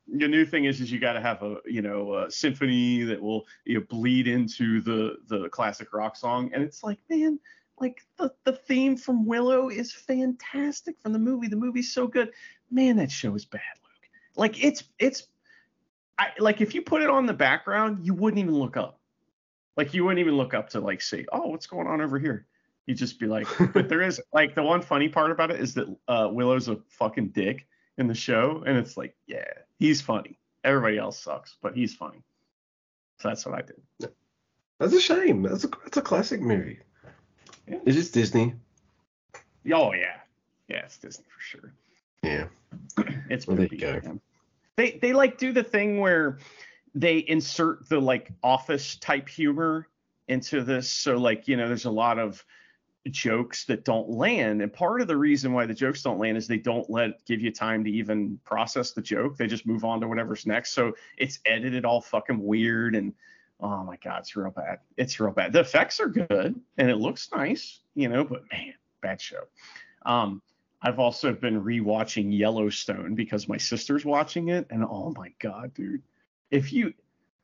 the 0.09 0.29
new 0.29 0.45
thing 0.45 0.65
is 0.65 0.81
is 0.81 0.91
you 0.91 0.99
got 0.99 1.15
to 1.15 1.21
have 1.21 1.43
a 1.43 1.57
you 1.65 1.83
know 1.83 2.15
a 2.17 2.31
symphony 2.31 3.03
that 3.03 3.21
will 3.21 3.47
you 3.65 3.79
know, 3.79 3.87
bleed 3.89 4.29
into 4.29 4.81
the 4.81 5.17
the 5.29 5.49
classic 5.49 5.93
rock 5.93 6.17
song 6.17 6.51
and 6.53 6.63
it's 6.63 6.83
like 6.83 6.99
man 7.09 7.39
like 7.81 8.03
the 8.19 8.33
the 8.45 8.53
theme 8.53 8.97
from 8.97 9.25
willow 9.27 9.69
is 9.69 9.93
fantastic 9.93 11.01
from 11.01 11.13
the 11.13 11.19
movie 11.19 11.49
the 11.49 11.57
movie's 11.57 11.93
so 11.93 12.07
good 12.07 12.31
man 12.71 12.97
that 12.97 13.11
show 13.11 13.35
is 13.35 13.45
bad 13.45 13.61
like 14.37 14.63
it's 14.63 14.85
it's 14.99 15.27
I, 16.19 16.29
like 16.39 16.61
if 16.61 16.75
you 16.75 16.83
put 16.83 17.03
it 17.03 17.11
on 17.11 17.27
the 17.27 17.33
background 17.33 18.05
you 18.05 18.15
wouldn't 18.15 18.39
even 18.39 18.55
look 18.55 18.77
up 18.77 19.01
like 19.77 19.95
you 19.95 20.05
wouldn't 20.05 20.21
even 20.21 20.37
look 20.37 20.55
up 20.55 20.71
to 20.71 20.81
like 20.81 21.03
see 21.03 21.27
oh 21.33 21.49
what's 21.49 21.67
going 21.67 21.87
on 21.87 22.01
over 22.01 22.19
here 22.19 22.47
you'd 22.87 22.99
just 22.99 23.19
be 23.19 23.27
like 23.27 23.47
but 23.73 23.89
there 23.89 24.03
is 24.03 24.21
like 24.33 24.55
the 24.55 24.63
one 24.63 24.83
funny 24.83 25.09
part 25.09 25.31
about 25.31 25.51
it 25.51 25.61
is 25.61 25.75
that 25.75 25.89
uh, 26.09 26.29
willow's 26.31 26.69
a 26.69 26.79
fucking 26.89 27.29
dick 27.29 27.67
in 27.99 28.07
the 28.07 28.15
show 28.15 28.63
and 28.67 28.77
it's 28.77 28.97
like 28.97 29.15
yeah 29.27 29.45
he's 29.79 30.01
funny 30.01 30.39
everybody 30.65 30.99
else 30.99 31.19
sucks 31.19 31.57
but 31.63 31.75
he's 31.75 31.95
funny 31.95 32.23
so 33.19 33.29
that's 33.29 33.45
what 33.47 33.55
i 33.55 33.63
did 33.63 34.13
That's 34.83 34.95
a 34.95 35.01
shame. 35.01 35.43
That's 35.43 35.63
a 35.63 35.69
that's 35.85 35.97
a 35.97 36.03
classic 36.03 36.41
movie. 36.41 36.81
Yeah. 37.69 37.79
Is 37.87 37.95
this 37.95 38.11
Disney? 38.11 38.55
Oh 39.73 39.93
yeah, 39.93 40.17
yeah, 40.67 40.79
it's 40.79 40.99
Disney 40.99 41.25
for 41.33 41.41
sure. 41.41 41.73
Yeah. 42.23 42.47
It's 43.31 43.47
Well, 43.47 43.57
pretty 43.57 43.77
you 43.77 43.81
go. 43.83 44.01
yeah. 44.03 44.13
They 44.77 44.99
they 45.03 45.13
like 45.13 45.39
do 45.39 45.53
the 45.53 45.63
thing 45.63 45.99
where 46.01 46.39
they 46.95 47.19
insert 47.19 47.89
the 47.89 48.01
like 48.01 48.31
office 48.43 48.97
type 48.97 49.29
humor 49.29 49.89
into 50.29 50.63
this. 50.63 50.91
So 50.91 51.17
like 51.17 51.49
you 51.49 51.57
know, 51.57 51.69
there's 51.69 51.85
a 51.85 51.91
lot 51.91 52.19
of 52.19 52.45
jokes 53.11 53.65
that 53.65 53.85
don't 53.85 54.09
land, 54.09 54.63
and 54.63 54.73
part 54.73 55.01
of 55.01 55.09
the 55.09 55.17
reason 55.17 55.53
why 55.53 55.67
the 55.67 55.75
jokes 55.75 56.03
don't 56.03 56.19
land 56.19 56.37
is 56.37 56.47
they 56.47 56.59
don't 56.59 56.89
let 56.89 57.25
give 57.27 57.41
you 57.41 57.51
time 57.51 57.83
to 57.85 57.91
even 57.91 58.39
process 58.45 58.93
the 58.93 59.03
joke. 59.03 59.37
They 59.37 59.47
just 59.47 59.67
move 59.67 59.85
on 59.85 60.01
to 60.01 60.09
whatever's 60.09 60.47
next. 60.47 60.73
So 60.73 60.93
it's 61.19 61.41
edited 61.45 61.85
all 61.85 62.01
fucking 62.01 62.43
weird 62.43 62.95
and. 62.95 63.13
Oh 63.65 63.85
my 63.85 63.95
god, 64.03 64.19
it's 64.21 64.35
real 64.35 64.51
bad. 64.51 64.81
It's 64.97 65.21
real 65.21 65.31
bad. 65.31 65.53
The 65.53 65.61
effects 65.61 66.01
are 66.01 66.09
good 66.09 66.61
and 66.79 66.91
it 66.91 66.97
looks 66.97 67.31
nice, 67.33 67.79
you 67.95 68.09
know, 68.09 68.25
but 68.25 68.43
man, 68.51 68.75
bad 69.03 69.21
show. 69.21 69.45
Um, 70.05 70.43
I've 70.83 70.99
also 70.99 71.33
been 71.33 71.63
rewatching 71.63 72.37
Yellowstone 72.37 73.15
because 73.15 73.49
my 73.49 73.57
sister's 73.57 74.05
watching 74.05 74.49
it, 74.49 74.67
and 74.71 74.85
oh 74.85 75.15
my 75.17 75.33
god, 75.39 75.73
dude! 75.75 76.03
If 76.51 76.73
you, 76.73 76.93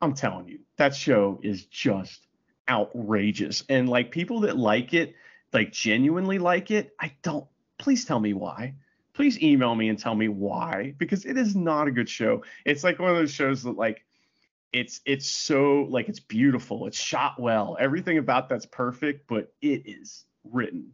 I'm 0.01 0.14
telling 0.14 0.49
you, 0.49 0.59
that 0.76 0.95
show 0.95 1.39
is 1.43 1.64
just 1.66 2.26
outrageous. 2.68 3.64
And 3.68 3.89
like 3.89 4.11
people 4.11 4.41
that 4.41 4.57
like 4.57 4.93
it, 4.93 5.14
like 5.53 5.72
genuinely 5.72 6.39
like 6.39 6.70
it, 6.70 6.95
I 7.01 7.12
don't. 7.22 7.47
Please 7.78 8.05
tell 8.05 8.18
me 8.18 8.32
why. 8.32 8.74
Please 9.14 9.41
email 9.41 9.74
me 9.74 9.89
and 9.89 9.99
tell 9.99 10.14
me 10.14 10.28
why, 10.28 10.95
because 10.99 11.24
it 11.24 11.36
is 11.36 11.55
not 11.55 11.89
a 11.89 11.93
good 11.93 12.09
show. 12.09 12.43
It's 12.64 12.82
like 12.82 12.99
one 12.99 13.11
of 13.11 13.16
those 13.16 13.32
shows 13.32 13.62
that 13.62 13.76
like 13.76 14.05
it's 14.72 15.01
it's 15.07 15.30
so 15.30 15.86
like 15.89 16.11
it's 16.11 16.20
beautiful 16.20 16.86
it's 16.86 17.01
shot 17.01 17.41
well 17.41 17.74
everything 17.80 18.18
about 18.18 18.51
that's 18.51 18.66
perfect 18.66 19.26
but 19.26 19.51
it 19.62 19.82
is 19.86 20.26
written 20.45 20.93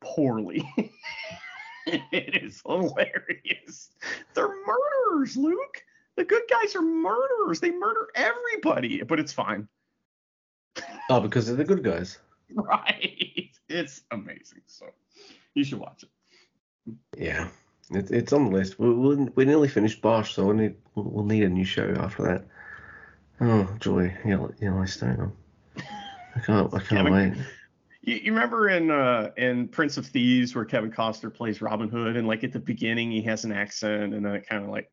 poorly 0.00 0.68
it 2.12 2.42
is 2.44 2.62
hilarious 2.66 3.90
they're 4.34 4.48
murderers 4.66 5.36
luke 5.36 5.82
the 6.16 6.24
good 6.24 6.42
guys 6.50 6.74
are 6.76 6.82
murderers 6.82 7.60
they 7.60 7.70
murder 7.70 8.08
everybody 8.14 9.02
but 9.02 9.18
it's 9.20 9.32
fine 9.32 9.68
Oh, 11.10 11.20
because 11.20 11.46
they're 11.46 11.56
the 11.56 11.64
good 11.64 11.84
guys. 11.84 12.18
right 12.54 13.50
it's 13.68 14.02
amazing 14.10 14.62
so 14.66 14.86
you 15.54 15.64
should 15.64 15.78
watch 15.80 16.04
it 16.04 16.08
Yeah. 17.18 17.48
It, 17.90 18.10
it's 18.10 18.32
on 18.32 18.46
the 18.46 18.50
list. 18.56 18.78
We, 18.78 18.90
we, 18.94 19.16
we 19.34 19.44
nearly 19.44 19.68
finished 19.68 20.00
Bosch, 20.00 20.32
so 20.34 20.46
we'll 20.46 20.56
need, 20.56 20.76
we'll, 20.94 21.24
need 21.26 21.42
a 21.42 21.48
new 21.48 21.64
show 21.64 21.92
after 21.98 22.22
that. 22.22 22.46
Oh, 23.40 23.68
joy. 23.80 24.16
Yeah, 24.24 24.46
Yellowstone. 24.60 24.80
I 24.80 24.84
stay 24.86 25.06
on. 25.08 25.32
I 26.34 26.40
can't, 26.40 26.72
I 26.74 26.78
can't 26.78 26.88
Kevin- 26.88 27.12
wait. 27.12 27.34
You, 28.02 28.16
you 28.16 28.32
remember 28.32 28.68
in 28.68 28.90
uh 28.90 29.30
in 29.36 29.68
Prince 29.68 29.96
of 29.96 30.06
Thieves 30.06 30.54
where 30.54 30.64
Kevin 30.64 30.90
Costner 30.90 31.32
plays 31.32 31.62
Robin 31.62 31.88
Hood 31.88 32.16
and 32.16 32.26
like 32.26 32.44
at 32.44 32.52
the 32.52 32.58
beginning 32.58 33.10
he 33.10 33.22
has 33.22 33.44
an 33.44 33.52
accent 33.52 34.14
and 34.14 34.24
then 34.24 34.34
it 34.34 34.46
kind 34.46 34.64
of 34.64 34.70
like 34.70 34.90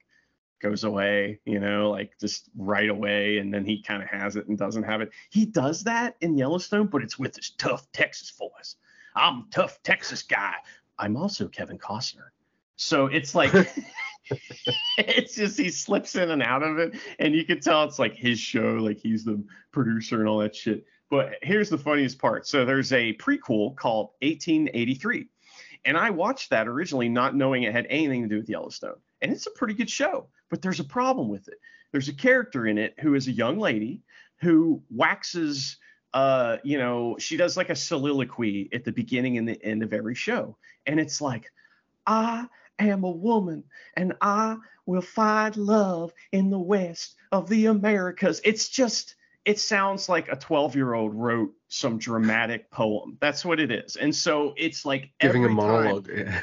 goes 0.61 0.83
away, 0.83 1.39
you 1.45 1.59
know, 1.59 1.89
like 1.89 2.17
just 2.19 2.49
right 2.57 2.89
away 2.89 3.37
and 3.37 3.53
then 3.53 3.65
he 3.65 3.81
kind 3.81 4.03
of 4.03 4.09
has 4.09 4.35
it 4.35 4.47
and 4.47 4.57
doesn't 4.57 4.83
have 4.83 5.01
it. 5.01 5.11
He 5.29 5.45
does 5.45 5.83
that 5.85 6.15
in 6.21 6.37
Yellowstone, 6.37 6.87
but 6.87 7.01
it's 7.01 7.17
with 7.17 7.35
his 7.35 7.51
tough 7.51 7.91
Texas 7.91 8.31
voice. 8.31 8.75
I'm 9.15 9.39
a 9.39 9.45
tough 9.51 9.81
Texas 9.83 10.21
guy. 10.21 10.53
I'm 10.97 11.15
also 11.15 11.47
Kevin 11.47 11.77
Costner. 11.77 12.29
So 12.75 13.07
it's 13.07 13.33
like 13.35 13.53
it's 14.97 15.35
just 15.35 15.57
he 15.57 15.69
slips 15.69 16.15
in 16.15 16.31
and 16.31 16.43
out 16.43 16.63
of 16.63 16.77
it 16.77 16.93
and 17.19 17.33
you 17.33 17.43
can 17.43 17.59
tell 17.59 17.83
it's 17.83 17.99
like 17.99 18.15
his 18.15 18.39
show 18.39 18.75
like 18.75 18.99
he's 18.99 19.23
the 19.23 19.43
producer 19.71 20.19
and 20.19 20.29
all 20.29 20.39
that 20.39 20.55
shit 20.55 20.85
but 21.09 21.35
here's 21.41 21.69
the 21.69 21.77
funniest 21.77 22.19
part. 22.19 22.47
So 22.47 22.65
there's 22.65 22.93
a 22.93 23.13
prequel 23.13 23.75
called 23.75 24.11
1883 24.21 25.27
and 25.85 25.97
i 25.97 26.09
watched 26.09 26.49
that 26.49 26.67
originally 26.67 27.07
not 27.07 27.35
knowing 27.35 27.63
it 27.63 27.71
had 27.71 27.87
anything 27.89 28.23
to 28.23 28.27
do 28.27 28.37
with 28.37 28.49
yellowstone. 28.49 28.97
And 29.21 29.31
it's 29.31 29.47
a 29.47 29.51
pretty 29.51 29.73
good 29.73 29.89
show 29.89 30.27
but 30.49 30.61
there's 30.61 30.79
a 30.79 30.85
problem 30.85 31.29
with 31.29 31.47
it. 31.47 31.59
There's 31.91 32.09
a 32.09 32.13
character 32.13 32.67
in 32.67 32.77
it 32.77 32.95
who 32.99 33.15
is 33.15 33.27
a 33.27 33.31
young 33.31 33.59
lady 33.59 34.01
who 34.41 34.81
waxes 34.89 35.77
uh 36.13 36.57
you 36.63 36.79
know 36.79 37.15
she 37.19 37.37
does 37.37 37.55
like 37.55 37.69
a 37.69 37.75
soliloquy 37.75 38.67
at 38.73 38.83
the 38.83 38.91
beginning 38.91 39.37
and 39.37 39.47
the 39.47 39.63
end 39.63 39.83
of 39.83 39.93
every 39.93 40.15
show. 40.15 40.57
And 40.85 40.99
it's 40.99 41.21
like 41.21 41.51
i 42.07 42.47
am 42.79 43.03
a 43.03 43.11
woman 43.11 43.63
and 43.95 44.13
I 44.21 44.57
will 44.85 45.01
find 45.01 45.55
love 45.55 46.11
in 46.31 46.49
the 46.49 46.59
West 46.59 47.15
of 47.31 47.47
the 47.47 47.67
Americas. 47.67 48.41
It's 48.43 48.69
just, 48.69 49.15
it 49.49 49.57
sounds 49.59 50.07
like 50.07 50.31
a 50.31 50.35
12 50.35 50.75
year 50.75 50.93
old 50.93 51.15
wrote 51.15 51.51
some 51.69 51.97
dramatic 51.97 52.69
poem. 52.69 53.17
That's 53.19 53.43
what 53.43 53.59
it 53.59 53.71
is. 53.71 53.95
And 53.95 54.15
so 54.15 54.53
it's 54.57 54.85
like 54.85 55.09
Giving 55.19 55.43
a 55.43 55.45
every 55.45 55.57
time- 55.57 55.67
monologue. 55.67 56.09
Yeah. 56.15 56.41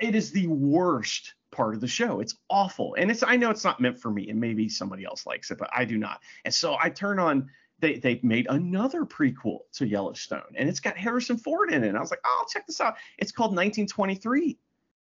it 0.00 0.14
is 0.14 0.30
the 0.30 0.46
worst 0.48 1.32
part 1.50 1.74
of 1.74 1.80
the 1.80 1.86
show. 1.88 2.20
It's 2.20 2.34
awful. 2.50 2.96
And 2.98 3.10
it's 3.10 3.22
I 3.22 3.36
know 3.36 3.48
it's 3.50 3.64
not 3.64 3.80
meant 3.80 3.98
for 3.98 4.10
me 4.10 4.28
and 4.28 4.38
maybe 4.38 4.68
somebody 4.68 5.04
else 5.06 5.24
likes 5.24 5.50
it, 5.50 5.56
but 5.58 5.70
I 5.74 5.86
do 5.86 5.96
not. 5.96 6.20
And 6.44 6.52
so 6.52 6.76
I 6.78 6.90
turn 6.90 7.18
on 7.18 7.48
they 7.78 7.94
they 7.98 8.20
made 8.22 8.46
another 8.50 9.04
prequel 9.06 9.60
to 9.74 9.86
Yellowstone 9.86 10.52
and 10.56 10.68
it's 10.68 10.80
got 10.80 10.96
Harrison 10.98 11.38
Ford 11.38 11.72
in 11.72 11.82
it. 11.82 11.88
And 11.88 11.96
I 11.96 12.00
was 12.00 12.10
like, 12.10 12.20
"Oh, 12.26 12.44
check 12.52 12.66
this 12.66 12.80
out. 12.80 12.96
It's 13.18 13.32
called 13.32 13.52
1923." 13.52 14.58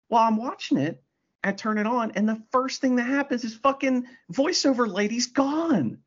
While 0.09 0.26
I'm 0.26 0.37
watching 0.37 0.78
it, 0.78 1.03
I 1.45 1.53
turn 1.53 1.76
it 1.78 1.87
on 1.87 2.12
and 2.12 2.26
the 2.28 2.43
first 2.51 2.80
thing 2.80 2.97
that 2.97 3.05
happens 3.05 3.45
is 3.45 3.55
fucking 3.57 4.07
voiceover 4.32 4.91
lady's 4.91 5.26
gone. 5.26 5.99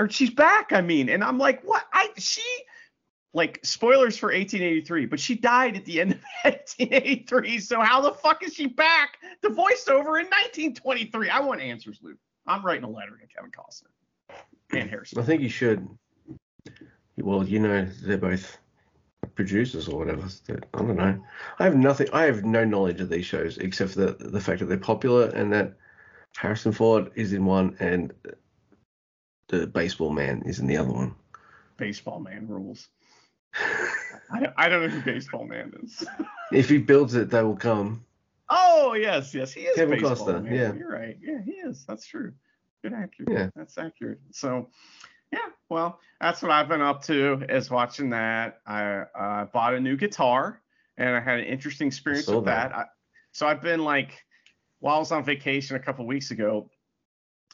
Or 0.00 0.08
she's 0.08 0.30
back, 0.30 0.72
I 0.72 0.80
mean. 0.80 1.10
And 1.10 1.22
I'm 1.22 1.36
like, 1.36 1.62
"What? 1.62 1.84
I 1.92 2.08
she 2.16 2.42
like 3.34 3.60
spoilers 3.62 4.16
for 4.16 4.28
1883, 4.28 5.06
but 5.06 5.20
she 5.20 5.34
died 5.34 5.76
at 5.76 5.84
the 5.84 6.00
end 6.00 6.12
of 6.12 6.20
1883. 6.44 7.60
So 7.60 7.80
how 7.80 8.00
the 8.00 8.12
fuck 8.12 8.42
is 8.42 8.54
she 8.54 8.66
back 8.66 9.18
to 9.42 9.50
voiceover 9.50 10.18
in 10.18 10.26
1923? 10.26 11.28
I 11.28 11.40
want 11.40 11.60
answers, 11.60 11.98
Luke. 12.02 12.16
I'm 12.46 12.64
writing 12.64 12.84
a 12.84 12.90
letter 12.90 13.12
to 13.18 13.26
Kevin 13.26 13.50
Costner 13.50 13.90
and 14.72 14.88
Harrison. 14.88 15.18
I 15.18 15.22
think 15.22 15.42
you 15.42 15.50
should. 15.50 15.86
Well, 17.18 17.44
you 17.44 17.58
know, 17.58 17.86
they're 18.02 18.16
both 18.16 18.56
producers 19.34 19.86
or 19.86 19.98
whatever. 19.98 20.26
I 20.48 20.78
don't 20.78 20.96
know. 20.96 21.22
I 21.58 21.64
have 21.64 21.76
nothing. 21.76 22.08
I 22.14 22.24
have 22.24 22.44
no 22.44 22.64
knowledge 22.64 23.02
of 23.02 23.10
these 23.10 23.26
shows 23.26 23.58
except 23.58 23.92
for 23.92 24.00
the 24.00 24.28
the 24.30 24.40
fact 24.40 24.60
that 24.60 24.66
they're 24.66 24.78
popular 24.78 25.26
and 25.26 25.52
that 25.52 25.76
Harrison 26.36 26.72
Ford 26.72 27.10
is 27.16 27.34
in 27.34 27.44
one 27.44 27.76
and 27.80 28.14
the 29.50 29.66
baseball 29.66 30.10
man 30.10 30.42
is 30.46 30.58
in 30.58 30.66
the 30.66 30.76
other 30.76 30.92
one. 30.92 31.14
Baseball 31.76 32.20
man 32.20 32.46
rules. 32.48 32.88
I 34.32 34.40
don't, 34.40 34.54
I 34.56 34.68
don't 34.68 34.82
know 34.82 34.88
who 34.88 35.02
Baseball 35.02 35.44
Man 35.44 35.72
is. 35.82 36.04
if 36.52 36.68
he 36.68 36.78
builds 36.78 37.14
it, 37.14 37.30
they 37.30 37.42
will 37.42 37.56
come. 37.56 38.04
oh 38.48 38.94
yes, 38.94 39.34
yes, 39.34 39.52
he 39.52 39.62
is 39.62 39.76
Kevin 39.76 40.00
Baseball 40.00 40.16
Costner, 40.16 40.44
Man. 40.44 40.54
yeah. 40.54 40.72
You're 40.72 40.92
right. 40.92 41.18
Yeah, 41.20 41.42
he 41.44 41.52
is. 41.52 41.84
That's 41.86 42.06
true. 42.06 42.32
Good 42.82 42.92
accurate. 42.92 43.30
Yeah. 43.30 43.50
That's 43.56 43.76
accurate. 43.76 44.20
So, 44.30 44.68
yeah. 45.32 45.38
Well, 45.68 46.00
that's 46.20 46.42
what 46.42 46.50
I've 46.50 46.68
been 46.68 46.80
up 46.80 47.02
to 47.04 47.44
is 47.48 47.70
watching 47.70 48.10
that. 48.10 48.60
I 48.66 49.02
uh, 49.18 49.44
bought 49.46 49.74
a 49.74 49.80
new 49.80 49.96
guitar 49.96 50.62
and 50.96 51.14
I 51.14 51.20
had 51.20 51.40
an 51.40 51.46
interesting 51.46 51.88
experience 51.88 52.26
with 52.26 52.46
that. 52.46 52.70
that. 52.70 52.76
I, 52.76 52.84
so 53.32 53.46
I've 53.46 53.60
been 53.60 53.84
like, 53.84 54.24
while 54.78 54.96
I 54.96 54.98
was 54.98 55.12
on 55.12 55.24
vacation 55.24 55.76
a 55.76 55.78
couple 55.78 56.06
weeks 56.06 56.30
ago, 56.30 56.70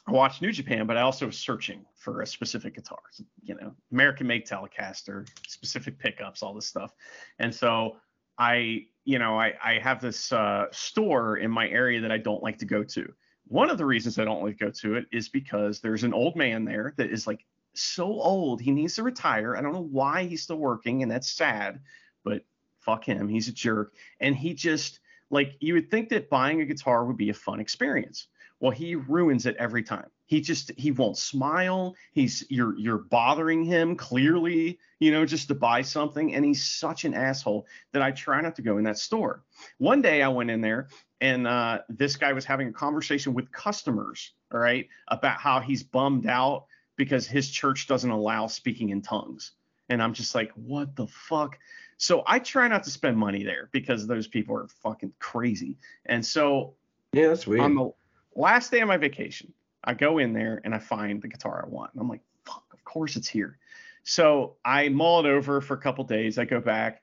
I 0.07 0.11
watched 0.11 0.41
New 0.41 0.53
Japan, 0.53 0.87
but 0.87 0.95
I 0.95 1.01
also 1.01 1.25
was 1.25 1.37
searching 1.37 1.85
for 1.95 2.21
a 2.21 2.27
specific 2.27 2.75
guitar. 2.75 2.99
You 3.43 3.55
know, 3.55 3.73
American 3.91 4.25
made 4.25 4.47
Telecaster, 4.47 5.27
specific 5.47 5.99
pickups, 5.99 6.41
all 6.41 6.53
this 6.53 6.65
stuff. 6.65 6.93
And 7.39 7.53
so 7.53 7.97
I, 8.37 8.85
you 9.03 9.19
know, 9.19 9.37
I, 9.37 9.53
I 9.61 9.79
have 9.79 9.99
this 9.99 10.31
uh, 10.31 10.67
store 10.71 11.37
in 11.37 11.51
my 11.51 11.67
area 11.67 11.99
that 11.99 12.11
I 12.11 12.17
don't 12.17 12.41
like 12.41 12.57
to 12.59 12.65
go 12.65 12.83
to. 12.83 13.11
One 13.47 13.69
of 13.69 13.77
the 13.77 13.85
reasons 13.85 14.17
I 14.17 14.23
don't 14.23 14.41
like 14.43 14.57
to 14.57 14.65
go 14.65 14.71
to 14.71 14.95
it 14.95 15.05
is 15.11 15.27
because 15.27 15.81
there's 15.81 16.03
an 16.03 16.13
old 16.13 16.37
man 16.37 16.63
there 16.63 16.93
that 16.97 17.11
is 17.11 17.27
like 17.27 17.45
so 17.73 18.05
old. 18.05 18.61
He 18.61 18.71
needs 18.71 18.95
to 18.95 19.03
retire. 19.03 19.57
I 19.57 19.61
don't 19.61 19.73
know 19.73 19.89
why 19.91 20.23
he's 20.23 20.43
still 20.43 20.57
working, 20.57 21.03
and 21.03 21.11
that's 21.11 21.29
sad, 21.29 21.81
but 22.23 22.43
fuck 22.79 23.03
him. 23.03 23.27
He's 23.27 23.49
a 23.49 23.53
jerk. 23.53 23.93
And 24.21 24.35
he 24.35 24.53
just, 24.53 24.99
like, 25.29 25.55
you 25.59 25.73
would 25.73 25.91
think 25.91 26.09
that 26.09 26.29
buying 26.29 26.61
a 26.61 26.65
guitar 26.65 27.05
would 27.05 27.17
be 27.17 27.29
a 27.29 27.33
fun 27.33 27.59
experience. 27.59 28.27
Well, 28.59 28.71
he 28.71 28.95
ruins 28.95 29.45
it 29.45 29.55
every 29.57 29.83
time. 29.83 30.09
He 30.25 30.41
just 30.41 30.71
he 30.77 30.91
won't 30.91 31.17
smile. 31.17 31.95
He's 32.11 32.43
you're 32.49 32.77
you're 32.77 32.97
bothering 32.97 33.63
him 33.63 33.95
clearly, 33.95 34.79
you 34.99 35.11
know, 35.11 35.25
just 35.25 35.47
to 35.49 35.55
buy 35.55 35.83
something. 35.83 36.33
And 36.35 36.43
he's 36.43 36.63
such 36.63 37.05
an 37.05 37.13
asshole 37.13 37.65
that 37.93 38.01
I 38.01 38.11
try 38.11 38.41
not 38.41 38.55
to 38.55 38.61
go 38.61 38.77
in 38.77 38.83
that 38.85 38.97
store. 38.97 39.43
One 39.77 40.01
day 40.01 40.21
I 40.23 40.27
went 40.27 40.49
in 40.49 40.59
there 40.59 40.89
and 41.21 41.47
uh, 41.47 41.79
this 41.89 42.15
guy 42.15 42.33
was 42.33 42.45
having 42.45 42.67
a 42.67 42.73
conversation 42.73 43.33
with 43.33 43.51
customers, 43.51 44.33
all 44.51 44.59
right, 44.59 44.87
about 45.07 45.37
how 45.37 45.59
he's 45.59 45.83
bummed 45.83 46.27
out 46.27 46.65
because 46.95 47.27
his 47.27 47.49
church 47.49 47.87
doesn't 47.87 48.09
allow 48.11 48.47
speaking 48.47 48.89
in 48.89 49.01
tongues. 49.01 49.51
And 49.89 50.01
I'm 50.03 50.13
just 50.13 50.35
like, 50.35 50.51
what 50.55 50.95
the 50.95 51.07
fuck? 51.07 51.57
So 51.97 52.23
I 52.27 52.39
try 52.39 52.67
not 52.67 52.83
to 52.83 52.89
spend 52.89 53.17
money 53.17 53.43
there 53.43 53.69
because 53.71 54.05
those 54.05 54.27
people 54.27 54.55
are 54.57 54.67
fucking 54.83 55.13
crazy. 55.19 55.77
And 56.05 56.25
so 56.25 56.75
Yeah, 57.13 57.29
that's 57.29 57.47
weird. 57.47 57.61
on 57.61 57.75
the 57.75 57.91
last 58.37 58.71
day 58.71 58.79
of 58.79 58.87
my 58.87 58.97
vacation, 58.97 59.51
I 59.83 59.93
go 59.93 60.19
in 60.19 60.31
there 60.31 60.61
and 60.63 60.73
I 60.73 60.79
find 60.79 61.21
the 61.21 61.27
guitar 61.27 61.63
I 61.65 61.69
want. 61.69 61.91
And 61.93 62.01
I'm 62.01 62.07
like, 62.07 62.21
fuck, 62.45 62.63
of 62.71 62.83
course 62.83 63.15
it's 63.15 63.27
here. 63.27 63.57
So 64.03 64.55
I 64.63 64.89
mull 64.89 65.25
it 65.25 65.29
over 65.29 65.59
for 65.59 65.73
a 65.73 65.77
couple 65.77 66.03
days. 66.05 66.37
I 66.37 66.45
go 66.45 66.61
back 66.61 67.01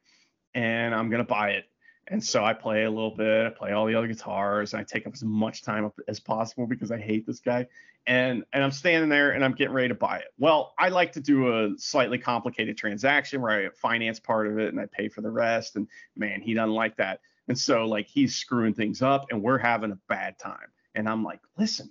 and 0.54 0.94
I'm 0.94 1.10
gonna 1.10 1.24
buy 1.24 1.50
it. 1.50 1.64
And 2.08 2.22
so 2.22 2.44
I 2.44 2.52
play 2.52 2.84
a 2.84 2.90
little 2.90 3.14
bit, 3.14 3.46
I 3.46 3.50
play 3.50 3.72
all 3.72 3.86
the 3.86 3.94
other 3.94 4.06
guitars, 4.06 4.74
and 4.74 4.80
I 4.80 4.84
take 4.84 5.06
up 5.06 5.14
as 5.14 5.24
much 5.24 5.62
time 5.62 5.90
as 6.06 6.20
possible 6.20 6.66
because 6.66 6.90
I 6.90 6.98
hate 6.98 7.26
this 7.26 7.40
guy. 7.40 7.66
And 8.06 8.44
and 8.52 8.62
I'm 8.62 8.70
standing 8.70 9.08
there 9.08 9.30
and 9.30 9.42
I'm 9.42 9.52
getting 9.52 9.72
ready 9.72 9.88
to 9.88 9.94
buy 9.94 10.18
it. 10.18 10.26
Well, 10.38 10.74
I 10.78 10.90
like 10.90 11.12
to 11.12 11.20
do 11.20 11.64
a 11.64 11.70
slightly 11.78 12.18
complicated 12.18 12.76
transaction 12.76 13.40
where 13.40 13.66
I 13.66 13.68
finance 13.70 14.20
part 14.20 14.46
of 14.46 14.58
it 14.58 14.68
and 14.68 14.78
I 14.78 14.86
pay 14.86 15.08
for 15.08 15.22
the 15.22 15.30
rest. 15.30 15.76
And 15.76 15.88
man, 16.14 16.42
he 16.42 16.52
doesn't 16.52 16.74
like 16.74 16.96
that. 16.96 17.20
And 17.48 17.58
so 17.58 17.86
like 17.86 18.06
he's 18.06 18.36
screwing 18.36 18.74
things 18.74 19.00
up 19.00 19.26
and 19.30 19.42
we're 19.42 19.58
having 19.58 19.90
a 19.90 19.98
bad 20.08 20.38
time. 20.38 20.68
And 20.94 21.08
I'm 21.08 21.24
like, 21.24 21.40
listen, 21.58 21.90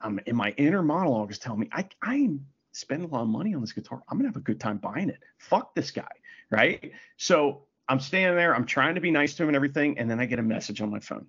I'm 0.00 0.20
in 0.26 0.36
my 0.36 0.50
inner 0.56 0.82
monologue 0.82 1.30
is 1.30 1.38
telling 1.38 1.60
me 1.60 1.68
I 1.72 1.86
I'm 2.02 2.46
spending 2.72 3.08
a 3.08 3.12
lot 3.12 3.22
of 3.22 3.28
money 3.28 3.54
on 3.54 3.60
this 3.60 3.72
guitar. 3.72 4.02
I'm 4.08 4.18
gonna 4.18 4.28
have 4.28 4.36
a 4.36 4.40
good 4.40 4.60
time 4.60 4.78
buying 4.78 5.08
it. 5.08 5.18
Fuck 5.38 5.74
this 5.74 5.90
guy, 5.90 6.08
right? 6.50 6.92
So 7.16 7.64
I'm 7.88 8.00
standing 8.00 8.36
there, 8.36 8.54
I'm 8.54 8.66
trying 8.66 8.94
to 8.94 9.00
be 9.00 9.10
nice 9.10 9.34
to 9.34 9.42
him 9.42 9.48
and 9.48 9.56
everything, 9.56 9.98
and 9.98 10.10
then 10.10 10.20
I 10.20 10.26
get 10.26 10.38
a 10.38 10.42
message 10.42 10.80
on 10.80 10.90
my 10.90 11.00
phone. 11.00 11.26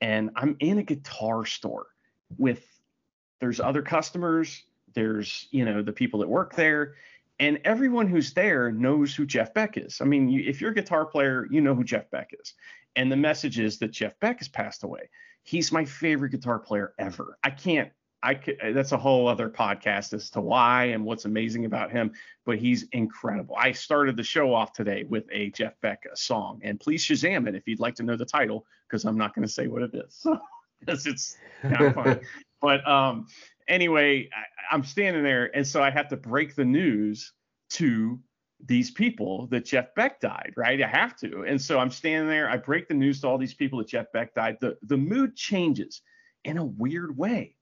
And 0.00 0.30
I'm 0.36 0.56
in 0.60 0.78
a 0.78 0.82
guitar 0.82 1.44
store 1.44 1.86
with 2.36 2.64
there's 3.40 3.60
other 3.60 3.82
customers, 3.82 4.64
there's, 4.94 5.48
you 5.50 5.64
know, 5.64 5.82
the 5.82 5.92
people 5.92 6.20
that 6.20 6.28
work 6.28 6.54
there, 6.54 6.94
and 7.38 7.60
everyone 7.64 8.08
who's 8.08 8.32
there 8.32 8.72
knows 8.72 9.14
who 9.14 9.26
Jeff 9.26 9.52
Beck 9.52 9.76
is. 9.76 10.00
I 10.00 10.04
mean, 10.04 10.28
you, 10.28 10.42
if 10.48 10.60
you're 10.60 10.70
a 10.70 10.74
guitar 10.74 11.04
player, 11.04 11.46
you 11.50 11.60
know 11.60 11.74
who 11.74 11.84
Jeff 11.84 12.10
Beck 12.10 12.30
is. 12.40 12.54
And 12.96 13.12
the 13.12 13.16
message 13.16 13.58
is 13.58 13.78
that 13.78 13.90
Jeff 13.90 14.18
Beck 14.20 14.38
has 14.38 14.48
passed 14.48 14.84
away. 14.84 15.10
He's 15.46 15.72
my 15.72 15.84
favorite 15.84 16.30
guitar 16.30 16.58
player 16.58 16.92
ever. 16.98 17.38
I 17.42 17.50
can't 17.50 17.90
I 18.26 18.34
could, 18.34 18.58
that's 18.74 18.90
a 18.90 18.96
whole 18.96 19.28
other 19.28 19.48
podcast 19.48 20.12
as 20.12 20.30
to 20.30 20.40
why 20.40 20.86
and 20.86 21.04
what's 21.04 21.26
amazing 21.26 21.64
about 21.64 21.92
him, 21.92 22.10
but 22.44 22.58
he's 22.58 22.84
incredible. 22.90 23.54
I 23.56 23.70
started 23.70 24.16
the 24.16 24.24
show 24.24 24.52
off 24.52 24.72
today 24.72 25.04
with 25.08 25.26
a 25.30 25.50
Jeff 25.50 25.80
Beck 25.80 26.02
song, 26.14 26.60
and 26.64 26.80
please 26.80 27.04
Shazam 27.04 27.46
it 27.46 27.54
if 27.54 27.68
you'd 27.68 27.78
like 27.78 27.94
to 27.96 28.02
know 28.02 28.16
the 28.16 28.24
title, 28.24 28.66
because 28.88 29.04
I'm 29.04 29.16
not 29.16 29.32
going 29.32 29.46
to 29.46 29.52
say 29.52 29.68
what 29.68 29.82
it 29.82 29.94
is, 29.94 30.26
because 30.80 31.06
it's 31.06 31.36
kind 31.62 31.82
of 31.82 31.94
funny. 31.94 32.20
but 32.60 32.86
um, 32.88 33.28
anyway, 33.68 34.28
I, 34.34 34.74
I'm 34.74 34.82
standing 34.82 35.22
there, 35.22 35.54
and 35.54 35.64
so 35.64 35.80
I 35.80 35.90
have 35.90 36.08
to 36.08 36.16
break 36.16 36.56
the 36.56 36.64
news 36.64 37.32
to 37.70 38.18
these 38.64 38.90
people 38.90 39.46
that 39.48 39.66
Jeff 39.66 39.94
Beck 39.94 40.20
died, 40.20 40.54
right? 40.56 40.82
I 40.82 40.86
have 40.86 41.16
to. 41.16 41.42
And 41.42 41.60
so 41.60 41.78
I'm 41.78 41.90
standing 41.90 42.28
there, 42.28 42.48
I 42.48 42.56
break 42.56 42.88
the 42.88 42.94
news 42.94 43.20
to 43.20 43.28
all 43.28 43.38
these 43.38 43.54
people 43.54 43.78
that 43.78 43.88
Jeff 43.88 44.10
Beck 44.12 44.34
died. 44.34 44.56
The 44.60 44.76
the 44.82 44.96
mood 44.96 45.36
changes 45.36 46.00
in 46.44 46.56
a 46.56 46.64
weird 46.64 47.16
way 47.16 47.56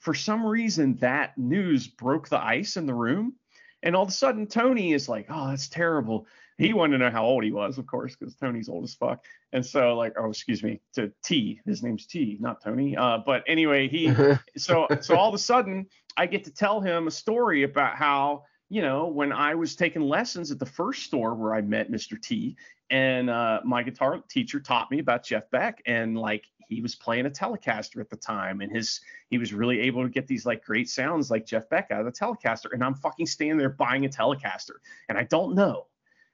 for 0.00 0.14
some 0.14 0.44
reason 0.44 0.96
that 0.96 1.36
news 1.36 1.86
broke 1.86 2.28
the 2.28 2.40
ice 2.42 2.76
in 2.76 2.86
the 2.86 2.94
room 2.94 3.34
and 3.82 3.94
all 3.94 4.02
of 4.02 4.08
a 4.08 4.12
sudden 4.12 4.46
tony 4.46 4.92
is 4.92 5.08
like 5.08 5.26
oh 5.28 5.48
that's 5.48 5.68
terrible 5.68 6.26
he 6.56 6.72
wanted 6.72 6.98
to 6.98 7.04
know 7.04 7.10
how 7.10 7.24
old 7.24 7.44
he 7.44 7.52
was 7.52 7.78
of 7.78 7.86
course 7.86 8.16
because 8.16 8.34
tony's 8.34 8.68
old 8.68 8.84
as 8.84 8.94
fuck 8.94 9.24
and 9.52 9.64
so 9.64 9.96
like 9.96 10.14
oh 10.18 10.30
excuse 10.30 10.62
me 10.62 10.80
to 10.92 11.12
t 11.24 11.60
his 11.66 11.82
name's 11.82 12.06
t 12.06 12.36
not 12.40 12.62
tony 12.62 12.96
uh, 12.96 13.18
but 13.24 13.42
anyway 13.46 13.88
he 13.88 14.12
so 14.56 14.86
so 15.00 15.16
all 15.16 15.28
of 15.28 15.34
a 15.34 15.38
sudden 15.38 15.86
i 16.16 16.26
get 16.26 16.44
to 16.44 16.52
tell 16.52 16.80
him 16.80 17.06
a 17.06 17.10
story 17.10 17.62
about 17.62 17.96
how 17.96 18.42
you 18.68 18.82
know 18.82 19.06
when 19.06 19.32
i 19.32 19.54
was 19.54 19.74
taking 19.74 20.02
lessons 20.02 20.50
at 20.50 20.58
the 20.58 20.66
first 20.66 21.04
store 21.04 21.34
where 21.34 21.54
i 21.54 21.60
met 21.60 21.90
mr 21.90 22.20
t 22.20 22.56
and 22.90 23.28
uh, 23.28 23.60
my 23.64 23.82
guitar 23.82 24.20
teacher 24.28 24.60
taught 24.60 24.90
me 24.90 24.98
about 24.98 25.24
jeff 25.24 25.50
beck 25.50 25.82
and 25.86 26.18
like 26.18 26.44
he 26.68 26.82
was 26.82 26.94
playing 26.94 27.26
a 27.26 27.30
Telecaster 27.30 28.00
at 28.00 28.10
the 28.10 28.16
time, 28.16 28.60
and 28.60 28.70
his 28.70 29.00
he 29.30 29.38
was 29.38 29.52
really 29.52 29.80
able 29.80 30.02
to 30.02 30.08
get 30.08 30.26
these 30.26 30.44
like 30.44 30.64
great 30.64 30.88
sounds 30.88 31.30
like 31.30 31.46
Jeff 31.46 31.68
Beck 31.68 31.90
out 31.90 32.00
of 32.00 32.06
the 32.06 32.12
Telecaster. 32.12 32.72
And 32.72 32.84
I'm 32.84 32.94
fucking 32.94 33.26
standing 33.26 33.56
there 33.56 33.70
buying 33.70 34.04
a 34.04 34.08
Telecaster, 34.08 34.76
and 35.08 35.16
I 35.16 35.24
don't 35.24 35.54
know, 35.54 35.86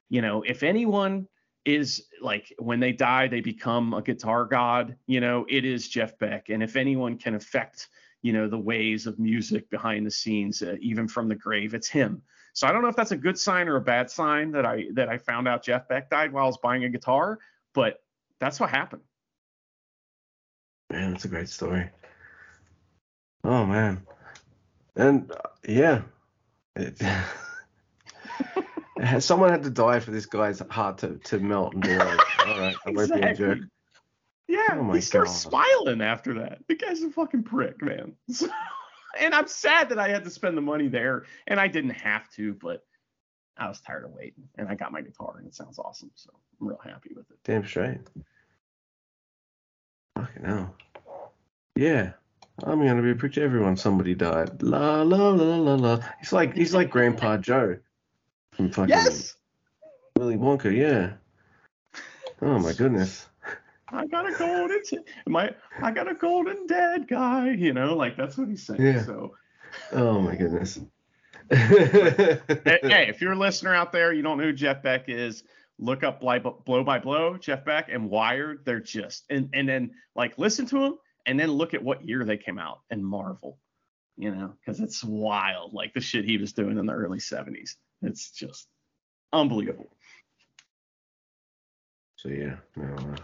you 0.09 0.21
know, 0.21 0.43
if 0.43 0.61
anyone 0.61 1.27
is 1.63 2.05
like 2.21 2.53
when 2.59 2.79
they 2.79 2.91
die 2.91 3.27
they 3.27 3.41
become 3.41 3.93
a 3.93 4.01
guitar 4.01 4.45
god, 4.45 4.95
you 5.07 5.19
know, 5.19 5.45
it 5.49 5.65
is 5.65 5.87
Jeff 5.87 6.17
Beck, 6.19 6.49
and 6.49 6.61
if 6.61 6.75
anyone 6.75 7.17
can 7.17 7.35
affect 7.35 7.87
you 8.25 8.33
know 8.33 8.49
the 8.49 8.57
ways 8.57 9.05
of 9.05 9.19
music 9.19 9.69
behind 9.69 10.03
the 10.03 10.09
scenes, 10.09 10.63
uh, 10.63 10.77
even 10.81 11.07
from 11.07 11.29
the 11.29 11.35
grave, 11.35 11.75
it's 11.75 11.87
him. 11.87 12.23
So 12.53 12.65
I 12.65 12.71
don't 12.71 12.81
know 12.81 12.87
if 12.87 12.95
that's 12.95 13.11
a 13.11 13.17
good 13.17 13.37
sign 13.37 13.67
or 13.67 13.75
a 13.75 13.81
bad 13.81 14.09
sign 14.09 14.49
that 14.53 14.65
I 14.65 14.85
that 14.93 15.09
I 15.09 15.19
found 15.19 15.47
out 15.47 15.61
Jeff 15.61 15.87
Beck 15.87 16.09
died 16.09 16.33
while 16.33 16.45
I 16.45 16.47
was 16.47 16.57
buying 16.57 16.83
a 16.85 16.89
guitar, 16.89 17.37
but 17.75 18.01
that's 18.39 18.59
what 18.59 18.71
happened. 18.71 19.03
Man, 20.91 21.11
that's 21.11 21.25
a 21.25 21.27
great 21.27 21.49
story. 21.49 21.87
Oh 23.43 23.63
man, 23.67 24.01
and 24.95 25.31
uh, 25.31 25.49
yeah, 25.67 26.01
it, 26.75 26.99
someone 29.19 29.51
had 29.51 29.61
to 29.61 29.69
die 29.69 29.99
for 29.99 30.09
this 30.09 30.25
guy's 30.25 30.63
heart 30.71 30.97
to, 30.97 31.17
to 31.25 31.37
melt 31.37 31.75
and 31.75 31.83
be 31.83 31.95
like, 31.95 32.47
all 32.47 32.59
right, 32.59 32.75
I 32.87 32.89
won't 32.89 33.11
exactly. 33.11 33.21
be 33.21 33.27
a 33.27 33.35
jerk. 33.35 33.59
Yeah, 34.47 34.67
oh 34.73 34.91
he 34.93 35.01
starts 35.01 35.43
God. 35.43 35.49
smiling 35.51 36.01
after 36.01 36.35
that. 36.35 36.59
The 36.67 36.75
guy's 36.75 37.01
a 37.01 37.09
fucking 37.09 37.43
prick, 37.43 37.81
man. 37.81 38.13
and 39.19 39.33
I'm 39.33 39.47
sad 39.47 39.89
that 39.89 39.99
I 39.99 40.09
had 40.09 40.23
to 40.23 40.29
spend 40.29 40.55
the 40.55 40.61
money 40.61 40.87
there, 40.87 41.23
and 41.47 41.59
I 41.59 41.67
didn't 41.67 41.91
have 41.91 42.29
to, 42.31 42.53
but 42.53 42.85
I 43.57 43.67
was 43.67 43.81
tired 43.81 44.05
of 44.05 44.11
waiting, 44.11 44.47
and 44.57 44.67
I 44.67 44.75
got 44.75 44.91
my 44.91 45.01
guitar, 45.01 45.35
and 45.37 45.47
it 45.47 45.55
sounds 45.55 45.79
awesome, 45.79 46.11
so 46.15 46.29
I'm 46.61 46.67
real 46.67 46.79
happy 46.83 47.11
with 47.15 47.29
it. 47.31 47.37
Damn 47.43 47.65
straight. 47.65 48.01
Fucking 50.15 50.45
hell. 50.45 50.75
Yeah. 51.75 52.11
I'm 52.63 52.79
gonna 52.79 53.01
be 53.01 53.11
a 53.11 53.15
prick 53.15 53.33
to 53.33 53.41
everyone. 53.41 53.75
Somebody 53.75 54.15
died. 54.15 54.61
La 54.63 55.01
la 55.01 55.29
la 55.29 55.57
la 55.57 55.75
la. 55.75 55.99
He's 56.19 56.31
like 56.31 56.55
he's 56.55 56.73
like 56.73 56.89
Grandpa 56.89 57.35
Joe 57.35 57.77
from 58.53 58.71
fucking 58.71 58.89
yes! 58.89 59.35
Willy 60.17 60.37
Wonka. 60.37 60.73
Yeah. 60.73 61.13
Oh 62.41 62.59
my 62.59 62.71
goodness. 62.71 63.27
I 63.89 64.07
got 64.07 64.27
a 64.27 64.35
golden 64.37 64.81
my 65.27 65.51
I 65.81 65.91
got 65.91 66.09
a 66.09 66.15
golden 66.15 66.65
dead 66.67 67.07
guy. 67.07 67.51
You 67.51 67.73
know, 67.73 67.95
like 67.95 68.17
that's 68.17 68.37
what 68.37 68.47
he's 68.47 68.65
saying. 68.65 68.81
Yeah. 68.81 69.03
So. 69.03 69.35
Oh 69.91 70.21
my 70.21 70.35
goodness. 70.35 70.79
hey, 71.51 72.39
if 73.09 73.21
you're 73.21 73.33
a 73.33 73.37
listener 73.37 73.75
out 73.75 73.91
there, 73.91 74.13
you 74.13 74.23
don't 74.23 74.37
know 74.37 74.45
who 74.45 74.53
Jeff 74.53 74.81
Beck 74.81 75.09
is 75.09 75.43
look 75.77 76.03
up 76.03 76.21
blow 76.21 76.83
by 76.83 76.99
blow 76.99 77.37
jeff 77.37 77.65
beck 77.65 77.89
and 77.91 78.09
wired 78.09 78.63
they're 78.65 78.79
just 78.79 79.25
and 79.29 79.49
and 79.53 79.67
then 79.67 79.91
like 80.15 80.37
listen 80.37 80.65
to 80.65 80.79
them 80.79 80.97
and 81.25 81.39
then 81.39 81.51
look 81.51 81.73
at 81.73 81.83
what 81.83 82.07
year 82.07 82.23
they 82.23 82.37
came 82.37 82.57
out 82.57 82.79
and 82.89 83.05
marvel 83.05 83.57
you 84.17 84.33
know 84.33 84.53
because 84.59 84.79
it's 84.79 85.03
wild 85.03 85.73
like 85.73 85.93
the 85.93 85.99
shit 85.99 86.23
he 86.23 86.37
was 86.37 86.53
doing 86.53 86.77
in 86.77 86.85
the 86.85 86.93
early 86.93 87.19
70s 87.19 87.71
it's 88.01 88.31
just 88.31 88.67
unbelievable 89.33 89.89
so 92.15 92.29
yeah 92.29 92.55
no 92.77 92.95
uh, 92.95 93.15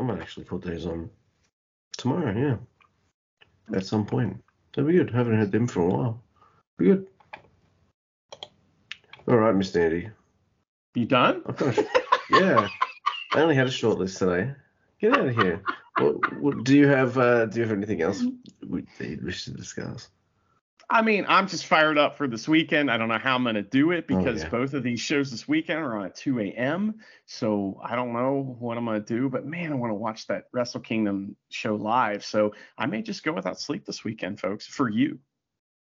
i 0.00 0.02
might 0.02 0.20
actually 0.20 0.44
put 0.44 0.62
those 0.62 0.86
on 0.86 1.08
tomorrow 1.96 2.34
yeah 2.36 3.76
at 3.76 3.86
some 3.86 4.04
point 4.06 4.42
that'd 4.72 4.88
be 4.88 4.96
good 4.96 5.10
haven't 5.10 5.38
had 5.38 5.52
them 5.52 5.66
for 5.66 5.82
a 5.82 5.86
while 5.86 6.22
be 6.78 6.86
good 6.86 7.06
all 9.28 9.36
right 9.36 9.54
mr 9.54 9.76
andy 9.76 10.10
you 10.94 11.06
done? 11.06 11.42
Yeah. 12.30 12.68
I 13.32 13.40
only 13.40 13.54
had 13.54 13.66
a 13.66 13.72
short 13.72 13.98
list 13.98 14.18
today. 14.18 14.52
Get 15.00 15.16
out 15.16 15.26
of 15.26 15.34
here. 15.34 15.62
What, 15.98 16.40
what, 16.40 16.64
do 16.64 16.76
you 16.76 16.86
have? 16.86 17.18
Uh, 17.18 17.46
do 17.46 17.58
you 17.58 17.66
have 17.66 17.76
anything 17.76 18.02
else 18.02 18.22
we, 18.66 18.86
that 18.98 19.08
you 19.08 19.20
wish 19.22 19.44
to 19.44 19.50
discuss? 19.50 20.08
I 20.92 21.02
mean, 21.02 21.24
I'm 21.28 21.46
just 21.46 21.66
fired 21.66 21.98
up 21.98 22.18
for 22.18 22.26
this 22.26 22.48
weekend. 22.48 22.90
I 22.90 22.96
don't 22.96 23.08
know 23.08 23.18
how 23.18 23.36
I'm 23.36 23.44
going 23.44 23.54
to 23.54 23.62
do 23.62 23.92
it 23.92 24.06
oh, 24.10 24.16
because 24.18 24.40
oh, 24.40 24.44
yeah. 24.44 24.50
both 24.50 24.74
of 24.74 24.82
these 24.82 24.98
shows 24.98 25.30
this 25.30 25.46
weekend 25.46 25.78
are 25.78 25.96
on 25.96 26.06
at 26.06 26.16
2 26.16 26.40
a.m. 26.40 26.96
So 27.26 27.80
I 27.82 27.94
don't 27.94 28.12
know 28.12 28.56
what 28.58 28.76
I'm 28.76 28.84
going 28.84 29.00
to 29.00 29.06
do. 29.06 29.28
But 29.28 29.46
man, 29.46 29.70
I 29.72 29.76
want 29.76 29.92
to 29.92 29.94
watch 29.94 30.26
that 30.26 30.46
Wrestle 30.52 30.80
Kingdom 30.80 31.36
show 31.48 31.76
live. 31.76 32.24
So 32.24 32.54
I 32.76 32.86
may 32.86 33.02
just 33.02 33.22
go 33.22 33.32
without 33.32 33.60
sleep 33.60 33.86
this 33.86 34.02
weekend, 34.02 34.40
folks, 34.40 34.66
for 34.66 34.88
you, 34.88 35.20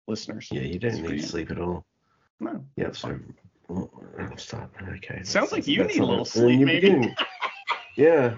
listeners. 0.06 0.48
Yeah, 0.52 0.62
you 0.62 0.78
don't 0.78 1.02
need 1.02 1.24
sleep 1.24 1.50
at 1.50 1.58
all. 1.58 1.84
No. 2.38 2.64
Yeah, 2.76 2.92
so 2.92 3.18
I'll 3.68 4.36
stop. 4.36 4.72
Okay. 4.88 5.24
Sounds 5.24 5.50
like 5.50 5.66
you 5.66 5.82
need 5.82 5.98
a 5.98 6.06
little 6.06 6.24
sleep, 6.24 6.60
maybe. 6.60 7.12
yeah. 7.96 8.36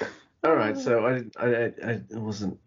All 0.44 0.54
right. 0.54 0.78
So 0.78 1.06
I 1.06 1.24
I 1.36 1.72
I, 1.84 2.00
wasn't 2.10 2.58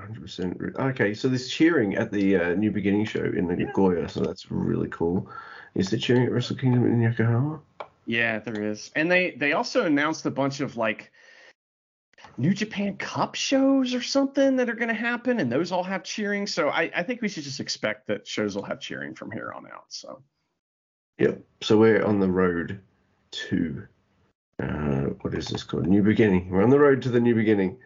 100 0.00 0.22
percent 0.22 0.60
okay. 0.78 1.14
So 1.14 1.28
there's 1.28 1.48
cheering 1.48 1.96
at 1.96 2.10
the 2.10 2.36
uh, 2.36 2.54
New 2.54 2.70
Beginning 2.70 3.04
show 3.04 3.24
in 3.24 3.46
Nagoya, 3.48 4.02
yeah. 4.02 4.06
so 4.06 4.20
that's 4.20 4.50
really 4.50 4.88
cool. 4.88 5.28
Is 5.74 5.90
there 5.90 5.98
cheering 5.98 6.24
at 6.24 6.32
Wrestle 6.32 6.56
Kingdom 6.56 6.86
in 6.86 7.00
Yokohama? 7.00 7.60
Yeah, 8.06 8.38
there 8.38 8.62
is. 8.62 8.90
And 8.96 9.10
they 9.10 9.32
they 9.32 9.52
also 9.52 9.84
announced 9.84 10.26
a 10.26 10.30
bunch 10.30 10.60
of 10.60 10.76
like 10.76 11.12
New 12.36 12.54
Japan 12.54 12.96
Cup 12.96 13.34
shows 13.34 13.94
or 13.94 14.02
something 14.02 14.56
that 14.56 14.68
are 14.68 14.74
going 14.74 14.88
to 14.88 14.94
happen, 14.94 15.40
and 15.40 15.52
those 15.52 15.72
all 15.72 15.84
have 15.84 16.04
cheering. 16.04 16.46
So 16.46 16.68
I, 16.68 16.90
I 16.94 17.02
think 17.02 17.22
we 17.22 17.28
should 17.28 17.44
just 17.44 17.60
expect 17.60 18.06
that 18.08 18.26
shows 18.26 18.56
will 18.56 18.64
have 18.64 18.80
cheering 18.80 19.14
from 19.14 19.30
here 19.30 19.52
on 19.54 19.66
out. 19.66 19.84
So. 19.88 20.22
Yep. 21.18 21.40
So 21.62 21.76
we're 21.76 22.04
on 22.04 22.20
the 22.20 22.30
road 22.30 22.80
to 23.30 23.86
uh, 24.62 25.10
what 25.20 25.34
is 25.34 25.48
this 25.48 25.62
called? 25.62 25.86
New 25.86 26.02
Beginning. 26.02 26.50
We're 26.50 26.62
on 26.62 26.70
the 26.70 26.78
road 26.78 27.02
to 27.02 27.10
the 27.10 27.20
New 27.20 27.34
Beginning. 27.34 27.76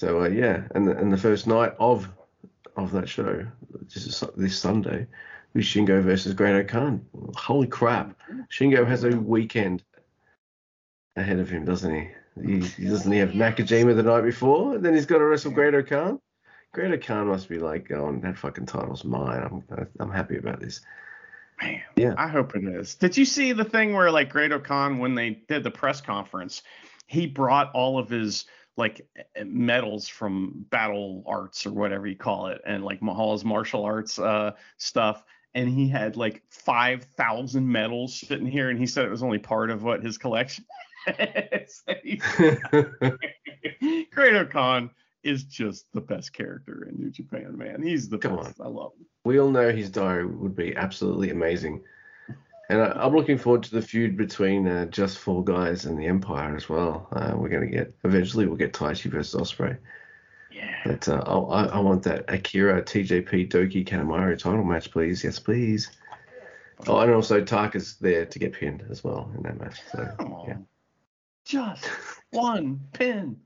So 0.00 0.22
uh, 0.22 0.28
yeah, 0.28 0.62
and 0.74 0.88
the, 0.88 0.96
and 0.96 1.12
the 1.12 1.18
first 1.18 1.46
night 1.46 1.74
of 1.78 2.08
of 2.74 2.90
that 2.92 3.06
show, 3.06 3.46
this 3.92 4.24
this 4.34 4.58
Sunday, 4.58 5.06
who's 5.52 5.66
Shingo 5.66 6.02
versus 6.02 6.32
Great-O-Khan. 6.32 7.04
Holy 7.36 7.66
crap! 7.66 8.16
Shingo 8.50 8.86
has 8.86 9.04
a 9.04 9.10
weekend 9.10 9.84
ahead 11.16 11.38
of 11.38 11.50
him, 11.50 11.66
doesn't 11.66 11.94
he? 11.94 12.08
He, 12.42 12.60
he 12.60 12.84
doesn't 12.86 13.12
he 13.12 13.18
have 13.18 13.32
Nakajima 13.32 13.94
the 13.94 14.02
night 14.02 14.22
before, 14.22 14.76
and 14.76 14.82
then 14.82 14.94
he's 14.94 15.04
got 15.04 15.18
to 15.18 15.26
wrestle 15.26 15.50
Great-O-Khan. 15.50 16.18
Great-O-Khan 16.72 17.26
must 17.26 17.50
be 17.50 17.58
like, 17.58 17.86
going, 17.86 18.22
that 18.22 18.38
fucking 18.38 18.64
title's 18.64 19.04
mine. 19.04 19.42
I'm 19.70 19.86
I'm 19.98 20.10
happy 20.10 20.38
about 20.38 20.60
this. 20.60 20.80
Man, 21.60 21.82
Yeah. 21.96 22.14
I 22.16 22.26
hope 22.26 22.56
it 22.56 22.64
is. 22.64 22.94
Did 22.94 23.18
you 23.18 23.26
see 23.26 23.52
the 23.52 23.66
thing 23.66 23.92
where 23.92 24.10
like 24.10 24.30
Great-O-Khan 24.30 24.96
when 24.98 25.14
they 25.14 25.42
did 25.46 25.62
the 25.62 25.70
press 25.70 26.00
conference, 26.00 26.62
he 27.06 27.26
brought 27.26 27.70
all 27.74 27.98
of 27.98 28.08
his 28.08 28.46
like 28.76 29.06
eh, 29.16 29.44
medals 29.44 30.08
from 30.08 30.64
battle 30.70 31.22
arts 31.26 31.66
or 31.66 31.72
whatever 31.72 32.06
you 32.06 32.16
call 32.16 32.46
it, 32.48 32.60
and 32.66 32.84
like 32.84 33.02
Mahal's 33.02 33.44
martial 33.44 33.84
arts 33.84 34.18
uh, 34.18 34.52
stuff, 34.78 35.24
and 35.54 35.68
he 35.68 35.88
had 35.88 36.16
like 36.16 36.42
five 36.50 37.04
thousand 37.16 37.70
medals 37.70 38.14
sitting 38.18 38.46
here, 38.46 38.70
and 38.70 38.78
he 38.78 38.86
said 38.86 39.04
it 39.04 39.10
was 39.10 39.22
only 39.22 39.38
part 39.38 39.70
of 39.70 39.82
what 39.82 40.02
his 40.02 40.18
collection. 40.18 40.64
is. 41.06 41.82
Great-O-Khan 44.12 44.90
is 45.22 45.44
just 45.44 45.86
the 45.92 46.00
best 46.00 46.32
character 46.32 46.88
in 46.88 46.96
New 46.98 47.10
Japan, 47.10 47.56
man. 47.56 47.82
He's 47.82 48.08
the 48.08 48.18
Come 48.18 48.36
best. 48.36 48.60
I 48.60 48.68
love 48.68 48.92
him. 48.98 49.06
we 49.24 49.38
all 49.38 49.50
know 49.50 49.70
his 49.70 49.90
diary 49.90 50.26
would 50.26 50.56
be 50.56 50.74
absolutely 50.76 51.30
amazing. 51.30 51.82
And 52.70 52.80
I, 52.80 52.92
I'm 53.04 53.14
looking 53.16 53.36
forward 53.36 53.64
to 53.64 53.72
the 53.72 53.82
feud 53.82 54.16
between 54.16 54.68
uh, 54.68 54.84
Just 54.86 55.18
Four 55.18 55.42
Guys 55.42 55.86
and 55.86 55.98
the 55.98 56.06
Empire 56.06 56.54
as 56.54 56.68
well. 56.68 57.08
Uh, 57.10 57.32
we're 57.36 57.48
going 57.48 57.68
to 57.68 57.76
get, 57.76 57.92
eventually, 58.04 58.46
we'll 58.46 58.56
get 58.56 58.72
Taichi 58.72 59.10
versus 59.10 59.34
Osprey. 59.34 59.76
Yeah. 60.52 60.80
But 60.86 61.08
uh, 61.08 61.18
I, 61.18 61.64
I 61.64 61.78
want 61.80 62.04
that 62.04 62.32
Akira 62.32 62.80
TJP 62.80 63.50
Douki 63.50 63.84
Kanemaru 63.84 64.38
title 64.38 64.62
match, 64.62 64.92
please. 64.92 65.24
Yes, 65.24 65.40
please. 65.40 65.90
Oh, 66.86 67.00
and 67.00 67.12
also 67.12 67.42
Taka's 67.42 67.96
there 67.96 68.24
to 68.24 68.38
get 68.38 68.52
pinned 68.52 68.84
as 68.88 69.02
well 69.02 69.28
in 69.36 69.42
that 69.42 69.60
match. 69.60 69.80
So, 69.90 70.08
Come 70.18 70.32
on. 70.32 70.48
yeah. 70.48 70.56
Just 71.44 71.88
one 72.30 72.80
pin. 72.92 73.36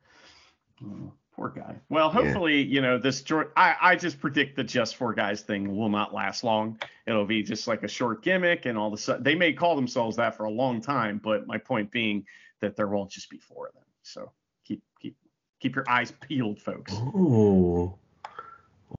Oh, 0.84 1.12
poor 1.36 1.50
guy. 1.50 1.76
Well, 1.88 2.08
Yeah. 2.08 2.22
hopefully, 2.22 2.62
you 2.62 2.80
know, 2.80 2.98
this 2.98 3.24
I, 3.56 3.76
I 3.80 3.96
just 3.96 4.20
predict 4.20 4.56
the 4.56 4.64
just 4.64 4.96
four 4.96 5.12
guys 5.14 5.42
thing 5.42 5.76
will 5.76 5.88
not 5.88 6.14
last 6.14 6.44
long. 6.44 6.78
It'll 7.06 7.26
be 7.26 7.42
just 7.42 7.66
like 7.66 7.82
a 7.82 7.88
short 7.88 8.22
gimmick 8.22 8.66
and 8.66 8.78
all 8.78 8.88
of 8.88 8.92
a 8.94 8.98
sudden 8.98 9.22
they 9.22 9.34
may 9.34 9.52
call 9.52 9.76
themselves 9.76 10.16
that 10.16 10.36
for 10.36 10.44
a 10.44 10.50
long 10.50 10.80
time, 10.80 11.20
but 11.22 11.46
my 11.46 11.58
point 11.58 11.90
being 11.90 12.24
that 12.60 12.76
there 12.76 12.88
won't 12.88 13.10
just 13.10 13.30
be 13.30 13.38
four 13.38 13.68
of 13.68 13.74
them. 13.74 13.82
So 14.02 14.30
keep 14.64 14.82
keep 15.00 15.16
keep 15.60 15.74
your 15.74 15.84
eyes 15.88 16.12
peeled, 16.12 16.60
folks. 16.60 16.92
Oh, 16.94 17.94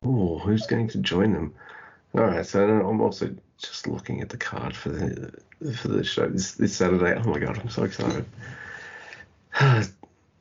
oh, 0.04 0.40
who's 0.40 0.68
going 0.68 0.88
to 0.90 0.98
join 1.00 1.32
them? 1.34 1.54
All 2.14 2.24
right, 2.24 2.46
so 2.46 2.68
I'm 2.68 3.02
also 3.02 3.36
just 3.58 3.88
looking 3.88 4.22
at 4.22 4.30
the 4.30 4.38
card 4.38 4.76
for 4.76 4.90
the 4.90 5.32
for 5.76 5.88
the 5.88 6.04
show 6.04 6.28
this, 6.28 6.54
this 6.54 6.76
Saturday. 6.76 7.20
Oh 7.20 7.30
my 7.30 7.40
god, 7.40 7.58
I'm 7.60 7.70
so 7.70 7.84
excited. 7.84 8.26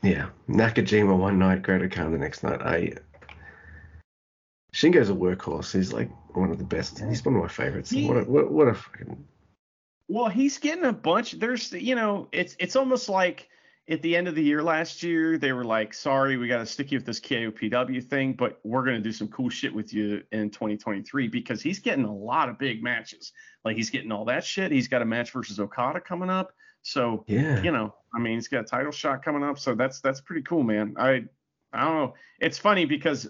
yeah, 0.05 0.29
Nakajima 0.49 1.17
one 1.17 1.39
night, 1.39 1.63
Great-O-Khan 1.63 2.13
the 2.13 2.19
next 2.19 2.43
night. 2.43 2.61
I 2.63 2.93
Shingo's 4.75 5.09
a 5.09 5.15
workhorse. 5.15 5.73
He's 5.73 5.93
like 5.93 6.11
one 6.37 6.51
of 6.51 6.59
the 6.59 6.65
best. 6.65 6.99
He's 6.99 7.25
one 7.25 7.37
of 7.37 7.43
my 7.43 7.49
favorites. 7.49 7.91
He- 7.91 8.07
What 8.07 8.17
a, 8.19 8.23
what, 8.25 8.51
what 8.53 8.69
a 8.69 8.75
fucking 8.75 9.25
Well, 10.09 10.29
he's 10.29 10.59
getting 10.59 10.85
a 10.85 10.93
bunch. 10.93 11.33
There's, 11.33 11.73
you 11.73 11.95
know, 11.95 12.29
it's 12.33 12.57
it's 12.59 12.77
almost 12.77 13.09
like 13.09 13.49
at 13.89 14.03
the 14.03 14.17
end 14.17 14.27
of 14.29 14.35
the 14.35 14.43
year 14.43 14.63
last 14.63 15.03
year, 15.03 15.39
they 15.39 15.53
were 15.53 15.65
like, 15.65 15.95
"Sorry, 15.95 16.37
we 16.37 16.49
got 16.49 16.59
to 16.59 16.67
stick 16.67 16.91
you 16.91 16.99
with 16.99 17.07
this 17.07 17.21
KOPW 17.21 18.03
thing, 18.03 18.33
but 18.33 18.59
we're 18.65 18.85
gonna 18.85 19.01
do 19.01 19.13
some 19.13 19.29
cool 19.29 19.49
shit 19.49 19.73
with 19.73 19.93
you 19.95 20.23
in 20.33 20.51
2023." 20.51 21.29
Because 21.29 21.63
he's 21.63 21.79
getting 21.79 22.05
a 22.05 22.15
lot 22.15 22.49
of 22.49 22.59
big 22.59 22.83
matches. 22.83 23.33
Like 23.65 23.77
he's 23.77 23.91
getting 23.91 24.11
all 24.11 24.25
that 24.25 24.45
shit. 24.45 24.73
He's 24.73 24.89
got 24.89 25.03
a 25.03 25.05
match 25.07 25.31
versus 25.31 25.61
Okada 25.61 26.01
coming 26.01 26.31
up. 26.31 26.53
So 26.85 27.25
yeah. 27.27 27.63
you 27.63 27.73
know, 27.73 27.95
I 28.15 28.21
mean, 28.21 28.35
he's 28.35 28.49
got 28.49 28.61
a 28.61 28.65
title 28.65 28.93
shot 28.93 29.25
coming 29.25 29.43
up, 29.43 29.59
so 29.59 29.75
that's 29.75 30.01
that's 30.01 30.21
pretty 30.21 30.43
cool, 30.43 30.63
man. 30.63 30.95
I 30.99 31.25
I 31.73 31.85
don't 31.85 31.97
know. 31.97 32.15
It's 32.41 32.59
funny 32.59 32.85
because 32.85 33.29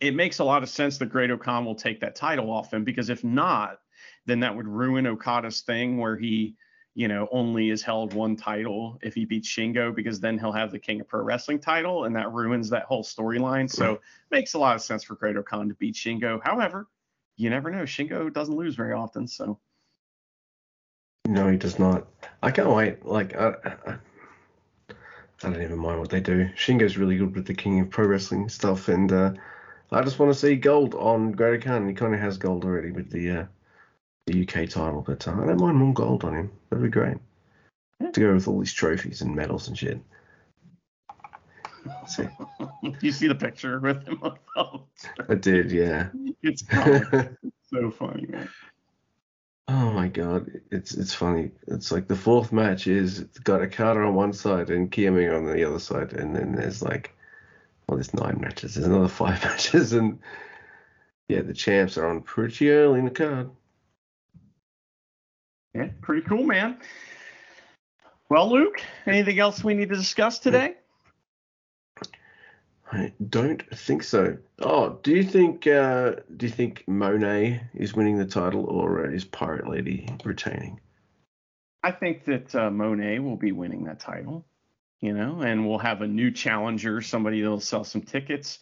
it 0.00 0.14
makes 0.14 0.38
a 0.38 0.44
lot 0.44 0.62
of 0.62 0.68
sense 0.68 0.98
that 0.98 1.06
Great-O-Khan 1.06 1.64
will 1.64 1.74
take 1.74 2.00
that 2.00 2.14
title 2.14 2.50
off 2.50 2.72
him 2.72 2.84
because 2.84 3.10
if 3.10 3.22
not, 3.22 3.80
then 4.26 4.40
that 4.40 4.54
would 4.56 4.66
ruin 4.66 5.06
Okada's 5.06 5.60
thing 5.60 5.98
where 5.98 6.16
he, 6.16 6.56
you 6.94 7.08
know, 7.08 7.28
only 7.32 7.70
is 7.70 7.82
held 7.82 8.14
one 8.14 8.36
title 8.36 8.98
if 9.02 9.14
he 9.14 9.24
beats 9.24 9.48
Shingo 9.48 9.94
because 9.94 10.20
then 10.20 10.38
he'll 10.38 10.52
have 10.52 10.70
the 10.70 10.78
King 10.78 11.00
of 11.00 11.08
Pro 11.08 11.22
Wrestling 11.22 11.58
title 11.58 12.04
and 12.04 12.14
that 12.16 12.32
ruins 12.32 12.70
that 12.70 12.84
whole 12.84 13.02
storyline. 13.04 13.68
So 13.70 13.90
Right. 13.90 14.00
makes 14.30 14.54
a 14.54 14.58
lot 14.58 14.76
of 14.76 14.82
sense 14.82 15.04
for 15.04 15.16
Great-O-Khan 15.16 15.68
to 15.68 15.74
beat 15.74 15.94
Shingo. 15.96 16.40
However, 16.42 16.86
you 17.36 17.50
never 17.50 17.70
know. 17.70 17.82
Shingo 17.82 18.32
doesn't 18.32 18.56
lose 18.56 18.74
very 18.76 18.94
often, 18.94 19.26
so 19.26 19.58
No, 21.28 21.50
he 21.50 21.58
does 21.58 21.78
not. 21.78 22.06
I 22.42 22.50
can't 22.50 22.70
wait. 22.70 23.04
Like 23.04 23.36
I, 23.36 23.52
I, 23.62 23.92
I 23.92 23.96
don't 25.38 25.60
even 25.60 25.78
mind 25.78 26.00
what 26.00 26.08
they 26.08 26.20
do. 26.20 26.48
Shingo's 26.56 26.96
really 26.96 27.18
good 27.18 27.34
with 27.34 27.46
the 27.46 27.52
King 27.52 27.80
of 27.80 27.90
Pro 27.90 28.06
Wrestling 28.06 28.48
stuff, 28.48 28.88
and 28.88 29.12
uh, 29.12 29.32
I 29.92 30.00
just 30.00 30.18
want 30.18 30.32
to 30.32 30.38
see 30.38 30.56
gold 30.56 30.94
on 30.94 31.32
Great 31.32 31.62
Khan. 31.62 31.86
He 31.86 31.92
kind 31.92 32.14
of 32.14 32.20
has 32.20 32.38
gold 32.38 32.64
already 32.64 32.92
with 32.92 33.10
the 33.10 33.30
uh, 33.30 33.44
the 34.26 34.40
UK 34.40 34.70
title, 34.70 35.04
but 35.06 35.28
uh, 35.28 35.32
I 35.32 35.46
don't 35.46 35.60
mind 35.60 35.76
more 35.76 35.92
gold 35.92 36.24
on 36.24 36.34
him. 36.34 36.50
That'd 36.70 36.82
be 36.82 36.88
great. 36.88 37.18
To 38.10 38.20
go 38.20 38.32
with 38.32 38.48
all 38.48 38.58
these 38.58 38.72
trophies 38.72 39.20
and 39.20 39.36
medals 39.36 39.68
and 39.68 39.76
shit. 39.76 40.00
See, 42.06 42.26
you 43.02 43.12
see 43.12 43.28
the 43.28 43.34
picture 43.34 43.78
with 43.80 44.08
him 44.08 44.18
on 44.22 44.38
the 44.56 45.24
I 45.28 45.34
did, 45.34 45.70
yeah. 45.70 46.08
It's 46.42 46.62
comic. 46.62 47.32
so 47.70 47.90
funny, 47.90 48.26
man. 48.28 48.48
Oh 49.70 49.90
my 49.90 50.08
god, 50.08 50.50
it's 50.70 50.94
it's 50.94 51.12
funny. 51.12 51.50
It's 51.66 51.92
like 51.92 52.08
the 52.08 52.16
fourth 52.16 52.52
match 52.52 52.86
is 52.86 53.20
it's 53.20 53.38
got 53.38 53.60
on 53.80 54.14
one 54.14 54.32
side 54.32 54.70
and 54.70 54.90
Kiyomiya 54.90 55.36
on 55.36 55.44
the 55.44 55.68
other 55.68 55.78
side, 55.78 56.14
and 56.14 56.34
then 56.34 56.52
there's 56.52 56.80
like, 56.80 57.14
well, 57.86 57.96
there's 57.96 58.14
nine 58.14 58.38
matches. 58.40 58.74
There's 58.74 58.86
another 58.86 59.08
five 59.22 59.42
matches, 59.44 59.92
and 59.92 60.20
yeah, 61.28 61.42
the 61.42 61.52
champs 61.52 61.98
are 61.98 62.08
on 62.08 62.22
pretty 62.22 62.70
early 62.70 63.00
in 63.00 63.04
the 63.04 63.10
card. 63.10 63.50
Yeah, 65.74 65.88
pretty 66.00 66.22
cool, 66.22 66.44
man. 66.44 66.78
Well, 68.30 68.50
Luke, 68.50 68.82
anything 69.04 69.38
else 69.38 69.62
we 69.62 69.74
need 69.74 69.90
to 69.90 69.96
discuss 69.96 70.38
today? 70.38 70.76
I 72.90 73.12
don't 73.28 73.62
think 73.76 74.02
so. 74.02 74.38
Oh, 74.60 74.98
do 75.02 75.12
you 75.12 75.22
think 75.22 75.66
uh, 75.66 76.16
do 76.36 76.46
you 76.46 76.52
think 76.52 76.84
Moné 76.88 77.60
is 77.74 77.94
winning 77.94 78.16
the 78.16 78.24
title 78.24 78.64
or 78.64 79.10
is 79.10 79.24
Pirate 79.24 79.68
Lady 79.68 80.08
retaining? 80.24 80.80
I 81.82 81.92
think 81.92 82.24
that 82.24 82.54
uh, 82.54 82.70
Moné 82.70 83.22
will 83.22 83.36
be 83.36 83.52
winning 83.52 83.84
that 83.84 84.00
title, 84.00 84.46
you 85.00 85.12
know, 85.12 85.42
and 85.42 85.68
we'll 85.68 85.78
have 85.78 86.02
a 86.02 86.08
new 86.08 86.30
challenger, 86.30 87.00
somebody 87.02 87.40
that'll 87.40 87.60
sell 87.60 87.84
some 87.84 88.02
tickets, 88.02 88.58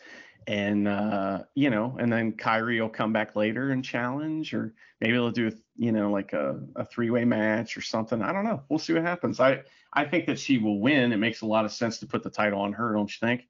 and 0.46 0.88
uh, 0.88 1.44
you 1.54 1.70
know, 1.70 1.96
and 1.98 2.12
then 2.12 2.32
Kairi 2.32 2.80
will 2.80 2.88
come 2.88 3.12
back 3.12 3.36
later 3.36 3.70
and 3.70 3.84
challenge, 3.84 4.52
or 4.52 4.74
maybe 5.00 5.12
they'll 5.12 5.30
do, 5.30 5.52
you 5.76 5.92
know, 5.92 6.10
like 6.10 6.32
a, 6.32 6.60
a 6.74 6.84
three-way 6.84 7.24
match 7.24 7.76
or 7.76 7.80
something. 7.80 8.22
I 8.22 8.32
don't 8.32 8.44
know. 8.44 8.62
We'll 8.68 8.80
see 8.80 8.92
what 8.92 9.02
happens. 9.02 9.38
I 9.38 9.62
I 9.92 10.04
think 10.04 10.26
that 10.26 10.40
she 10.40 10.58
will 10.58 10.80
win. 10.80 11.12
It 11.12 11.18
makes 11.18 11.42
a 11.42 11.46
lot 11.46 11.64
of 11.64 11.70
sense 11.70 11.98
to 12.00 12.06
put 12.06 12.24
the 12.24 12.30
title 12.30 12.60
on 12.60 12.72
her, 12.72 12.92
don't 12.92 13.10
you 13.10 13.26
think? 13.26 13.46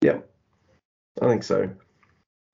Yeah, 0.00 0.18
I 1.20 1.26
think 1.26 1.42
so. 1.42 1.70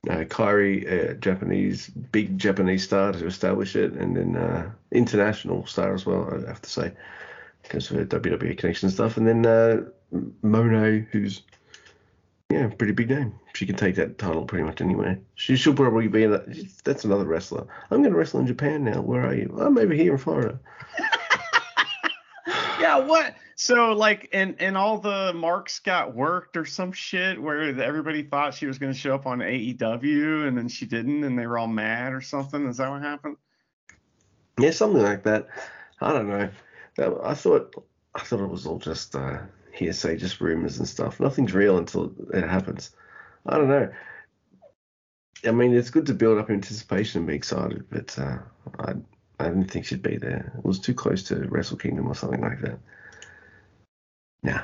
Uh, 0.08 0.24
Kairi, 0.24 1.10
uh, 1.10 1.14
Japanese, 1.14 1.88
big 1.88 2.38
Japanese 2.38 2.84
star 2.84 3.12
to 3.12 3.26
establish 3.26 3.74
it, 3.74 3.92
and 3.94 4.16
then 4.16 4.36
uh, 4.36 4.70
international 4.92 5.66
star 5.66 5.94
as 5.94 6.06
well, 6.06 6.28
I 6.32 6.48
have 6.48 6.62
to 6.62 6.70
say, 6.70 6.92
because 7.62 7.90
of 7.90 7.96
her 7.96 8.04
WWE 8.06 8.56
connection 8.56 8.90
stuff. 8.90 9.16
And 9.16 9.26
then 9.26 9.46
uh, 9.46 9.82
Moné, 10.44 11.08
who's 11.10 11.42
yeah, 12.50 12.68
pretty 12.68 12.92
big 12.92 13.10
name. 13.10 13.34
She 13.54 13.66
can 13.66 13.74
take 13.74 13.96
that 13.96 14.18
title 14.18 14.44
pretty 14.44 14.64
much 14.64 14.80
anywhere. 14.80 15.18
She 15.34 15.56
should 15.56 15.76
probably 15.76 16.06
be 16.06 16.22
in. 16.22 16.34
A, 16.34 16.44
that's 16.84 17.04
another 17.04 17.24
wrestler. 17.24 17.66
I'm 17.90 18.02
going 18.02 18.12
to 18.12 18.18
wrestle 18.18 18.40
in 18.40 18.46
Japan 18.46 18.84
now. 18.84 19.00
Where 19.00 19.26
are 19.26 19.34
you? 19.34 19.56
I'm 19.60 19.76
over 19.76 19.94
here 19.94 20.12
in 20.12 20.18
Florida. 20.18 20.60
What? 23.04 23.34
So 23.56 23.92
like, 23.92 24.28
and 24.32 24.56
and 24.60 24.76
all 24.76 24.98
the 24.98 25.32
marks 25.34 25.78
got 25.78 26.14
worked 26.14 26.56
or 26.56 26.64
some 26.64 26.92
shit 26.92 27.40
where 27.40 27.80
everybody 27.80 28.22
thought 28.22 28.54
she 28.54 28.66
was 28.66 28.78
to 28.78 28.92
show 28.92 29.14
up 29.14 29.26
on 29.26 29.38
AEW 29.38 30.46
and 30.46 30.56
then 30.56 30.68
she 30.68 30.86
didn't, 30.86 31.24
and 31.24 31.38
they 31.38 31.46
were 31.46 31.58
all 31.58 31.66
mad 31.66 32.12
or 32.12 32.20
something. 32.20 32.66
Is 32.66 32.76
that 32.76 32.90
what 32.90 33.02
happened? 33.02 33.36
Yeah, 34.58 34.70
something 34.70 35.02
like 35.02 35.24
that. 35.24 35.48
I 36.00 36.12
don't 36.12 36.28
know. 36.28 36.50
I 37.22 37.34
thought 37.34 37.74
I 38.14 38.20
thought 38.20 38.40
it 38.40 38.48
was 38.48 38.66
all 38.66 38.78
just 38.78 39.14
uh, 39.14 39.38
hearsay, 39.72 40.16
just 40.16 40.40
rumors 40.40 40.78
and 40.78 40.88
stuff. 40.88 41.20
Nothing's 41.20 41.52
real 41.52 41.78
until 41.78 42.12
it 42.32 42.48
happens. 42.48 42.90
I 43.46 43.56
don't 43.56 43.68
know. 43.68 43.90
I 45.44 45.50
mean, 45.50 45.74
it's 45.74 45.90
good 45.90 46.06
to 46.06 46.14
build 46.14 46.38
up 46.38 46.50
anticipation 46.50 47.20
and 47.20 47.28
be 47.28 47.34
excited, 47.34 47.84
but 47.90 48.18
uh, 48.18 48.38
I 48.78 48.94
I 49.38 49.44
didn't 49.44 49.70
think 49.70 49.84
she'd 49.84 50.02
be 50.02 50.16
there. 50.16 50.52
It 50.56 50.64
was 50.64 50.78
too 50.78 50.94
close 50.94 51.22
to 51.24 51.36
Wrestle 51.48 51.76
Kingdom 51.76 52.08
or 52.08 52.14
something 52.14 52.40
like 52.40 52.60
that. 52.62 52.78
Nah. 54.42 54.62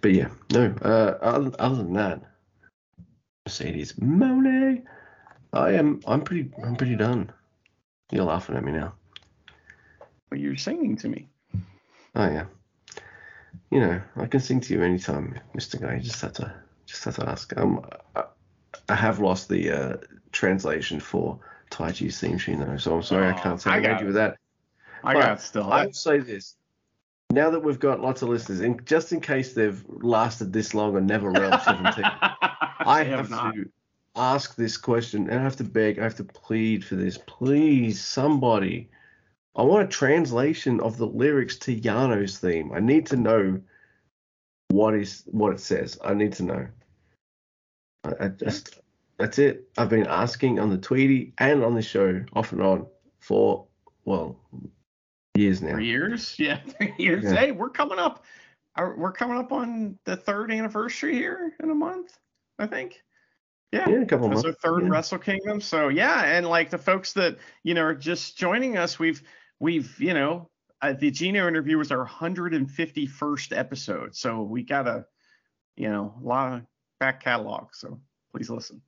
But 0.00 0.12
yeah, 0.12 0.28
no. 0.52 0.74
Uh, 0.82 1.18
other, 1.20 1.52
other 1.58 1.76
than 1.76 1.92
that, 1.94 2.22
Mercedes 3.46 3.94
Moné. 3.94 4.82
I 5.52 5.72
am. 5.72 6.00
I'm 6.06 6.22
pretty. 6.22 6.50
I'm 6.62 6.76
pretty 6.76 6.96
done. 6.96 7.32
You're 8.10 8.24
laughing 8.24 8.56
at 8.56 8.64
me 8.64 8.72
now. 8.72 8.94
But 10.30 10.40
you're 10.40 10.56
singing 10.56 10.96
to 10.98 11.08
me. 11.08 11.28
Oh 12.14 12.28
yeah. 12.28 12.46
You 13.70 13.80
know, 13.80 14.00
I 14.16 14.26
can 14.26 14.40
sing 14.40 14.60
to 14.60 14.74
you 14.74 14.82
anytime, 14.82 15.38
Mr. 15.56 15.80
Guy. 15.80 15.94
You 15.94 16.00
just 16.00 16.20
have 16.20 16.34
to. 16.34 16.54
Just 16.86 17.04
have 17.04 17.16
to 17.16 17.28
ask. 17.28 17.56
Um, 17.56 17.84
I, 18.16 18.24
I 18.88 18.94
have 18.94 19.20
lost 19.20 19.48
the 19.48 19.70
uh, 19.70 19.96
translation 20.32 21.00
for 21.00 21.40
Taichi's 21.78 22.18
theme 22.20 22.38
tune 22.38 22.58
though, 22.60 22.76
so 22.76 22.96
I'm 22.96 23.02
sorry 23.02 23.28
I 23.28 23.32
Oh, 23.38 23.42
can't 23.42 23.66
I 23.66 23.80
say 23.80 23.82
got 23.82 24.00
you 24.00 24.06
with 24.06 24.16
that. 24.16 24.36
I 25.04 25.14
But 25.14 25.20
got 25.20 25.40
still. 25.40 25.72
I 25.72 25.86
will 25.86 25.92
say 25.92 26.18
this. 26.18 26.56
Now 27.30 27.50
that 27.50 27.60
we've 27.60 27.78
got 27.78 28.00
lots 28.00 28.22
of 28.22 28.30
listeners, 28.30 28.60
and 28.60 28.84
just 28.86 29.12
in 29.12 29.20
case 29.20 29.52
they've 29.52 29.84
lasted 29.88 30.52
this 30.52 30.74
long 30.74 30.96
and 30.96 31.06
Never 31.06 31.30
Realm 31.30 31.60
17, 31.64 32.04
I 32.04 33.04
have 33.04 33.30
not. 33.30 33.54
to 33.54 33.70
ask 34.16 34.56
this 34.56 34.76
question, 34.76 35.28
and 35.30 35.38
I 35.38 35.42
have 35.42 35.56
to 35.56 35.64
beg, 35.64 35.98
I 35.98 36.02
have 36.04 36.16
to 36.16 36.24
plead 36.24 36.84
for 36.84 36.96
this. 36.96 37.18
Please, 37.26 38.02
somebody. 38.02 38.90
I 39.54 39.62
want 39.62 39.84
a 39.84 39.88
translation 39.88 40.80
of 40.80 40.96
the 40.96 41.06
lyrics 41.06 41.56
to 41.58 41.74
Yano's 41.74 42.38
theme. 42.38 42.72
I 42.72 42.80
need 42.80 43.06
to 43.06 43.16
know 43.16 43.60
what 44.70 44.94
is 44.94 45.22
what 45.26 45.52
it 45.52 45.60
says. 45.60 45.98
I 46.04 46.14
need 46.14 46.32
to 46.34 46.42
know. 46.44 46.66
I, 48.04 48.24
I 48.24 48.28
just 48.28 48.80
that's 49.18 49.38
it. 49.38 49.68
I've 49.76 49.88
been 49.88 50.06
asking 50.06 50.58
on 50.58 50.70
the 50.70 50.78
Tweety 50.78 51.34
and 51.38 51.64
on 51.64 51.74
the 51.74 51.82
show 51.82 52.24
off 52.34 52.52
and 52.52 52.62
on 52.62 52.86
for 53.18 53.66
well 54.04 54.36
years 55.34 55.60
now. 55.60 55.72
For 55.72 55.80
years, 55.80 56.34
yeah, 56.38 56.60
three 56.60 56.94
years. 56.98 57.24
Yeah. 57.24 57.34
Hey, 57.34 57.52
we're 57.52 57.70
coming 57.70 57.98
up. 57.98 58.24
We're 58.76 59.12
coming 59.12 59.36
up 59.36 59.50
on 59.50 59.98
the 60.04 60.16
third 60.16 60.52
anniversary 60.52 61.14
here 61.14 61.52
in 61.60 61.70
a 61.70 61.74
month, 61.74 62.16
I 62.60 62.66
think. 62.68 63.02
Yeah. 63.72 63.88
Yeah, 63.88 64.02
a 64.02 64.06
couple 64.06 64.28
That's 64.28 64.44
months. 64.44 64.56
our 64.64 64.72
third 64.72 64.84
yeah. 64.84 64.90
Wrestle 64.90 65.18
Kingdom. 65.18 65.60
So 65.60 65.88
yeah, 65.88 66.22
and 66.22 66.46
like 66.46 66.70
the 66.70 66.78
folks 66.78 67.12
that 67.14 67.38
you 67.64 67.74
know 67.74 67.82
are 67.82 67.94
just 67.94 68.38
joining 68.38 68.76
us, 68.76 68.98
we've 68.98 69.22
we've 69.58 69.98
you 70.00 70.14
know 70.14 70.48
uh, 70.80 70.92
the 70.92 71.10
Gino 71.10 71.48
interview 71.48 71.76
was 71.76 71.90
our 71.90 72.06
151st 72.06 73.56
episode, 73.56 74.14
so 74.14 74.42
we 74.42 74.62
got 74.62 74.86
a 74.86 75.06
you 75.76 75.90
know 75.90 76.14
a 76.22 76.26
lot 76.26 76.52
of 76.52 76.62
back 77.00 77.22
catalog. 77.22 77.74
So 77.74 77.98
please 78.32 78.48
listen. 78.48 78.80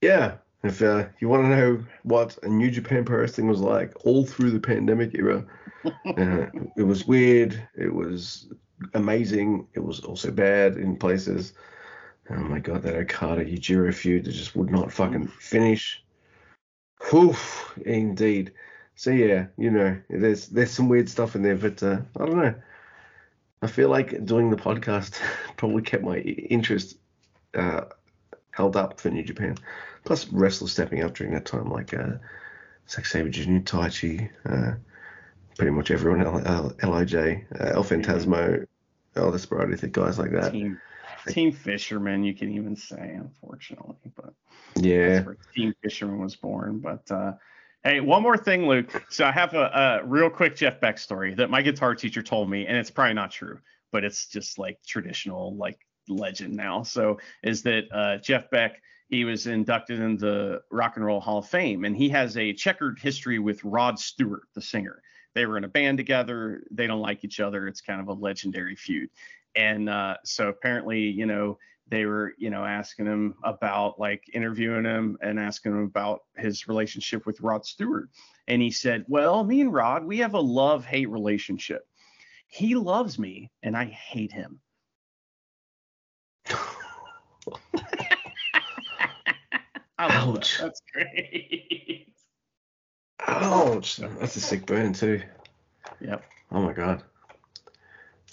Yeah. 0.00 0.36
If 0.62 0.82
uh, 0.82 1.06
you 1.20 1.28
want 1.28 1.44
to 1.44 1.48
know 1.48 1.84
what 2.02 2.36
a 2.42 2.48
New 2.48 2.70
Japan 2.70 3.04
Pro 3.04 3.20
Wrestling 3.20 3.46
was 3.46 3.60
like 3.60 3.92
all 4.04 4.24
through 4.24 4.50
the 4.50 4.60
pandemic 4.60 5.14
era, 5.14 5.44
uh, 5.84 6.46
it 6.76 6.82
was 6.82 7.06
weird. 7.06 7.68
It 7.76 7.94
was 7.94 8.48
amazing. 8.94 9.68
It 9.74 9.80
was 9.84 10.00
also 10.00 10.30
bad 10.30 10.76
in 10.76 10.96
places. 10.96 11.52
Oh 12.30 12.36
my 12.36 12.58
god, 12.58 12.82
that 12.82 12.96
Okada 12.96 13.44
Yujiro 13.44 13.94
feud 13.94 14.24
that 14.24 14.32
just 14.32 14.56
would 14.56 14.70
not 14.70 14.92
fucking 14.92 15.28
finish. 15.28 16.02
Oof, 17.14 17.78
indeed. 17.84 18.52
So 18.96 19.10
yeah, 19.10 19.46
you 19.56 19.70
know, 19.70 19.96
there's 20.08 20.48
there's 20.48 20.72
some 20.72 20.88
weird 20.88 21.08
stuff 21.08 21.36
in 21.36 21.42
there, 21.42 21.56
but 21.56 21.82
uh, 21.82 21.98
I 22.18 22.26
don't 22.26 22.38
know. 22.38 22.54
I 23.62 23.66
feel 23.68 23.88
like 23.88 24.24
doing 24.24 24.50
the 24.50 24.56
podcast 24.56 25.20
probably 25.56 25.82
kept 25.82 26.02
my 26.02 26.18
interest 26.18 26.96
uh, 27.54 27.82
held 28.56 28.76
up 28.76 29.00
for 29.00 29.10
New 29.10 29.22
Japan. 29.22 29.56
Plus, 30.04 30.26
wrestlers 30.28 30.72
stepping 30.72 31.02
up 31.02 31.14
during 31.14 31.34
that 31.34 31.44
time, 31.44 31.70
like 31.70 31.92
uh, 31.92 32.14
Zack 32.88 33.06
Sabre 33.06 33.28
Jr., 33.28 33.58
Taichi, 33.60 34.30
uh, 34.48 34.76
pretty 35.56 35.72
much 35.72 35.90
everyone, 35.90 36.22
L- 36.22 36.42
L- 36.46 36.90
Lij, 36.90 37.14
uh, 37.14 37.64
El 37.64 37.84
Fantasmo, 37.84 38.66
El 39.14 39.32
Desperado, 39.32 39.76
think 39.76 39.92
guys 39.92 40.18
like 40.18 40.32
that. 40.32 40.52
Team 40.52 40.80
Team 41.28 41.52
Fisherman, 41.52 42.22
you 42.22 42.34
can 42.34 42.52
even 42.52 42.76
say, 42.76 43.14
unfortunately, 43.14 43.96
but. 44.14 44.32
Yeah. 44.76 45.24
Team 45.54 45.74
Fisherman 45.82 46.20
was 46.20 46.36
born. 46.36 46.78
But 46.78 47.10
uh, 47.10 47.32
hey, 47.82 48.00
one 48.00 48.22
more 48.22 48.36
thing, 48.36 48.66
Luke. 48.66 49.04
So 49.10 49.24
I 49.24 49.32
have 49.32 49.54
a, 49.54 50.00
a 50.02 50.06
real 50.06 50.30
quick 50.30 50.56
Jeff 50.56 50.80
Beck 50.80 50.98
story 50.98 51.34
that 51.34 51.50
my 51.50 51.62
guitar 51.62 51.94
teacher 51.94 52.22
told 52.22 52.48
me, 52.48 52.66
and 52.66 52.76
it's 52.76 52.90
probably 52.90 53.14
not 53.14 53.30
true, 53.30 53.58
but 53.90 54.04
it's 54.04 54.26
just 54.28 54.58
like 54.58 54.78
traditional, 54.86 55.56
like 55.56 55.78
legend 56.08 56.54
now. 56.54 56.82
So 56.82 57.18
is 57.42 57.62
that 57.62 57.84
uh, 57.92 58.18
Jeff 58.18 58.50
Beck? 58.50 58.80
He 59.08 59.24
was 59.24 59.46
inducted 59.46 60.00
in 60.00 60.16
the 60.16 60.62
Rock 60.72 60.96
and 60.96 61.04
Roll 61.04 61.20
Hall 61.20 61.38
of 61.38 61.48
Fame, 61.48 61.84
and 61.84 61.96
he 61.96 62.08
has 62.08 62.36
a 62.36 62.52
checkered 62.52 62.98
history 62.98 63.38
with 63.38 63.62
Rod 63.62 64.00
Stewart, 64.00 64.48
the 64.54 64.60
singer. 64.60 65.00
They 65.34 65.46
were 65.46 65.58
in 65.58 65.64
a 65.64 65.68
band 65.68 65.98
together. 65.98 66.64
They 66.70 66.86
don't 66.86 67.00
like 67.00 67.22
each 67.22 67.38
other. 67.38 67.68
It's 67.68 67.80
kind 67.80 68.00
of 68.00 68.08
a 68.08 68.14
legendary 68.14 68.74
feud. 68.74 69.10
And 69.54 69.88
uh, 69.88 70.16
so 70.24 70.48
apparently, 70.48 71.00
you 71.00 71.26
know, 71.26 71.58
they 71.88 72.04
were, 72.04 72.34
you 72.36 72.50
know, 72.50 72.64
asking 72.64 73.06
him 73.06 73.34
about 73.44 74.00
like 74.00 74.24
interviewing 74.32 74.84
him 74.84 75.16
and 75.20 75.38
asking 75.38 75.72
him 75.72 75.84
about 75.84 76.22
his 76.36 76.66
relationship 76.66 77.26
with 77.26 77.40
Rod 77.40 77.64
Stewart. 77.64 78.08
And 78.48 78.60
he 78.60 78.70
said, 78.70 79.04
Well, 79.08 79.44
me 79.44 79.60
and 79.60 79.72
Rod, 79.72 80.04
we 80.04 80.18
have 80.18 80.34
a 80.34 80.40
love 80.40 80.84
hate 80.84 81.10
relationship. 81.10 81.86
He 82.48 82.74
loves 82.74 83.18
me 83.18 83.50
and 83.62 83.76
I 83.76 83.84
hate 83.84 84.32
him. 84.32 84.60
Ouch. 89.98 90.58
that. 90.58 90.64
That's 90.64 90.82
great. 90.92 92.08
Ouch. 93.26 93.96
That's 93.96 94.36
a 94.36 94.40
sick 94.40 94.66
burn, 94.66 94.92
too. 94.92 95.22
yep. 96.00 96.24
Oh 96.52 96.60
my 96.60 96.72
god. 96.72 97.02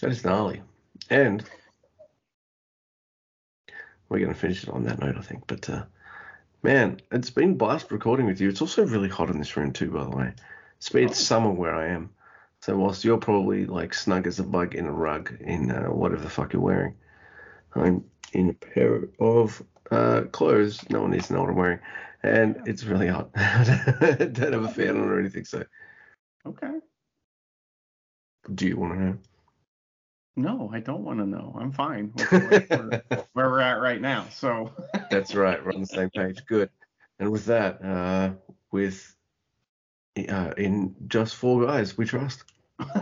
That 0.01 0.11
is 0.11 0.23
gnarly. 0.23 0.61
And 1.09 1.43
we're 4.09 4.19
going 4.19 4.33
to 4.33 4.39
finish 4.39 4.63
it 4.63 4.69
on 4.69 4.83
that 4.83 4.99
note, 4.99 5.17
I 5.17 5.21
think. 5.21 5.43
But 5.47 5.69
uh, 5.69 5.83
man, 6.61 6.99
it's 7.11 7.29
been 7.29 7.57
blast 7.57 7.91
recording 7.91 8.25
with 8.25 8.41
you. 8.41 8.49
It's 8.49 8.61
also 8.61 8.85
really 8.85 9.09
hot 9.09 9.29
in 9.29 9.39
this 9.39 9.55
room, 9.57 9.71
too, 9.71 9.91
by 9.91 10.03
the 10.03 10.15
way. 10.15 10.33
It's, 10.77 10.89
been- 10.89 11.09
it's 11.09 11.19
summer 11.19 11.51
where 11.51 11.75
I 11.75 11.87
am. 11.87 12.09
So 12.61 12.77
whilst 12.77 13.03
you're 13.03 13.17
probably 13.17 13.65
like 13.65 13.93
snug 13.93 14.27
as 14.27 14.39
a 14.39 14.43
bug 14.43 14.75
in 14.75 14.85
a 14.85 14.91
rug 14.91 15.33
in 15.41 15.71
uh, 15.71 15.85
whatever 15.87 16.21
the 16.21 16.29
fuck 16.29 16.53
you're 16.53 16.61
wearing, 16.61 16.95
I'm 17.75 18.05
in 18.33 18.49
a 18.49 18.53
pair 18.53 19.07
of 19.19 19.61
uh, 19.91 20.23
clothes. 20.31 20.87
No 20.89 21.01
one 21.01 21.11
needs 21.11 21.27
to 21.27 21.33
know 21.33 21.41
what 21.41 21.49
I'm 21.49 21.55
wearing. 21.55 21.79
And 22.23 22.61
it's 22.65 22.83
really 22.83 23.07
hot. 23.07 23.29
I 23.35 24.15
don't 24.31 24.53
have 24.53 24.63
a 24.63 24.67
fan 24.69 24.91
on 24.91 25.09
or 25.09 25.19
anything. 25.19 25.45
So 25.45 25.63
Okay. 26.45 26.71
do 28.55 28.67
you 28.67 28.77
want 28.77 28.93
to 28.93 28.99
know? 28.99 29.17
No, 30.35 30.69
I 30.73 30.79
don't 30.79 31.03
want 31.03 31.19
to 31.19 31.25
know. 31.25 31.55
I'm 31.59 31.71
fine 31.71 32.07
where- 32.07 33.03
where 33.33 33.49
we're 33.49 33.59
at 33.59 33.81
right 33.81 34.01
now. 34.01 34.25
So 34.29 34.71
That's 35.11 35.35
right. 35.35 35.63
We're 35.63 35.73
on 35.73 35.81
the 35.81 35.87
same 35.87 36.09
page. 36.09 36.43
Good. 36.47 36.69
And 37.19 37.31
with 37.31 37.45
that, 37.45 37.83
uh, 37.83 38.31
with 38.71 39.15
uh, 40.29 40.53
in 40.57 40.95
just 41.07 41.35
four 41.35 41.65
guys, 41.65 41.97
we 41.97 42.05
trust. 42.05 42.43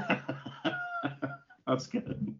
that's 1.68 1.88
good. 1.88 2.36